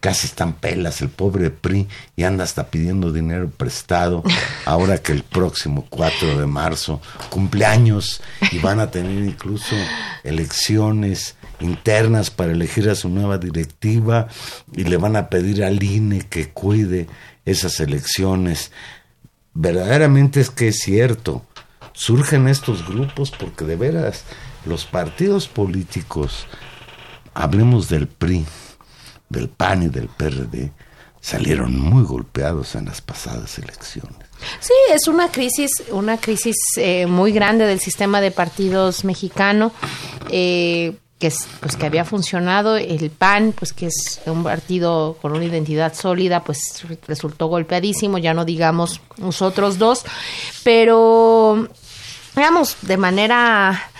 Casi 0.00 0.26
están 0.26 0.52
pelas 0.52 1.00
el 1.00 1.08
pobre 1.08 1.48
PRI 1.48 1.88
y 2.14 2.24
anda 2.24 2.44
hasta 2.44 2.68
pidiendo 2.68 3.10
dinero 3.10 3.48
prestado 3.48 4.22
ahora 4.66 4.98
que 4.98 5.12
el 5.12 5.22
próximo 5.22 5.86
4 5.88 6.38
de 6.38 6.46
marzo 6.46 7.00
cumpleaños 7.30 8.20
y 8.52 8.58
van 8.58 8.80
a 8.80 8.90
tener 8.90 9.24
incluso 9.24 9.74
elecciones 10.22 11.36
internas 11.60 12.30
para 12.30 12.52
elegir 12.52 12.90
a 12.90 12.94
su 12.94 13.08
nueva 13.08 13.38
directiva 13.38 14.28
y 14.74 14.84
le 14.84 14.98
van 14.98 15.16
a 15.16 15.28
pedir 15.28 15.64
al 15.64 15.82
INE 15.82 16.20
que 16.28 16.50
cuide 16.50 17.06
esas 17.46 17.80
elecciones. 17.80 18.72
Verdaderamente 19.54 20.40
es 20.40 20.50
que 20.50 20.68
es 20.68 20.80
cierto, 20.80 21.46
surgen 21.94 22.48
estos 22.48 22.86
grupos 22.86 23.30
porque 23.30 23.64
de 23.64 23.76
veras 23.76 24.24
los 24.66 24.84
partidos 24.84 25.48
políticos 25.48 26.46
hablemos 27.34 27.88
del 27.88 28.06
PRI, 28.06 28.44
del 29.28 29.48
PAN 29.48 29.84
y 29.84 29.88
del 29.88 30.08
PRD, 30.08 30.72
salieron 31.20 31.78
muy 31.78 32.04
golpeados 32.04 32.74
en 32.74 32.86
las 32.86 33.00
pasadas 33.00 33.58
elecciones. 33.58 34.18
Sí, 34.60 34.74
es 34.92 35.08
una 35.08 35.30
crisis, 35.30 35.70
una 35.90 36.18
crisis 36.18 36.56
eh, 36.76 37.06
muy 37.06 37.32
grande 37.32 37.66
del 37.66 37.80
sistema 37.80 38.20
de 38.20 38.30
partidos 38.30 39.04
mexicano. 39.04 39.72
Eh, 40.28 40.96
que, 41.18 41.32
pues, 41.60 41.76
que 41.76 41.86
había 41.86 42.04
funcionado, 42.04 42.76
el 42.76 43.10
PAN, 43.10 43.54
pues 43.56 43.72
que 43.72 43.86
es 43.86 44.20
un 44.26 44.42
partido 44.42 45.16
con 45.22 45.32
una 45.32 45.44
identidad 45.44 45.94
sólida, 45.94 46.42
pues 46.42 46.84
resultó 47.06 47.46
golpeadísimo, 47.46 48.18
ya 48.18 48.34
no 48.34 48.44
digamos 48.44 49.00
nosotros 49.16 49.78
dos, 49.78 50.04
pero 50.64 51.68
digamos, 52.36 52.76
de 52.82 52.96
manera 52.96 53.90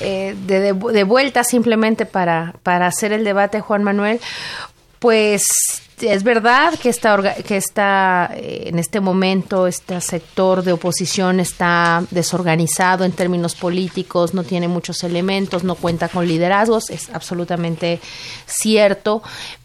eh, 0.00 0.34
de, 0.46 0.72
de, 0.72 1.04
vuelta 1.04 1.44
simplemente 1.44 2.06
para, 2.06 2.54
para 2.62 2.86
hacer 2.86 3.12
el 3.12 3.24
debate, 3.24 3.60
Juan 3.60 3.82
Manuel, 3.82 4.20
pues 4.98 5.42
es 6.00 6.22
verdad 6.22 6.74
que 6.78 6.88
está 6.88 7.34
que 7.42 7.56
está 7.56 8.30
eh, 8.34 8.64
en 8.66 8.78
este 8.78 9.00
momento 9.00 9.66
este 9.66 10.00
sector 10.00 10.62
de 10.62 10.72
oposición 10.72 11.40
está 11.40 12.04
desorganizado 12.10 13.04
en 13.04 13.12
términos 13.12 13.54
políticos, 13.54 14.34
no 14.34 14.44
tiene 14.44 14.68
muchos 14.68 15.04
elementos, 15.04 15.64
no 15.64 15.74
cuenta 15.74 16.08
con 16.08 16.26
liderazgos, 16.26 16.90
es 16.90 17.10
absolutamente 17.10 18.00
cierto, 18.46 19.22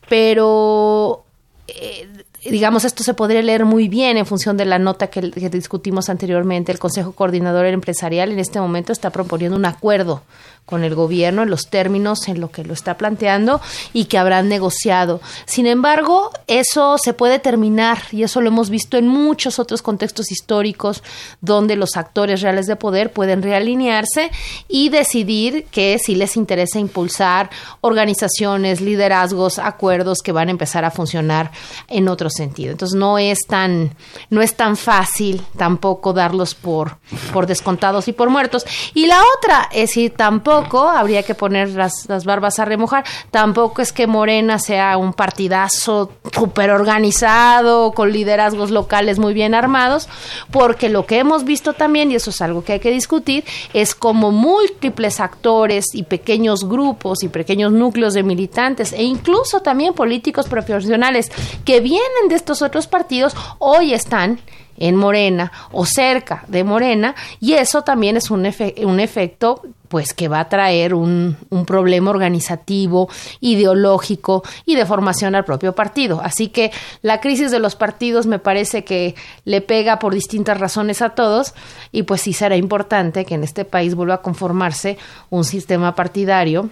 pero 0.10 1.24
eh, 1.68 2.08
digamos, 2.44 2.86
esto 2.86 3.04
se 3.04 3.14
podría 3.14 3.42
leer 3.42 3.66
muy 3.66 3.88
bien 3.88 4.18
en 4.18 4.26
función 4.26 4.58
de 4.58 4.66
la 4.66 4.80
nota 4.80 5.08
que, 5.08 5.22
discutimos 5.50 6.10
anteriormente. 6.10 6.72
El 6.72 6.80
Consejo 6.80 7.12
Coordinador 7.12 7.66
Empresarial 7.66 8.32
en 8.32 8.40
este 8.40 8.60
momento 8.60 8.92
está 8.92 9.10
proponiendo 9.10 9.58
un 9.58 9.66
acuerdo 9.66 10.24
con 10.68 10.84
el 10.84 10.96
gobierno 10.96 11.44
en 11.44 11.50
los 11.50 11.70
términos 11.70 12.28
en 12.28 12.42
lo 12.42 12.52
que 12.52 12.66
lo 12.66 12.74
está 12.74 12.98
planteando 12.98 13.62
y 13.94 14.06
que 14.06 14.18
habrán 14.18 14.50
negociado. 14.50 15.22
Sin 15.46 15.66
embargo, 15.66 16.30
eso 16.46 16.98
se 16.98 17.14
puede 17.14 17.40
terminar 17.40 18.00
y 18.12 18.24
eso 18.24 18.42
lo 18.42 18.50
hemos 18.50 18.70
visto 18.70 18.98
en 18.98 19.08
muchos 19.08 19.60
otros 19.60 19.82
contextos 19.82 20.30
históricos 20.30 21.04
donde 21.40 21.78
los 21.78 21.96
actores 21.96 22.42
reales 22.42 22.68
de 22.68 22.76
poder 22.76 23.14
pueden 23.14 23.44
realinearse 23.44 24.30
y 24.68 24.90
decidir 24.90 25.68
que 25.72 25.98
si 26.04 26.16
les 26.16 26.36
interesa 26.36 26.80
impulsar 26.80 27.50
organizaciones, 27.80 28.82
liderazgos, 28.82 29.60
acuerdos 29.60 30.20
que 30.22 30.34
van 30.34 30.50
a 30.50 30.52
empezar 30.52 30.84
a 30.84 30.92
funcionar 30.92 31.50
en 31.88 32.10
otro 32.10 32.30
sentido. 32.30 32.74
Entonces 32.74 33.00
no 33.00 33.18
es 33.18 33.40
tan 33.48 33.96
no 34.30 34.42
es 34.42 34.54
tan 34.58 34.76
fácil 34.76 35.42
tampoco 35.56 36.12
darlos 36.12 36.56
por 36.56 36.98
por 37.32 37.48
descontados 37.48 38.10
y 38.10 38.12
por 38.12 38.30
muertos. 38.30 38.66
Y 38.94 39.06
la 39.06 39.22
otra 39.38 39.70
es 39.72 39.92
si 39.92 40.10
tampoco 40.10 40.57
habría 40.92 41.24
que 41.24 41.36
poner 41.36 41.70
las, 41.70 42.08
barbas 42.26 42.60
a 42.60 42.66
remojar, 42.66 43.04
tampoco 43.32 43.82
es 43.82 43.92
que 43.92 44.08
Morena 44.08 44.60
sea 44.60 44.98
un 44.98 45.14
partidazo 45.14 46.12
súper 46.34 46.72
organizado, 46.72 47.92
con 47.92 48.12
liderazgos 48.12 48.72
locales 48.72 49.20
muy 49.20 49.34
bien 49.34 49.54
armados, 49.54 50.08
porque 50.52 50.90
lo 50.90 51.06
que 51.06 51.20
hemos 51.20 51.44
visto 51.44 51.74
también, 51.74 52.12
y 52.12 52.16
eso 52.16 52.30
es 52.30 52.42
algo 52.42 52.64
que 52.64 52.74
hay 52.74 52.80
que 52.80 52.92
discutir, 52.92 53.44
es 53.74 53.96
como 53.96 54.32
múltiples 54.32 55.20
actores 55.20 55.94
y 55.94 56.04
pequeños 56.04 56.68
grupos 56.68 57.24
y 57.24 57.28
pequeños 57.28 57.72
núcleos 57.72 58.14
de 58.14 58.24
militantes 58.24 58.94
e 58.94 59.04
incluso 59.04 59.62
también 59.62 59.94
políticos 59.94 60.48
profesionales 60.48 61.32
que 61.66 61.80
vienen 61.80 62.30
de 62.30 62.36
estos 62.36 62.62
otros 62.62 62.88
partidos 62.88 63.36
hoy 63.60 63.94
están 63.94 64.40
en 64.78 64.96
Morena 64.96 65.52
o 65.72 65.86
cerca 65.86 66.44
de 66.48 66.64
Morena 66.64 67.16
y 67.40 67.54
eso 67.54 67.84
también 67.84 68.18
es 68.18 68.32
un, 68.32 68.48
un 68.84 69.00
efecto 69.00 69.62
pues 69.88 70.14
que 70.14 70.28
va 70.28 70.42
a 70.42 70.50
traer 70.50 70.94
un, 70.94 71.38
un, 71.50 71.66
problema 71.66 72.10
organizativo, 72.10 73.10
ideológico 73.40 74.44
y 74.66 74.76
de 74.76 74.86
formación 74.86 75.34
al 75.34 75.46
propio 75.46 75.74
partido. 75.74 76.20
Así 76.22 76.50
que 76.50 76.72
la 77.02 77.22
crisis 77.22 77.52
de 77.52 77.60
los 77.60 77.76
partidos 77.76 78.28
me 78.28 78.40
parece 78.40 78.84
que 78.84 79.16
le 79.46 79.62
pega 79.62 80.00
por 80.00 80.14
distintas 80.14 80.60
razones 80.60 81.02
a 81.02 81.12
todos 81.12 81.54
y 81.92 82.04
pues 82.04 82.22
sí 82.22 82.34
será 82.34 82.58
importante 82.58 83.26
que 83.26 83.36
en 83.36 83.44
este 83.44 83.66
país 83.66 83.96
vuelva 83.96 84.16
a 84.16 84.22
conformarse 84.22 84.98
un 85.30 85.46
sistema 85.46 85.96
partidario 85.96 86.70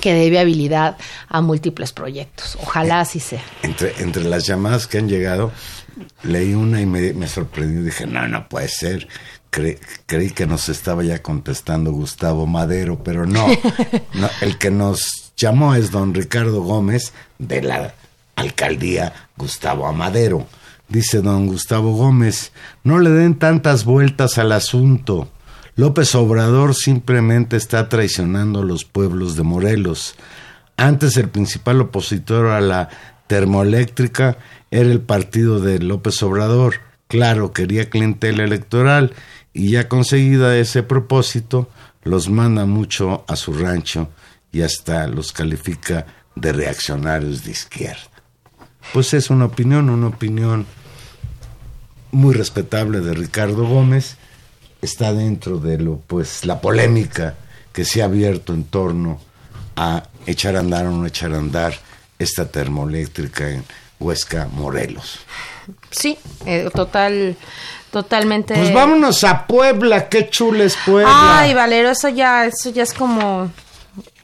que 0.00 0.12
dé 0.12 0.30
viabilidad 0.30 0.96
a 1.28 1.40
múltiples 1.40 1.92
proyectos. 1.92 2.56
Ojalá 2.62 3.00
así 3.00 3.20
sea. 3.20 3.42
Entre, 3.62 3.94
entre 4.02 4.24
las 4.24 4.46
llamadas 4.46 4.86
que 4.86 4.98
han 4.98 5.08
llegado, 5.08 5.52
leí 6.22 6.54
una 6.54 6.80
y 6.80 6.86
me, 6.86 7.12
me 7.12 7.28
sorprendió. 7.28 7.82
Dije, 7.82 8.06
no, 8.06 8.26
no 8.28 8.48
puede 8.48 8.68
ser. 8.68 9.08
creí 9.50 10.30
que 10.30 10.46
nos 10.46 10.68
estaba 10.68 11.02
ya 11.02 11.22
contestando 11.22 11.92
Gustavo 11.92 12.46
Madero, 12.46 13.02
pero 13.02 13.26
no. 13.26 13.46
no. 14.14 14.30
El 14.40 14.58
que 14.58 14.70
nos 14.70 15.32
llamó 15.36 15.74
es 15.74 15.90
don 15.90 16.14
Ricardo 16.14 16.62
Gómez 16.62 17.12
de 17.38 17.62
la 17.62 17.94
alcaldía 18.36 19.12
Gustavo 19.36 19.86
Amadero. 19.86 20.46
Dice 20.88 21.20
don 21.20 21.46
Gustavo 21.46 21.94
Gómez, 21.94 22.52
no 22.84 23.00
le 23.00 23.10
den 23.10 23.38
tantas 23.38 23.84
vueltas 23.84 24.38
al 24.38 24.52
asunto. 24.52 25.28
López 25.74 26.14
Obrador 26.14 26.74
simplemente 26.74 27.56
está 27.56 27.88
traicionando 27.88 28.60
a 28.60 28.64
los 28.64 28.84
pueblos 28.84 29.36
de 29.36 29.42
Morelos. 29.42 30.14
Antes 30.76 31.16
el 31.16 31.28
principal 31.28 31.80
opositor 31.80 32.46
a 32.46 32.60
la 32.60 32.88
termoeléctrica 33.26 34.38
era 34.70 34.90
el 34.90 35.00
partido 35.00 35.60
de 35.60 35.78
López 35.78 36.22
Obrador. 36.22 36.80
Claro, 37.08 37.52
quería 37.52 37.88
clientela 37.88 38.44
electoral 38.44 39.14
y 39.52 39.70
ya 39.70 39.88
conseguida 39.88 40.56
ese 40.58 40.82
propósito, 40.82 41.68
los 42.02 42.28
manda 42.28 42.66
mucho 42.66 43.24
a 43.28 43.36
su 43.36 43.52
rancho 43.52 44.08
y 44.52 44.62
hasta 44.62 45.06
los 45.06 45.32
califica 45.32 46.06
de 46.34 46.52
reaccionarios 46.52 47.44
de 47.44 47.52
izquierda. 47.52 48.10
Pues 48.92 49.14
es 49.14 49.30
una 49.30 49.46
opinión, 49.46 49.90
una 49.90 50.08
opinión 50.08 50.66
muy 52.12 52.34
respetable 52.34 53.00
de 53.00 53.14
Ricardo 53.14 53.66
Gómez, 53.66 54.16
está 54.82 55.12
dentro 55.12 55.58
de 55.58 55.78
lo 55.78 55.98
pues 56.06 56.44
la 56.44 56.60
polémica 56.60 57.34
que 57.72 57.84
se 57.84 58.02
ha 58.02 58.06
abierto 58.06 58.54
en 58.54 58.64
torno 58.64 59.20
a 59.74 60.04
echar 60.26 60.56
a 60.56 60.60
andar 60.60 60.86
o 60.86 60.92
no 60.92 61.06
echar 61.06 61.32
a 61.32 61.38
andar 61.38 61.74
esta 62.18 62.50
termoeléctrica 62.50 63.50
en 63.50 63.64
Huesca, 63.98 64.48
Morelos. 64.52 65.20
Sí, 65.90 66.18
eh, 66.44 66.68
total, 66.74 67.36
totalmente. 67.90 68.54
Pues 68.54 68.72
vámonos 68.72 69.24
a 69.24 69.46
Puebla, 69.46 70.08
qué 70.08 70.28
chula 70.28 70.64
es 70.64 70.76
Puebla. 70.84 71.38
Ay, 71.40 71.54
Valero, 71.54 71.90
eso 71.90 72.08
ya, 72.08 72.46
eso 72.46 72.70
ya 72.70 72.82
es 72.82 72.92
como, 72.92 73.50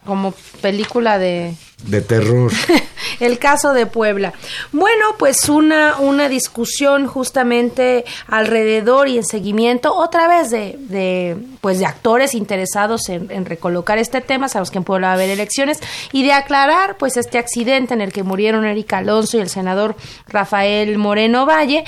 como 0.04 0.32
película 0.60 1.18
de, 1.18 1.54
de 1.84 2.00
terror. 2.00 2.52
el 3.20 3.38
caso 3.38 3.72
de 3.72 3.86
Puebla. 3.86 4.32
Bueno, 4.72 5.14
pues 5.18 5.48
una, 5.48 5.96
una 5.98 6.28
discusión 6.28 7.06
justamente 7.06 8.04
alrededor 8.26 9.08
y 9.08 9.18
en 9.18 9.24
seguimiento 9.24 9.94
otra 9.94 10.28
vez 10.28 10.50
de, 10.50 10.76
de 10.78 11.36
pues 11.60 11.78
de 11.78 11.86
actores 11.86 12.34
interesados 12.34 13.08
en, 13.08 13.30
en, 13.30 13.44
recolocar 13.44 13.98
este 13.98 14.20
tema, 14.20 14.48
sabemos 14.48 14.70
que 14.70 14.78
en 14.78 14.84
Puebla 14.84 15.08
va 15.08 15.12
a 15.12 15.14
haber 15.16 15.30
elecciones, 15.30 15.78
y 16.12 16.24
de 16.24 16.32
aclarar 16.32 16.96
pues 16.98 17.16
este 17.16 17.38
accidente 17.38 17.94
en 17.94 18.00
el 18.00 18.12
que 18.12 18.22
murieron 18.22 18.64
Erika 18.64 18.98
Alonso 18.98 19.36
y 19.36 19.40
el 19.40 19.48
senador 19.48 19.96
Rafael 20.28 20.98
Moreno 20.98 21.46
Valle, 21.46 21.84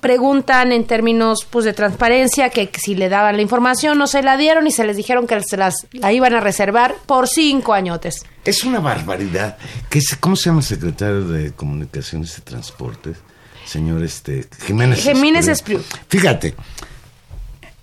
preguntan 0.00 0.72
en 0.72 0.84
términos 0.86 1.46
pues 1.48 1.64
de 1.64 1.72
transparencia 1.72 2.50
que, 2.50 2.70
si 2.78 2.94
le 2.94 3.08
daban 3.08 3.36
la 3.36 3.42
información 3.42 3.98
no 3.98 4.06
se 4.06 4.22
la 4.22 4.36
dieron 4.36 4.66
y 4.66 4.70
se 4.70 4.84
les 4.84 4.96
dijeron 4.96 5.26
que 5.26 5.40
se 5.42 5.56
las 5.56 5.86
la 5.92 6.12
iban 6.12 6.34
a 6.34 6.40
reservar 6.40 6.94
por 7.06 7.28
cinco 7.28 7.72
añotes. 7.74 8.24
Es 8.44 8.64
una 8.64 8.80
barbaridad. 8.80 9.58
¿Qué, 9.88 10.00
¿Cómo 10.20 10.36
se 10.36 10.46
llama 10.46 10.60
el 10.60 10.66
secretario 10.66 11.26
de 11.26 11.52
Comunicaciones 11.52 12.38
y 12.38 12.42
Transportes? 12.42 13.16
Señor 13.64 14.02
este, 14.02 14.48
Jiménez. 14.66 15.00
Jiménez 15.00 15.48
Espriu. 15.48 15.80
Fíjate, 16.08 16.54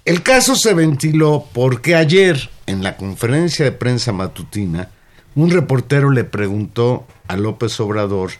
el 0.06 0.24
caso 0.24 0.56
se 0.56 0.74
ventiló 0.74 1.46
porque 1.54 1.96
ayer 1.96 2.50
en 2.66 2.84
la 2.84 2.98
conferencia 2.98 3.66
de 3.66 3.72
prensa 3.72 4.12
matutina 4.12 4.90
un 5.36 5.52
reportero 5.52 6.10
le 6.10 6.24
preguntó 6.24 7.06
a 7.28 7.38
López 7.38 7.80
Obrador 7.80 8.32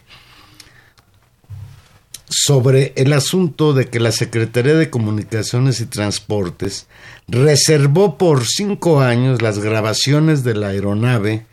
sobre 2.28 2.92
el 2.96 3.12
asunto 3.12 3.72
de 3.72 3.86
que 3.86 4.00
la 4.00 4.12
Secretaría 4.12 4.74
de 4.74 4.90
Comunicaciones 4.90 5.80
y 5.80 5.86
Transportes 5.86 6.86
reservó 7.26 8.18
por 8.18 8.46
cinco 8.46 9.00
años 9.00 9.42
las 9.42 9.58
grabaciones 9.58 10.44
de 10.44 10.54
la 10.54 10.68
aeronave 10.68 11.46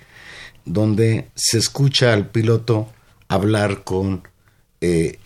donde 0.66 1.30
se 1.36 1.58
escucha 1.58 2.12
al 2.14 2.30
piloto 2.30 2.90
hablar 3.28 3.84
con 3.84 4.28
eh, 4.82 5.20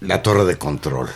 la 0.00 0.22
torre 0.22 0.44
de 0.44 0.56
control. 0.56 1.08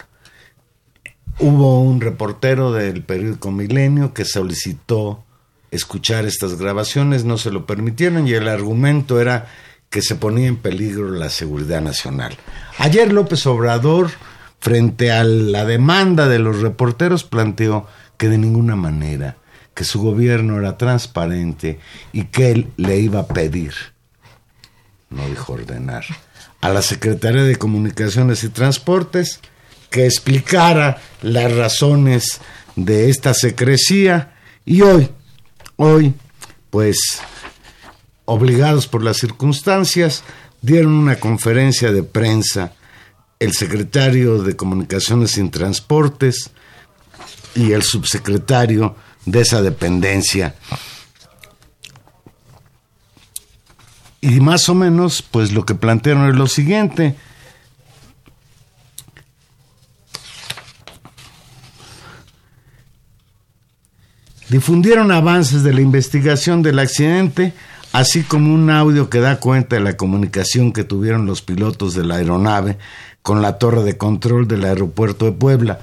Hubo 1.39 1.81
un 1.81 2.01
reportero 2.01 2.73
del 2.73 3.03
periódico 3.03 3.51
Milenio 3.53 4.13
que 4.13 4.25
solicitó 4.25 5.25
escuchar 5.71 6.27
estas 6.27 6.59
grabaciones, 6.59 7.25
no 7.25 7.39
se 7.39 7.51
lo 7.51 7.67
permitieron 7.67 8.27
y 8.27 8.33
el 8.33 8.49
argumento 8.49 9.21
era 9.21 9.49
que 9.91 10.03
se 10.03 10.17
ponía 10.17 10.49
en 10.49 10.57
peligro 10.57 11.11
la 11.11 11.31
seguridad 11.31 11.81
nacional. 11.81 12.37
Ayer 12.79 13.13
López 13.13 13.47
Obrador, 13.47 14.11
frente 14.61 15.11
a 15.11 15.25
la 15.25 15.65
demanda 15.65 16.29
de 16.29 16.39
los 16.39 16.61
reporteros, 16.61 17.25
planteó 17.25 17.87
que 18.17 18.29
de 18.29 18.39
ninguna 18.39 18.77
manera, 18.77 19.37
que 19.75 19.85
su 19.85 20.01
gobierno 20.01 20.59
era 20.59 20.77
transparente 20.77 21.79
y 22.13 22.25
que 22.25 22.51
él 22.51 22.73
le 22.77 22.99
iba 22.99 23.21
a 23.21 23.27
pedir, 23.29 23.73
no 25.09 25.27
dijo 25.29 25.55
ordenar, 25.55 26.05
a 26.61 26.69
la 26.69 26.83
Secretaría 26.83 27.45
de 27.45 27.57
Comunicaciones 27.57 28.43
y 28.45 28.49
Transportes 28.49 29.41
que 29.91 30.05
explicara 30.05 31.01
las 31.23 31.55
razones 31.55 32.41
de 32.77 33.09
esta 33.09 33.35
secrecía 33.35 34.35
y 34.65 34.83
hoy, 34.83 35.09
hoy, 35.77 36.15
pues 36.71 37.21
obligados 38.29 38.87
por 38.87 39.03
las 39.03 39.17
circunstancias, 39.17 40.23
dieron 40.61 40.93
una 40.93 41.19
conferencia 41.19 41.93
de 41.93 42.03
prensa 42.03 42.75
el 43.39 43.55
secretario 43.55 44.43
de 44.43 44.55
Comunicaciones 44.55 45.39
y 45.39 45.49
Transportes 45.49 46.51
y 47.55 47.73
el 47.73 47.83
subsecretario 47.83 48.97
de 49.25 49.41
esa 49.41 49.63
dependencia. 49.63 50.55
Y 54.21 54.41
más 54.41 54.69
o 54.69 54.75
menos, 54.75 55.23
pues 55.23 55.53
lo 55.53 55.65
que 55.65 55.75
plantearon 55.75 56.29
es 56.29 56.37
lo 56.37 56.49
siguiente. 56.49 57.15
Difundieron 64.51 65.13
avances 65.13 65.63
de 65.63 65.73
la 65.73 65.81
investigación 65.81 66.63
del 66.63 66.79
accidente 66.79 67.55
así 67.93 68.23
como 68.23 68.55
un 68.55 68.71
audio 68.71 69.11
que 69.11 69.21
da 69.21 69.41
cuenta 69.41 69.77
de 69.77 69.83
la 69.83 69.97
comunicación 69.97 70.73
que 70.73 70.85
tuvieron 70.85 71.27
los 71.27 71.43
pilotos 71.43 71.95
de 71.95 72.05
la 72.05 72.17
aeronave 72.17 72.79
con 73.23 73.43
la 73.43 73.59
torre 73.59 73.83
de 73.83 73.97
control 73.97 74.49
del 74.49 74.65
aeropuerto 74.65 75.25
de 75.27 75.33
Puebla. 75.33 75.81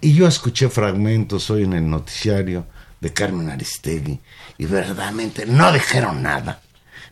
Y 0.00 0.14
yo 0.14 0.26
escuché 0.26 0.68
fragmentos 0.68 1.50
hoy 1.50 1.64
en 1.64 1.74
el 1.74 1.88
noticiario 1.88 2.66
de 3.00 3.12
Carmen 3.12 3.50
Aristegui 3.50 4.20
y 4.58 4.66
verdaderamente 4.66 5.46
no 5.46 5.72
dijeron 5.72 6.22
nada, 6.22 6.60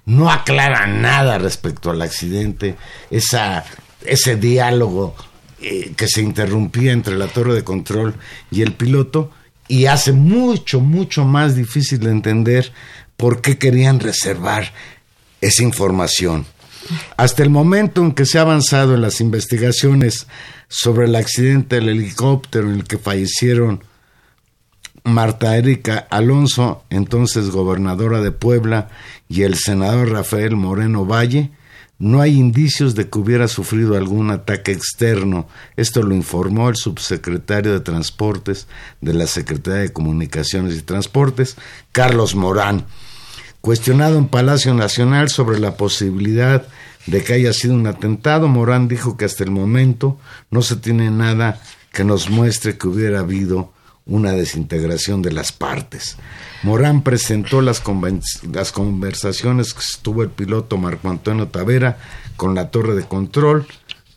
no 0.06 0.30
aclaran 0.30 1.02
nada 1.02 1.38
respecto 1.38 1.90
al 1.90 2.02
accidente, 2.02 2.76
esa, 3.10 3.64
ese 4.04 4.36
diálogo 4.36 5.14
eh, 5.60 5.92
que 5.96 6.08
se 6.08 6.22
interrumpía 6.22 6.92
entre 6.92 7.16
la 7.16 7.26
torre 7.26 7.54
de 7.54 7.64
control 7.64 8.14
y 8.50 8.62
el 8.62 8.72
piloto 8.72 9.30
y 9.66 9.86
hace 9.86 10.12
mucho, 10.12 10.80
mucho 10.80 11.24
más 11.24 11.54
difícil 11.54 12.00
de 12.00 12.10
entender 12.10 12.72
por 13.18 13.42
qué 13.42 13.58
querían 13.58 13.98
reservar 14.00 14.72
esa 15.42 15.64
información. 15.64 16.46
Hasta 17.16 17.42
el 17.42 17.50
momento 17.50 18.00
en 18.00 18.12
que 18.12 18.24
se 18.24 18.38
ha 18.38 18.42
avanzado 18.42 18.94
en 18.94 19.02
las 19.02 19.20
investigaciones 19.20 20.28
sobre 20.68 21.06
el 21.06 21.16
accidente 21.16 21.76
del 21.76 21.88
helicóptero 21.90 22.70
en 22.70 22.76
el 22.76 22.84
que 22.84 22.96
fallecieron 22.96 23.84
Marta 25.02 25.56
Erika 25.56 26.06
Alonso, 26.10 26.84
entonces 26.90 27.50
gobernadora 27.50 28.20
de 28.20 28.30
Puebla, 28.30 28.88
y 29.28 29.42
el 29.42 29.56
senador 29.56 30.10
Rafael 30.10 30.54
Moreno 30.54 31.04
Valle, 31.04 31.50
no 31.98 32.20
hay 32.20 32.36
indicios 32.36 32.94
de 32.94 33.08
que 33.08 33.18
hubiera 33.18 33.48
sufrido 33.48 33.96
algún 33.96 34.30
ataque 34.30 34.70
externo. 34.70 35.48
Esto 35.76 36.02
lo 36.02 36.14
informó 36.14 36.68
el 36.68 36.76
subsecretario 36.76 37.72
de 37.72 37.80
Transportes 37.80 38.68
de 39.00 39.14
la 39.14 39.26
Secretaría 39.26 39.80
de 39.80 39.92
Comunicaciones 39.92 40.76
y 40.76 40.82
Transportes, 40.82 41.56
Carlos 41.90 42.36
Morán. 42.36 42.86
Cuestionado 43.60 44.18
en 44.18 44.28
Palacio 44.28 44.72
Nacional 44.74 45.28
sobre 45.30 45.58
la 45.58 45.76
posibilidad 45.76 46.66
de 47.06 47.24
que 47.24 47.34
haya 47.34 47.52
sido 47.52 47.74
un 47.74 47.86
atentado, 47.86 48.48
Morán 48.48 48.86
dijo 48.86 49.16
que 49.16 49.24
hasta 49.24 49.44
el 49.44 49.50
momento 49.50 50.18
no 50.50 50.62
se 50.62 50.76
tiene 50.76 51.10
nada 51.10 51.60
que 51.92 52.04
nos 52.04 52.30
muestre 52.30 52.78
que 52.78 52.86
hubiera 52.86 53.20
habido 53.20 53.72
una 54.06 54.32
desintegración 54.32 55.22
de 55.22 55.32
las 55.32 55.52
partes. 55.52 56.16
Morán 56.62 57.02
presentó 57.02 57.60
las, 57.60 57.80
conversaciones 57.80 59.74
que 59.74 59.80
estuvo 59.80 60.22
el 60.22 60.30
piloto 60.30 60.78
Marco 60.78 61.10
Antonio 61.10 61.48
Tavera 61.48 61.98
con 62.36 62.54
la 62.54 62.70
torre 62.70 62.94
de 62.94 63.04
control 63.04 63.66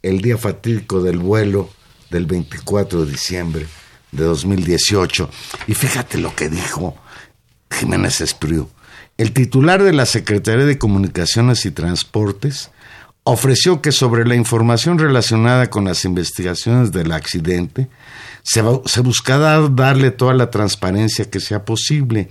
el 0.01 0.21
día 0.21 0.37
fatídico 0.37 1.01
del 1.01 1.17
vuelo 1.17 1.69
del 2.09 2.25
24 2.25 3.05
de 3.05 3.11
diciembre 3.11 3.67
de 4.11 4.23
2018. 4.23 5.29
Y 5.67 5.73
fíjate 5.73 6.17
lo 6.17 6.35
que 6.35 6.49
dijo 6.49 6.95
Jiménez 7.69 8.21
Espriu 8.21 8.69
el 9.21 9.33
titular 9.33 9.83
de 9.83 9.93
la 9.93 10.07
Secretaría 10.07 10.65
de 10.65 10.79
Comunicaciones 10.79 11.67
y 11.67 11.71
Transportes 11.71 12.71
ofreció 13.23 13.79
que 13.79 13.91
sobre 13.91 14.25
la 14.25 14.33
información 14.33 14.97
relacionada 14.97 15.69
con 15.69 15.85
las 15.85 16.05
investigaciones 16.05 16.91
del 16.91 17.11
accidente 17.11 17.87
se, 18.41 18.61
buscará 19.01 19.61
darle 19.69 20.09
toda 20.09 20.33
la 20.33 20.49
transparencia 20.49 21.29
que 21.29 21.39
sea 21.39 21.65
posible. 21.65 22.29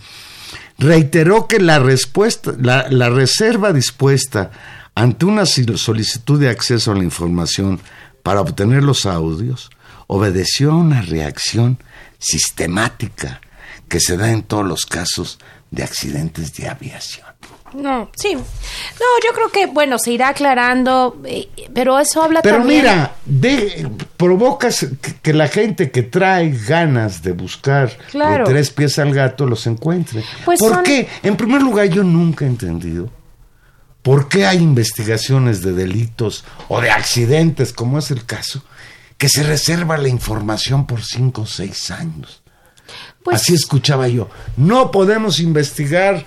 Reiteró 0.79 1.47
que 1.47 1.61
la, 1.61 1.79
respuesta, 1.79 2.55
la 2.59 3.09
reserva 3.09 3.73
dispuesta 3.73 4.51
ante 4.97 5.27
una 5.27 5.47
solicitud 5.47 6.41
de 6.41 6.49
acceso 6.49 6.91
a 6.91 6.97
la 6.97 7.05
información 7.05 7.79
para 8.25 8.41
obtener 8.41 8.83
los 8.83 9.07
audios 9.07 9.71
obedeció 10.09 10.73
a 10.73 10.77
una 10.77 11.03
reacción 11.03 11.79
sistemática 12.19 13.41
que 13.89 14.01
se 14.01 14.17
da 14.17 14.33
en 14.33 14.43
todos 14.43 14.67
los 14.67 14.87
casos 14.87 15.39
de 15.71 15.83
accidentes 15.83 16.55
de 16.55 16.69
aviación. 16.69 17.27
No, 17.75 18.11
sí. 18.17 18.35
No, 18.35 19.07
yo 19.25 19.33
creo 19.33 19.49
que, 19.51 19.67
bueno, 19.67 19.99
se 19.99 20.13
irá 20.13 20.29
aclarando, 20.29 21.21
eh, 21.25 21.49
pero 21.73 21.99
eso 22.01 22.23
habla 22.23 22.43
pero 22.43 22.65
mira, 22.65 23.15
de, 23.25 23.89
provocas 24.17 24.87
que, 25.23 25.33
la 25.33 25.47
gente 25.47 25.91
que 25.91 26.03
trae 26.03 26.51
ganas 26.51 27.23
de 27.23 27.33
buscar 27.33 27.97
de 28.13 28.43
tres 28.45 28.71
pies 28.71 28.99
al 28.99 29.15
gato 29.15 29.47
los 29.47 29.67
encuentre. 29.67 30.25
Pues 30.45 30.59
¿Por 30.59 30.83
qué? 30.83 31.09
En 31.23 31.37
primer 31.37 31.63
lugar, 31.63 31.87
yo 31.87 32.03
nunca 32.03 32.45
he 32.45 32.49
entendido 32.49 33.09
por 34.03 34.29
qué 34.29 34.47
hay 34.47 34.59
investigaciones 34.59 35.63
de 35.63 35.73
delitos 35.73 36.45
o 36.69 36.81
de 36.81 36.91
accidentes, 36.91 37.73
como 37.73 37.99
es 37.99 38.11
el 38.11 38.25
caso, 38.25 38.65
que 39.17 39.29
se 39.29 39.43
reserva 39.43 39.99
la 39.99 40.09
información 40.09 40.87
por 40.87 41.05
cinco 41.05 41.43
o 41.43 41.47
seis 41.47 41.91
años. 41.91 42.43
Pues 43.23 43.37
Así 43.37 43.55
escuchaba 43.55 44.09
yo. 44.09 44.29
No 44.57 44.91
podemos 44.91 45.41
investigar 45.41 46.25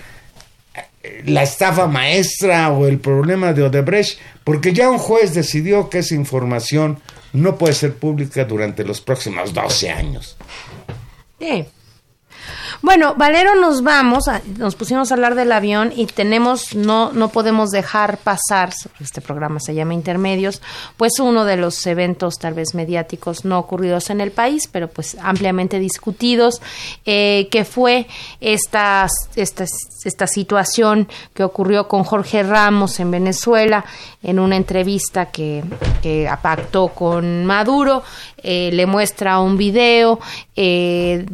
la 1.26 1.44
estafa 1.44 1.88
maestra 1.88 2.72
o 2.72 2.88
el 2.88 3.00
problema 3.00 3.54
de 3.54 3.64
Odebrecht, 3.64 4.20
porque 4.44 4.74
ya 4.74 4.90
un 4.90 4.98
juez 4.98 5.34
decidió 5.34 5.90
que 5.90 6.00
esa 6.00 6.16
información 6.16 7.00
no 7.34 7.58
puede 7.58 7.74
ser 7.74 7.96
pública 7.96 8.46
durante 8.46 8.84
los 8.84 9.02
próximos 9.02 9.54
12 9.54 9.90
años. 9.90 10.38
Bueno, 12.84 13.16
Valero, 13.16 13.56
nos 13.56 13.82
vamos, 13.82 14.26
nos 14.58 14.76
pusimos 14.76 15.10
a 15.10 15.14
hablar 15.14 15.36
del 15.36 15.54
avión 15.54 15.94
y 15.96 16.06
tenemos, 16.06 16.76
no, 16.76 17.14
no 17.14 17.30
podemos 17.30 17.70
dejar 17.70 18.18
pasar, 18.18 18.74
este 19.00 19.22
programa 19.22 19.62
se 19.62 19.74
llama 19.74 19.94
Intermedios, 19.94 20.62
pues 20.98 21.18
uno 21.22 21.46
de 21.46 21.56
los 21.56 21.88
eventos 21.88 22.38
tal 22.40 22.56
vez 22.56 22.76
mediáticos 22.76 23.46
no 23.46 23.58
ocurridos 23.58 24.10
en 24.10 24.20
el 24.20 24.32
país, 24.32 24.68
pero 24.70 24.90
pues 24.90 25.16
ampliamente 25.22 25.80
discutidos, 25.80 26.62
eh, 27.06 27.48
que 27.50 27.64
fue 27.64 28.06
esta, 28.42 29.08
esta, 29.38 29.64
esta 30.04 30.28
situación 30.28 31.08
que 31.34 31.46
ocurrió 31.46 31.88
con 31.88 32.04
Jorge 32.04 32.44
Ramos 32.44 33.00
en 33.00 33.12
Venezuela 33.12 33.86
en 34.22 34.40
una 34.40 34.58
entrevista 34.58 35.28
que, 35.28 35.64
que 36.02 36.30
pactó 36.42 36.90
con 36.90 37.46
Maduro, 37.46 38.04
eh, 38.44 38.70
le 38.74 38.86
muestra 38.86 39.40
un 39.40 39.58
video, 39.58 40.20
eh, 40.56 41.26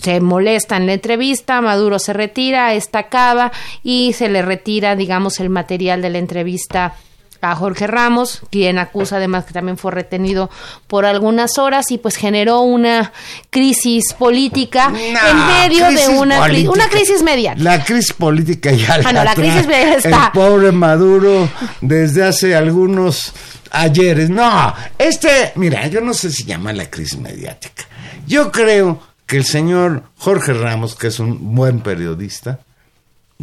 se 0.00 0.20
molesta 0.20 0.76
en 0.76 0.86
la 0.86 0.94
entrevista, 0.94 1.60
Maduro 1.60 1.98
se 1.98 2.12
retira, 2.12 2.74
esta 2.74 3.00
acaba 3.00 3.52
y 3.82 4.12
se 4.12 4.28
le 4.28 4.42
retira, 4.42 4.96
digamos, 4.96 5.40
el 5.40 5.50
material 5.50 6.00
de 6.00 6.10
la 6.10 6.18
entrevista 6.18 6.94
a 7.42 7.56
Jorge 7.56 7.88
Ramos, 7.88 8.40
quien 8.50 8.78
acusa 8.78 9.16
además 9.16 9.44
que 9.44 9.52
también 9.52 9.76
fue 9.76 9.90
retenido 9.90 10.48
por 10.86 11.04
algunas 11.04 11.58
horas 11.58 11.90
y 11.90 11.98
pues 11.98 12.14
generó 12.14 12.60
una 12.60 13.12
crisis 13.50 14.14
política 14.14 14.92
en 14.94 15.46
medio 15.46 15.90
de 15.90 16.08
una, 16.08 16.40
una 16.70 16.88
crisis 16.88 17.20
mediática. 17.24 17.64
La 17.64 17.84
crisis 17.84 18.12
política 18.12 18.70
ya 18.70 19.00
ah, 19.04 19.12
la, 19.12 19.24
la 19.24 19.34
crisis 19.34 19.66
está. 19.68 20.26
El 20.26 20.32
pobre 20.32 20.70
Maduro 20.70 21.48
desde 21.80 22.22
hace 22.22 22.54
algunos 22.54 23.32
ayer. 23.72 24.30
No, 24.30 24.74
este, 24.98 25.52
mira, 25.56 25.86
yo 25.88 26.00
no 26.00 26.14
sé 26.14 26.30
si 26.30 26.44
llama 26.44 26.72
la 26.72 26.88
crisis 26.88 27.18
mediática. 27.18 27.84
Yo 28.26 28.52
creo 28.52 29.00
que 29.26 29.38
el 29.38 29.44
señor 29.44 30.04
Jorge 30.16 30.52
Ramos, 30.52 30.94
que 30.94 31.08
es 31.08 31.18
un 31.18 31.54
buen 31.54 31.80
periodista, 31.80 32.60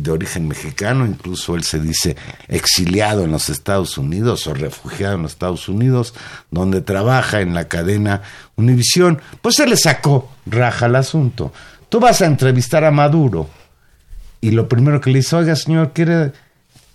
de 0.03 0.11
origen 0.11 0.47
mexicano, 0.47 1.05
incluso 1.05 1.55
él 1.55 1.63
se 1.63 1.79
dice 1.79 2.15
exiliado 2.47 3.23
en 3.23 3.31
los 3.31 3.49
Estados 3.49 3.97
Unidos 3.97 4.47
o 4.47 4.53
refugiado 4.53 5.15
en 5.15 5.23
los 5.23 5.33
Estados 5.33 5.67
Unidos, 5.67 6.13
donde 6.51 6.81
trabaja 6.81 7.41
en 7.41 7.53
la 7.53 7.67
cadena 7.67 8.21
Univisión, 8.55 9.21
pues 9.41 9.55
se 9.55 9.67
le 9.67 9.77
sacó 9.77 10.31
raja 10.45 10.85
el 10.85 10.95
asunto. 10.95 11.51
Tú 11.89 11.99
vas 11.99 12.21
a 12.21 12.25
entrevistar 12.25 12.83
a 12.83 12.91
Maduro 12.91 13.49
y 14.41 14.51
lo 14.51 14.67
primero 14.67 15.01
que 15.01 15.09
le 15.09 15.19
dice, 15.19 15.35
oiga 15.35 15.55
señor, 15.55 15.91
¿quiere, 15.93 16.31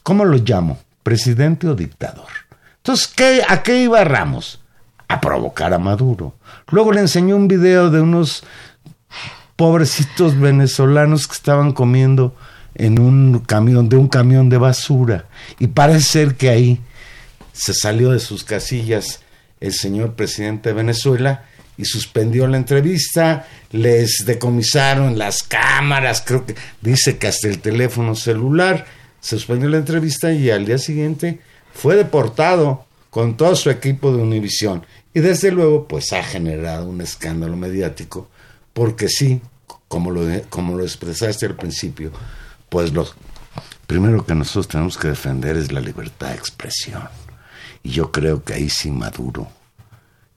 ¿cómo 0.03 0.25
lo 0.25 0.39
llamo? 0.39 0.79
¿Presidente 1.03 1.69
o 1.69 1.75
dictador? 1.75 2.29
Entonces, 2.85 3.09
¿qué, 3.09 3.41
¿a 3.49 3.63
qué 3.63 3.81
iba 3.81 4.05
Ramos? 4.05 4.61
A 5.09 5.19
provocar 5.19 5.73
a 5.73 5.79
Maduro. 5.79 6.35
Luego 6.71 6.93
le 6.93 7.01
enseñó 7.01 7.35
un 7.35 7.49
video 7.49 7.89
de 7.89 8.03
unos 8.03 8.45
pobrecitos 9.57 10.39
venezolanos 10.39 11.27
que 11.27 11.33
estaban 11.33 11.73
comiendo 11.73 12.37
en 12.75 12.99
un 12.99 13.39
camión, 13.39 13.89
de 13.89 13.97
un 13.97 14.07
camión 14.09 14.51
de 14.51 14.59
basura. 14.59 15.25
Y 15.59 15.69
parece 15.69 16.03
ser 16.03 16.35
que 16.35 16.51
ahí 16.51 16.81
se 17.55 17.73
salió 17.73 18.11
de 18.11 18.19
sus 18.19 18.45
casillas 18.45 19.21
el 19.61 19.73
señor 19.73 20.13
presidente 20.13 20.69
de 20.69 20.75
Venezuela 20.75 21.47
y 21.79 21.87
suspendió 21.87 22.47
la 22.49 22.59
entrevista, 22.59 23.47
les 23.71 24.25
decomisaron 24.27 25.17
las 25.19 25.43
cámaras, 25.43 26.23
creo 26.23 26.45
que 26.45 26.55
dice 26.83 27.17
que 27.17 27.29
hasta 27.29 27.49
el 27.49 27.61
teléfono 27.61 28.15
celular, 28.15 28.85
se 29.21 29.37
suspendió 29.37 29.71
la 29.71 29.79
entrevista 29.79 30.33
y 30.33 30.51
al 30.51 30.67
día 30.67 30.77
siguiente 30.77 31.41
fue 31.75 31.97
deportado 31.97 32.87
con 33.11 33.37
todo 33.37 33.55
su 33.55 33.71
equipo 33.71 34.11
de 34.11 34.23
Univisión. 34.23 34.87
Y 35.13 35.21
desde 35.21 35.51
luego, 35.51 35.87
pues 35.87 36.13
ha 36.13 36.23
generado 36.23 36.87
un 36.87 37.01
escándalo 37.01 37.57
mediático, 37.57 38.29
porque 38.73 39.09
sí, 39.09 39.41
como 39.89 40.11
lo, 40.11 40.23
como 40.49 40.77
lo 40.77 40.83
expresaste 40.83 41.47
al 41.47 41.57
principio, 41.57 42.11
pues 42.69 42.93
lo 42.93 43.07
primero 43.87 44.25
que 44.25 44.35
nosotros 44.35 44.69
tenemos 44.69 44.97
que 44.97 45.09
defender 45.09 45.57
es 45.57 45.71
la 45.71 45.81
libertad 45.81 46.31
de 46.31 46.37
expresión. 46.37 47.09
Y 47.83 47.91
yo 47.91 48.11
creo 48.11 48.43
que 48.43 48.55
ahí 48.55 48.71
sí 48.71 48.91
Maduro, 48.91 49.49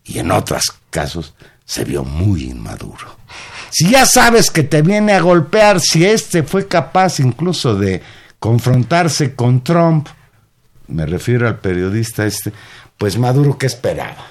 y 0.04 0.20
en 0.20 0.32
otros 0.32 0.74
casos, 0.90 1.34
se 1.66 1.84
vio 1.84 2.04
muy 2.04 2.46
inmaduro. 2.46 3.18
Si 3.70 3.90
ya 3.90 4.06
sabes 4.06 4.50
que 4.50 4.64
te 4.64 4.82
viene 4.82 5.14
a 5.14 5.20
golpear, 5.20 5.82
si 5.82 6.06
este 6.06 6.44
fue 6.44 6.68
capaz 6.68 7.20
incluso 7.20 7.76
de 7.76 8.02
confrontarse 8.40 9.36
con 9.36 9.64
Trump, 9.64 10.08
me 10.88 11.06
refiero 11.06 11.48
al 11.48 11.60
periodista 11.60 12.26
este, 12.26 12.52
pues 12.98 13.18
Maduro, 13.18 13.58
¿qué 13.58 13.66
esperaba? 13.66 14.28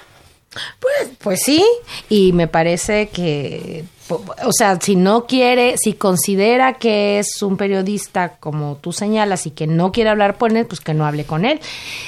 Pues, 0.79 1.09
pues 1.19 1.41
sí, 1.43 1.63
y 2.09 2.33
me 2.33 2.47
parece 2.47 3.09
que 3.09 3.83
o 4.09 4.51
sea, 4.51 4.79
si 4.81 4.95
no 4.95 5.25
quiere, 5.25 5.75
si 5.77 5.93
considera 5.93 6.73
que 6.73 7.19
es 7.19 7.41
un 7.41 7.57
periodista 7.57 8.37
como 8.39 8.77
tú 8.77 8.93
señalas 8.93 9.45
y 9.45 9.51
que 9.51 9.67
no 9.67 9.91
quiere 9.91 10.09
hablar 10.09 10.37
con 10.37 10.55
él, 10.55 10.65
pues 10.65 10.81
que 10.81 10.93
no 10.93 11.05
hable 11.05 11.25
con 11.25 11.45
él. 11.45 11.59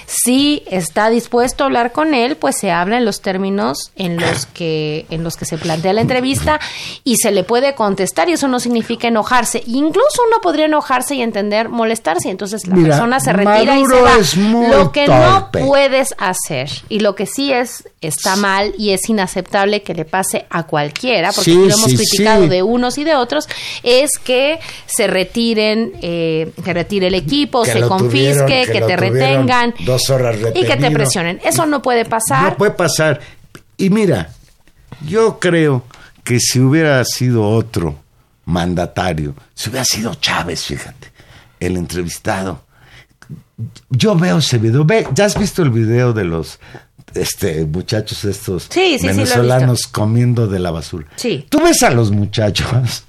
Si 0.06 0.64
está 0.68 1.10
dispuesto 1.10 1.64
a 1.64 1.68
hablar 1.68 1.92
con 1.92 2.14
él, 2.14 2.38
pues 2.38 2.58
se 2.58 2.72
habla 2.72 2.98
en 2.98 3.06
los 3.06 3.22
términos 3.22 3.92
en 3.96 4.18
los 4.18 4.46
que 4.46 5.06
en 5.10 5.24
los 5.24 5.36
que 5.36 5.46
se 5.46 5.58
plantea 5.58 5.94
la 5.94 6.02
entrevista 6.02 6.60
y 7.04 7.18
se 7.18 7.32
le 7.32 7.44
puede 7.44 7.76
contestar 7.76 8.30
y 8.30 8.34
eso 8.34 8.48
no 8.48 8.60
significa 8.60 9.08
enojarse. 9.08 9.64
Incluso 9.66 10.22
uno 10.28 10.42
podría 10.42 10.66
enojarse 10.66 11.16
y 11.16 11.22
entender 11.22 11.70
molestarse, 11.70 12.30
entonces 12.30 12.68
la 12.68 12.76
persona 12.76 13.20
se 13.20 13.34
retira 13.34 13.78
y 13.78 13.86
se 13.86 14.02
va. 14.02 14.70
lo 14.70 14.92
que 14.92 15.08
no 15.08 15.50
puedes 15.52 16.16
hacer 16.18 16.70
y 16.88 17.00
lo 17.00 17.16
que 17.16 17.26
sí 17.26 17.52
es 17.52 17.88
está 18.02 18.36
mal 18.36 18.74
y 18.78 18.92
es 18.92 19.10
inaceptable 19.10 19.84
que 19.84 19.94
le 19.94 20.06
pase 20.06 20.46
a 20.50 20.64
cualquiera, 20.64 21.32
porque 21.32 21.52
criticado 21.96 22.48
de 22.48 22.64
unos 22.64 22.98
y 22.98 23.04
de 23.04 23.16
otros, 23.16 23.48
es 23.84 24.12
que 24.24 24.60
se 24.86 25.08
retiren, 25.08 25.94
eh, 26.02 26.52
que 26.64 26.74
retire 26.74 27.08
el 27.08 27.16
equipo, 27.16 27.66
se 27.66 27.82
confisque, 27.82 28.68
que, 28.72 28.82
te 28.82 28.96
retengan 28.96 29.74
dos 29.86 30.10
horas 30.10 30.38
y 30.54 30.64
que 30.64 30.78
te 30.78 30.92
presionen. 30.92 31.40
Eso 31.44 31.66
no 31.66 31.82
puede 31.82 32.06
pasar. 32.06 32.44
No 32.44 32.58
puede 32.58 32.72
pasar. 32.72 33.20
Y 33.78 33.90
mira, 33.90 34.30
yo 35.08 35.40
creo 35.40 35.84
que 36.24 36.40
si 36.40 36.60
hubiera 36.60 37.04
sido 37.06 37.48
otro 37.48 37.96
mandatario, 38.46 39.36
si 39.54 39.70
hubiera 39.70 39.86
sido 39.86 40.16
Chávez, 40.16 40.66
fíjate, 40.66 41.12
el 41.60 41.78
entrevistado. 41.78 42.64
Yo 43.90 44.16
veo 44.16 44.38
ese 44.38 44.58
video, 44.58 44.86
ve, 44.86 45.08
ya 45.14 45.26
has 45.26 45.38
visto 45.38 45.62
el 45.62 45.70
video 45.70 46.14
de 46.14 46.24
los 46.24 46.60
este 47.14 47.66
muchachos 47.66 48.26
estos 48.26 48.70
venezolanos 48.70 49.88
comiendo 49.88 50.48
de 50.48 50.60
la 50.60 50.72
basura. 50.72 51.08
Sí. 51.16 51.46
Tú 51.50 51.62
ves 51.62 51.84
a 51.84 51.90
los 51.90 52.12
muchachos 52.12 53.04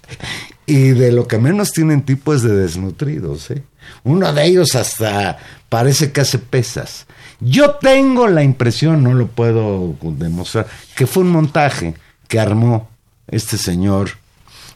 y 0.66 0.90
de 0.90 1.12
lo 1.12 1.26
que 1.26 1.38
menos 1.38 1.72
tienen 1.72 2.02
tipo 2.02 2.34
es 2.34 2.42
de 2.42 2.54
desnutridos, 2.54 3.50
¿eh? 3.50 3.62
Uno 4.04 4.32
de 4.32 4.44
ellos 4.44 4.74
hasta 4.74 5.38
parece 5.68 6.12
que 6.12 6.20
hace 6.20 6.38
pesas. 6.38 7.06
Yo 7.40 7.76
tengo 7.76 8.28
la 8.28 8.42
impresión, 8.42 9.02
no 9.02 9.14
lo 9.14 9.26
puedo 9.26 9.96
demostrar, 10.02 10.66
que 10.94 11.06
fue 11.06 11.22
un 11.22 11.30
montaje 11.30 11.94
que 12.28 12.38
armó 12.38 12.88
este 13.28 13.58
señor 13.58 14.10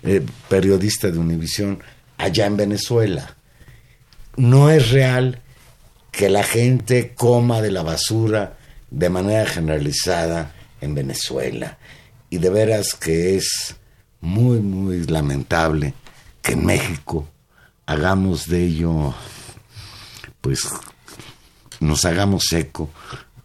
eh, 0.02 0.24
periodista 0.48 1.10
de 1.10 1.18
Univisión 1.18 1.82
allá 2.18 2.46
en 2.46 2.56
Venezuela. 2.56 3.36
No 4.36 4.70
es 4.70 4.90
real 4.90 5.40
que 6.10 6.28
la 6.28 6.42
gente 6.42 7.12
coma 7.14 7.60
de 7.60 7.70
la 7.70 7.82
basura 7.82 8.56
de 8.94 9.10
manera 9.10 9.44
generalizada 9.44 10.54
en 10.80 10.94
Venezuela. 10.94 11.78
Y 12.30 12.38
de 12.38 12.48
veras 12.48 12.94
que 12.94 13.36
es 13.36 13.76
muy, 14.20 14.60
muy 14.60 15.04
lamentable 15.04 15.94
que 16.40 16.52
en 16.52 16.64
México 16.64 17.28
hagamos 17.86 18.48
de 18.48 18.64
ello, 18.64 19.14
pues 20.40 20.68
nos 21.80 22.04
hagamos 22.04 22.52
eco 22.52 22.88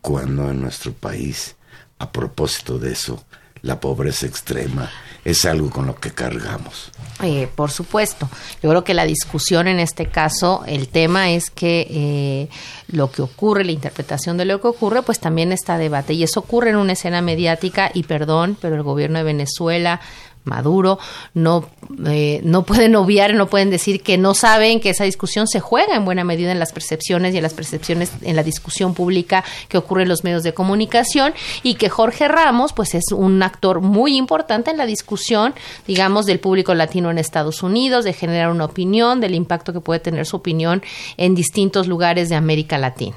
cuando 0.01 0.51
en 0.51 0.61
nuestro 0.61 0.93
país, 0.93 1.55
a 1.97 2.11
propósito 2.11 2.77
de 2.77 2.91
eso, 2.91 3.23
la 3.61 3.79
pobreza 3.79 4.27
extrema 4.27 4.89
es 5.25 5.45
algo 5.45 5.69
con 5.69 5.85
lo 5.85 5.95
que 5.95 6.11
cargamos. 6.11 6.91
Eh, 7.21 7.49
por 7.53 7.69
supuesto. 7.69 8.29
Yo 8.63 8.69
creo 8.69 8.83
que 8.83 8.93
la 8.93 9.05
discusión 9.05 9.67
en 9.67 9.79
este 9.79 10.05
caso, 10.05 10.63
el 10.65 10.87
tema 10.87 11.31
es 11.31 11.49
que 11.49 11.87
eh, 11.89 12.49
lo 12.87 13.11
que 13.11 13.21
ocurre, 13.21 13.65
la 13.65 13.73
interpretación 13.73 14.37
de 14.37 14.45
lo 14.45 14.61
que 14.61 14.67
ocurre, 14.67 15.01
pues 15.01 15.19
también 15.19 15.51
está 15.51 15.77
debate. 15.77 16.13
Y 16.13 16.23
eso 16.23 16.39
ocurre 16.39 16.69
en 16.69 16.77
una 16.77 16.93
escena 16.93 17.21
mediática, 17.21 17.91
y 17.93 18.03
perdón, 18.03 18.57
pero 18.59 18.75
el 18.75 18.83
gobierno 18.83 19.17
de 19.17 19.25
Venezuela 19.25 19.99
Maduro, 20.43 20.99
no, 21.33 21.69
eh, 22.07 22.41
no 22.43 22.63
pueden 22.63 22.95
obviar, 22.95 23.33
no 23.33 23.47
pueden 23.47 23.69
decir 23.69 24.01
que 24.01 24.17
no 24.17 24.33
saben 24.33 24.79
que 24.79 24.89
esa 24.89 25.03
discusión 25.03 25.47
se 25.47 25.59
juega 25.59 25.95
en 25.95 26.05
buena 26.05 26.23
medida 26.23 26.51
en 26.51 26.59
las 26.59 26.71
percepciones 26.71 27.33
y 27.33 27.37
en 27.37 27.43
las 27.43 27.53
percepciones 27.53 28.11
en 28.21 28.35
la 28.35 28.43
discusión 28.43 28.93
pública 28.93 29.43
que 29.67 29.77
ocurre 29.77 30.03
en 30.03 30.09
los 30.09 30.23
medios 30.23 30.43
de 30.43 30.53
comunicación 30.53 31.33
y 31.61 31.75
que 31.75 31.89
Jorge 31.89 32.27
Ramos 32.27 32.73
pues 32.73 32.95
es 32.95 33.11
un 33.11 33.43
actor 33.43 33.81
muy 33.81 34.17
importante 34.17 34.71
en 34.71 34.77
la 34.77 34.85
discusión, 34.85 35.53
digamos, 35.87 36.25
del 36.25 36.39
público 36.39 36.73
latino 36.73 37.11
en 37.11 37.17
Estados 37.17 37.61
Unidos, 37.61 38.05
de 38.05 38.13
generar 38.13 38.49
una 38.49 38.65
opinión, 38.65 39.21
del 39.21 39.35
impacto 39.35 39.73
que 39.73 39.81
puede 39.81 39.99
tener 39.99 40.25
su 40.25 40.37
opinión 40.37 40.81
en 41.17 41.35
distintos 41.35 41.87
lugares 41.87 42.29
de 42.29 42.35
América 42.35 42.77
Latina. 42.77 43.15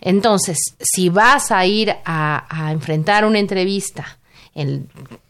Entonces, 0.00 0.58
si 0.80 1.08
vas 1.08 1.50
a 1.50 1.64
ir 1.66 1.94
a, 2.04 2.46
a 2.48 2.72
enfrentar 2.72 3.24
una 3.24 3.38
entrevista 3.38 4.18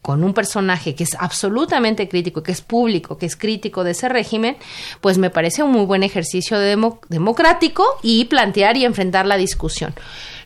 con 0.04 0.22
un 0.22 0.34
personaje 0.34 0.94
que 0.94 1.04
es 1.04 1.16
absolutamente 1.18 2.10
crítico, 2.10 2.42
que 2.42 2.52
es 2.52 2.60
público, 2.60 3.16
que 3.16 3.24
es 3.24 3.36
crítico 3.36 3.84
de 3.84 3.92
ese 3.92 4.10
régimen, 4.10 4.58
pues 5.00 5.16
me 5.16 5.30
parece 5.30 5.62
un 5.62 5.72
muy 5.72 5.86
buen 5.86 6.02
ejercicio 6.02 6.58
democrático 6.58 7.86
y 8.02 8.26
plantear 8.26 8.76
y 8.76 8.84
enfrentar 8.84 9.24
la 9.24 9.38
discusión. 9.38 9.94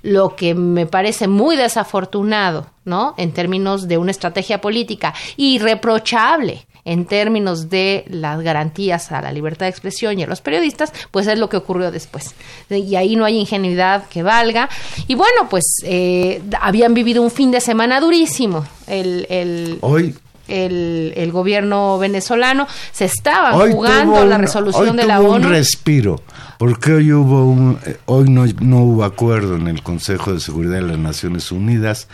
Lo 0.03 0.37
que 0.37 0.55
me 0.55 0.87
parece 0.87 1.27
muy 1.27 1.57
desafortunado, 1.57 2.71
¿no? 2.85 3.17
En 3.19 3.33
términos 3.33 3.89
de 3.89 3.99
una 3.99 4.13
estrategia 4.13 4.61
política 4.61 5.13
irreprochable 5.37 6.68
en 6.89 7.05
términos 7.05 7.69
de 7.69 8.07
las 8.09 8.41
garantías 8.41 9.13
a 9.13 9.21
la 9.21 9.31
libertad 9.31 9.67
de 9.67 9.71
expresión 9.71 10.19
y 10.19 10.23
a 10.23 10.27
los 10.27 10.41
periodistas, 10.41 10.91
pues 11.11 11.27
es 11.27 11.39
lo 11.39 11.51
que 11.51 11.59
ocurrió 11.59 11.91
después. 11.91 12.35
Y 12.71 12.97
ahí 12.97 13.15
no 13.15 13.27
hay 13.27 13.37
ingenuidad 13.37 14.07
que 14.09 14.23
valga. 14.23 14.71
Y 15.07 15.15
bueno, 15.15 15.49
pues 15.51 15.65
eh, 15.85 16.41
habían 16.61 16.95
vivido 16.95 17.23
un 17.23 17.31
fin 17.31 17.51
de 17.51 17.61
semana 17.61 18.01
durísimo. 18.01 18.65
El, 18.87 19.27
el, 19.29 19.79
Hoy 19.83 20.15
el, 20.49 21.13
el, 21.15 21.31
gobierno 21.31 21.99
venezolano 21.99 22.67
se 22.91 23.05
estaba 23.05 23.53
jugando 23.69 24.25
la 24.25 24.39
resolución 24.39 24.97
de 24.97 25.07
la 25.07 25.21
ONU. 25.21 25.47
un 25.47 25.53
respiro, 25.53 26.23
porque 26.57 26.95
hoy 26.95 27.13
hubo 27.13 27.45
un 27.45 27.79
eh, 27.85 27.99
hoy 28.07 28.31
no, 28.31 28.47
no 28.63 28.83
hubo 28.83 29.05
acuerdo 29.05 29.57
en 29.57 29.69
el 29.69 29.83
Consejo 29.83 30.33
de 30.33 30.41
Seguridad 30.41 30.77
de 30.77 30.87
las 30.87 30.99
Naciones 30.99 31.53
Unidas 31.53 32.09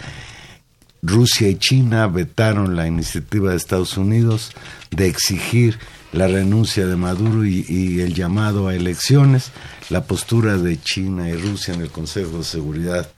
Rusia 1.04 1.48
y 1.48 1.56
China 1.56 2.06
vetaron 2.06 2.76
la 2.76 2.86
iniciativa 2.86 3.50
de 3.50 3.56
Estados 3.56 3.98
Unidos 3.98 4.52
de 4.90 5.06
exigir 5.06 5.78
la 6.12 6.28
renuncia 6.28 6.86
de 6.86 6.96
Maduro 6.96 7.44
y, 7.44 8.00
el 8.00 8.14
llamado 8.14 8.68
a 8.68 8.74
elecciones. 8.74 9.50
La 9.90 10.04
postura 10.04 10.56
de 10.56 10.80
China 10.80 11.28
y 11.28 11.34
Rusia 11.34 11.74
en 11.74 11.82
el 11.82 11.90
Consejo 11.90 12.38
de 12.38 12.44
Seguridad 12.44 13.08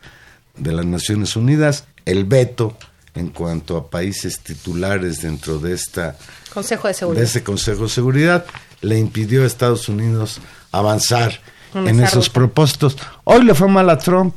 de 0.57 0.73
las 0.73 0.85
Naciones 0.85 1.37
Unidas, 1.37 1.85
el 2.05 2.25
veto 2.25 2.77
en 3.15 3.29
cuanto 3.29 3.77
a 3.77 3.89
países 3.89 4.41
titulares 4.41 5.23
dentro 5.23 5.59
de 5.59 5.75
esta 5.75 6.17
Consejo 6.53 6.89
de 6.89 6.95
Seguridad. 6.95 7.25
ese 7.25 7.45
Consejo 7.45 7.85
de 7.85 7.89
Seguridad 7.91 8.47
le 8.81 8.99
impidió 8.99 9.45
a 9.45 9.47
Estados 9.47 9.89
Unidos 9.89 10.41
avanzar 10.73 11.41
en 11.73 12.01
esos 12.03 12.31
propósitos. 12.31 12.97
Hoy 13.25 13.45
le 13.45 13.55
fue 13.55 13.69
mal 13.69 13.89
a 13.91 13.99
Trump. 13.99 14.37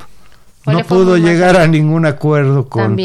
no 0.65 0.85
pudo 0.85 1.17
llegar 1.17 1.57
a 1.57 1.67
ningún 1.67 2.05
acuerdo 2.05 2.67
con, 2.67 2.95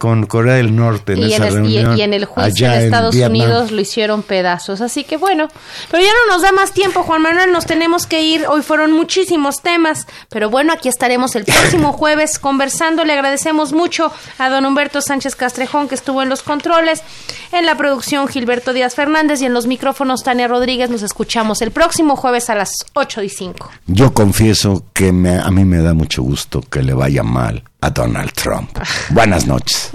con 0.00 0.24
Corea 0.24 0.54
del 0.54 0.74
Norte 0.74 1.12
en 1.12 1.18
y 1.18 1.34
esa 1.34 1.48
en 1.48 1.54
reunión. 1.56 1.98
Y, 1.98 2.00
en 2.00 2.14
el 2.14 2.24
juicio 2.24 2.72
en 2.72 2.84
Estados 2.84 3.14
Unidos 3.14 3.70
lo 3.70 3.82
hicieron 3.82 4.22
pedazos. 4.22 4.80
Así 4.80 5.04
que 5.04 5.18
bueno, 5.18 5.48
pero 5.90 6.02
ya 6.02 6.08
no 6.10 6.32
nos 6.32 6.40
da 6.40 6.52
más 6.52 6.72
tiempo, 6.72 7.02
Juan 7.02 7.20
Manuel, 7.20 7.52
nos 7.52 7.66
tenemos 7.66 8.06
que 8.06 8.22
ir. 8.22 8.46
Hoy 8.48 8.62
fueron 8.62 8.92
muchísimos 8.92 9.60
temas, 9.60 10.06
pero 10.30 10.48
bueno, 10.48 10.72
aquí 10.72 10.88
estaremos 10.88 11.36
el 11.36 11.44
próximo 11.44 11.92
jueves 11.98 12.38
conversando. 12.38 13.04
Le 13.04 13.12
agradecemos 13.12 13.74
mucho 13.74 14.10
a 14.38 14.48
don 14.48 14.64
Humberto 14.64 15.02
Sánchez 15.02 15.36
Castrejón, 15.36 15.86
que 15.86 15.96
estuvo 15.96 16.22
en 16.22 16.30
los 16.30 16.42
controles, 16.42 17.02
en 17.52 17.66
la 17.66 17.76
producción 17.76 18.26
Gilberto 18.26 18.72
Díaz 18.72 18.94
Fernández 18.94 19.42
y 19.42 19.44
en 19.44 19.52
los 19.52 19.66
micrófonos 19.66 20.22
Tania 20.22 20.48
Rodríguez. 20.48 20.88
Nos 20.88 21.02
escuchamos 21.02 21.60
el 21.60 21.72
próximo 21.72 22.16
jueves 22.16 22.48
a 22.48 22.54
las 22.54 22.72
8 22.94 23.22
y 23.22 23.28
5. 23.28 23.70
Yo 23.86 24.14
confieso 24.14 24.82
que 24.94 25.08
a 25.08 25.50
mí 25.50 25.64
me 25.66 25.82
da 25.82 25.92
mucho 25.92 26.22
gusto 26.22 26.62
que 26.62 26.82
le 26.82 26.94
vaya 26.94 27.22
mal 27.22 27.64
a 27.82 27.90
Donald 27.90 28.32
Trump. 28.34 28.78
Buenas 29.10 29.46
noches. 29.46 29.90